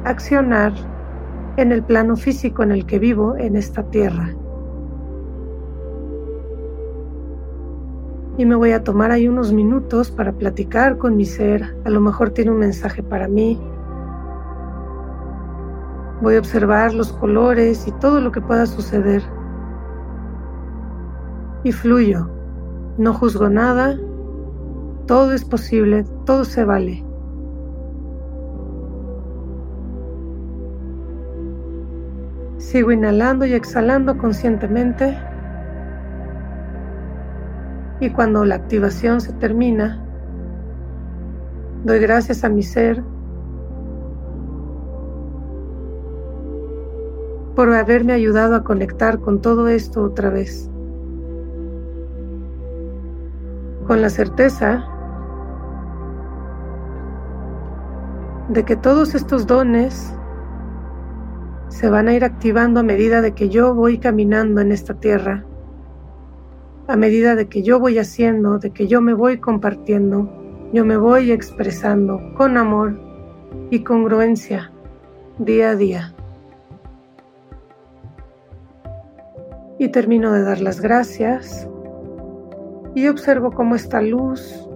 accionar 0.05 0.71
en 1.57 1.71
el 1.71 1.83
plano 1.83 2.15
físico 2.15 2.63
en 2.63 2.71
el 2.71 2.85
que 2.85 2.99
vivo 2.99 3.35
en 3.37 3.55
esta 3.55 3.83
tierra. 3.83 4.33
Y 8.37 8.45
me 8.45 8.55
voy 8.55 8.71
a 8.71 8.83
tomar 8.83 9.11
ahí 9.11 9.27
unos 9.27 9.53
minutos 9.53 10.09
para 10.09 10.31
platicar 10.31 10.97
con 10.97 11.15
mi 11.15 11.25
ser. 11.25 11.75
A 11.85 11.89
lo 11.89 12.01
mejor 12.01 12.31
tiene 12.31 12.51
un 12.51 12.57
mensaje 12.57 13.03
para 13.03 13.27
mí. 13.27 13.61
Voy 16.21 16.35
a 16.35 16.39
observar 16.39 16.93
los 16.93 17.13
colores 17.13 17.87
y 17.87 17.91
todo 17.93 18.21
lo 18.21 18.31
que 18.31 18.41
pueda 18.41 18.65
suceder 18.65 19.21
y 21.63 21.71
fluyo. 21.71 22.29
No 22.97 23.13
juzgo 23.13 23.49
nada, 23.49 23.97
todo 25.07 25.33
es 25.33 25.45
posible, 25.45 26.05
todo 26.25 26.45
se 26.45 26.63
vale. 26.63 27.03
Sigo 32.73 32.91
inhalando 32.91 33.45
y 33.45 33.53
exhalando 33.53 34.17
conscientemente. 34.17 35.15
Y 37.99 38.09
cuando 38.09 38.43
la 38.45 38.55
activación 38.55 39.21
se 39.21 39.31
termina, 39.33 40.03
doy 41.83 41.99
gracias 41.99 42.43
a 42.43 42.49
mi 42.49 42.63
ser 42.63 43.03
por 47.55 47.71
haberme 47.71 48.13
ayudado 48.13 48.55
a 48.55 48.63
conectar 48.63 49.19
con 49.19 49.39
todo 49.39 49.67
esto 49.67 50.01
otra 50.01 50.31
vez. 50.31 50.67
Con 53.85 54.01
la 54.01 54.09
certeza 54.09 54.83
de 58.49 58.65
que 58.65 58.75
todos 58.75 59.13
estos 59.13 59.45
dones 59.45 60.17
se 61.83 61.89
van 61.89 62.07
a 62.07 62.13
ir 62.13 62.23
activando 62.23 62.79
a 62.79 62.83
medida 62.83 63.21
de 63.21 63.33
que 63.33 63.49
yo 63.49 63.75
voy 63.75 63.97
caminando 63.97 64.61
en 64.61 64.71
esta 64.71 64.93
tierra, 64.93 65.43
a 66.87 66.95
medida 66.95 67.35
de 67.35 67.49
que 67.49 67.61
yo 67.61 67.77
voy 67.77 67.99
haciendo, 67.99 68.57
de 68.57 68.69
que 68.69 68.87
yo 68.87 69.01
me 69.01 69.13
voy 69.13 69.41
compartiendo, 69.41 70.29
yo 70.71 70.85
me 70.85 70.95
voy 70.95 71.29
expresando 71.33 72.21
con 72.37 72.55
amor 72.55 72.97
y 73.69 73.83
congruencia 73.83 74.71
día 75.39 75.71
a 75.71 75.75
día. 75.75 76.15
Y 79.77 79.89
termino 79.89 80.31
de 80.31 80.43
dar 80.43 80.61
las 80.61 80.79
gracias 80.79 81.67
y 82.95 83.09
observo 83.09 83.51
cómo 83.51 83.75
esta 83.75 84.01
luz 84.01 84.69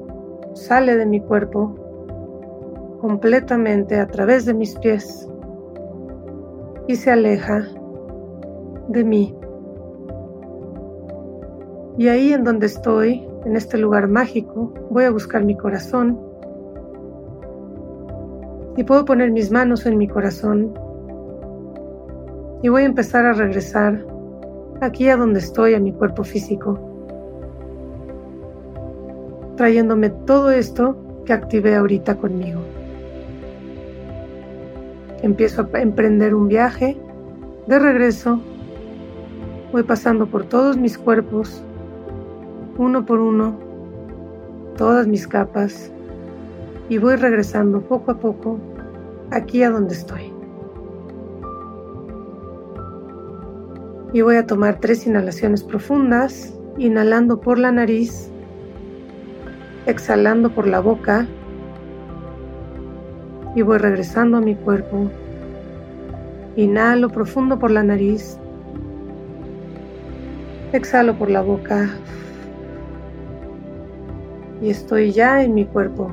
sale 0.56 0.98
de 0.98 1.06
mi 1.06 1.22
cuerpo 1.22 2.98
completamente 3.00 3.98
a 3.98 4.08
través 4.08 4.44
de 4.44 4.54
mis 4.54 4.78
pies 4.80 5.30
y 6.88 6.96
se 6.96 7.12
aleja 7.12 7.68
de 8.88 9.04
mí. 9.04 9.36
Y 11.98 12.08
ahí 12.08 12.32
en 12.32 12.44
donde 12.44 12.68
estoy, 12.68 13.28
en 13.46 13.56
este 13.56 13.78
lugar 13.78 14.08
mágico, 14.08 14.74
voy 14.90 15.04
a 15.04 15.12
buscar 15.12 15.44
mi 15.44 15.56
corazón 15.58 16.20
y 18.78 18.84
puedo 18.84 19.06
poner 19.06 19.32
mis 19.32 19.52
manos 19.52 19.86
en 19.86 19.98
mi 19.98 20.08
corazón 20.08 20.74
y 22.62 22.70
voy 22.70 22.84
a 22.84 22.86
empezar 22.86 23.26
a 23.26 23.34
regresar 23.34 24.06
aquí 24.82 25.10
a 25.10 25.18
donde 25.18 25.40
estoy, 25.40 25.74
a 25.74 25.80
mi 25.80 25.92
cuerpo 25.92 26.24
físico, 26.24 26.80
trayéndome 29.56 30.10
todo 30.10 30.52
esto 30.52 30.96
que 31.26 31.34
activé 31.34 31.76
ahorita 31.76 32.16
conmigo. 32.16 32.62
Empiezo 35.28 35.68
a 35.74 35.82
emprender 35.82 36.34
un 36.34 36.48
viaje 36.48 36.98
de 37.68 37.80
regreso. 37.80 38.40
Voy 39.74 39.84
pasando 39.84 40.26
por 40.26 40.46
todos 40.46 40.78
mis 40.78 40.98
cuerpos, 40.98 41.62
uno 42.78 43.06
por 43.06 43.20
uno, 43.20 43.60
todas 44.78 45.06
mis 45.06 45.28
capas, 45.28 45.92
y 46.88 46.98
voy 46.98 47.18
regresando 47.18 47.82
poco 47.82 48.12
a 48.12 48.20
poco 48.20 48.58
aquí 49.30 49.64
a 49.64 49.70
donde 49.70 49.96
estoy. 49.96 50.32
Y 54.14 54.22
voy 54.22 54.38
a 54.38 54.48
tomar 54.48 54.80
tres 54.80 55.06
inhalaciones 55.06 55.62
profundas, 55.62 56.58
inhalando 56.78 57.42
por 57.42 57.60
la 57.60 57.74
nariz, 57.74 58.32
exhalando 59.88 60.56
por 60.56 60.68
la 60.68 60.80
boca 60.80 61.28
y 63.58 63.64
voy 63.64 63.80
regresando 63.80 64.38
a 64.38 64.42
mi 64.42 64.54
cuerpo. 64.54 65.10
Inhalo 66.56 67.10
profundo 67.10 67.58
por 67.58 67.72
la 67.72 67.82
nariz. 67.82 68.38
Exhalo 70.74 71.18
por 71.18 71.32
la 71.32 71.42
boca. 71.42 71.90
Y 74.62 74.70
estoy 74.70 75.12
ya 75.12 75.42
en 75.42 75.56
mi 75.56 75.66
cuerpo. 75.66 76.12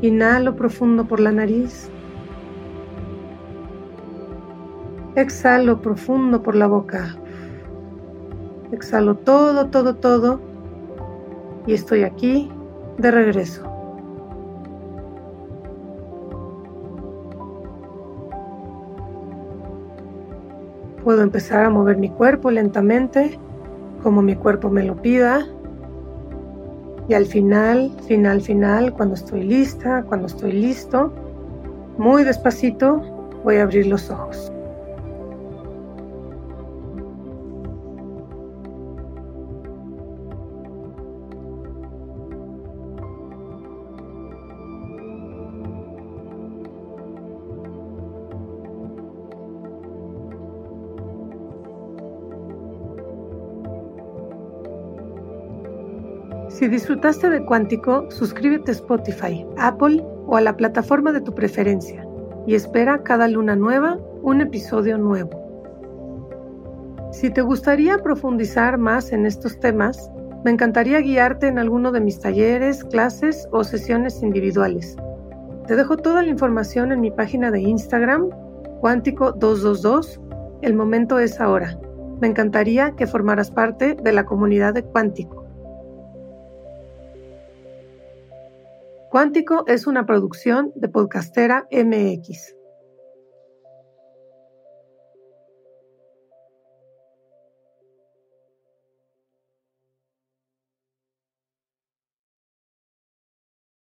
Inhalo 0.00 0.54
profundo 0.54 1.06
por 1.06 1.18
la 1.18 1.32
nariz. 1.32 1.90
Exhalo 5.16 5.82
profundo 5.82 6.44
por 6.44 6.54
la 6.54 6.68
boca. 6.68 7.16
Exhalo 8.70 9.16
todo, 9.16 9.66
todo, 9.70 9.96
todo. 9.96 10.40
Y 11.66 11.72
estoy 11.74 12.04
aquí 12.04 12.48
de 12.98 13.10
regreso. 13.10 13.75
Puedo 21.06 21.22
empezar 21.22 21.64
a 21.64 21.70
mover 21.70 21.98
mi 21.98 22.10
cuerpo 22.10 22.50
lentamente, 22.50 23.38
como 24.02 24.22
mi 24.22 24.34
cuerpo 24.34 24.70
me 24.70 24.82
lo 24.82 25.00
pida. 25.00 25.46
Y 27.08 27.14
al 27.14 27.26
final, 27.26 27.92
final, 28.08 28.40
final, 28.40 28.92
cuando 28.92 29.14
estoy 29.14 29.44
lista, 29.44 30.02
cuando 30.08 30.26
estoy 30.26 30.50
listo, 30.50 31.12
muy 31.96 32.24
despacito 32.24 33.30
voy 33.44 33.58
a 33.58 33.62
abrir 33.62 33.86
los 33.86 34.10
ojos. 34.10 34.52
Si 56.56 56.68
disfrutaste 56.68 57.28
de 57.28 57.44
Cuántico, 57.44 58.10
suscríbete 58.10 58.70
a 58.70 58.74
Spotify, 58.74 59.44
Apple 59.58 60.02
o 60.26 60.38
a 60.38 60.40
la 60.40 60.56
plataforma 60.56 61.12
de 61.12 61.20
tu 61.20 61.34
preferencia 61.34 62.08
y 62.46 62.54
espera 62.54 63.02
cada 63.02 63.28
luna 63.28 63.54
nueva 63.54 63.98
un 64.22 64.40
episodio 64.40 64.96
nuevo. 64.96 65.38
Si 67.12 67.28
te 67.28 67.42
gustaría 67.42 67.98
profundizar 67.98 68.78
más 68.78 69.12
en 69.12 69.26
estos 69.26 69.60
temas, 69.60 70.10
me 70.46 70.50
encantaría 70.50 70.98
guiarte 71.02 71.46
en 71.46 71.58
alguno 71.58 71.92
de 71.92 72.00
mis 72.00 72.20
talleres, 72.20 72.84
clases 72.84 73.46
o 73.52 73.62
sesiones 73.62 74.22
individuales. 74.22 74.96
Te 75.66 75.76
dejo 75.76 75.98
toda 75.98 76.22
la 76.22 76.30
información 76.30 76.90
en 76.90 77.02
mi 77.02 77.10
página 77.10 77.50
de 77.50 77.60
Instagram, 77.60 78.30
Cuántico222. 78.80 80.22
El 80.62 80.72
momento 80.72 81.18
es 81.18 81.38
ahora. 81.38 81.78
Me 82.22 82.28
encantaría 82.28 82.92
que 82.92 83.06
formaras 83.06 83.50
parte 83.50 83.94
de 84.02 84.12
la 84.14 84.24
comunidad 84.24 84.72
de 84.72 84.84
Cuántico. 84.84 85.45
Cuántico 89.16 89.64
es 89.66 89.86
una 89.86 90.04
producción 90.04 90.72
de 90.74 90.90
Podcastera 90.90 91.66
MX. 91.72 92.55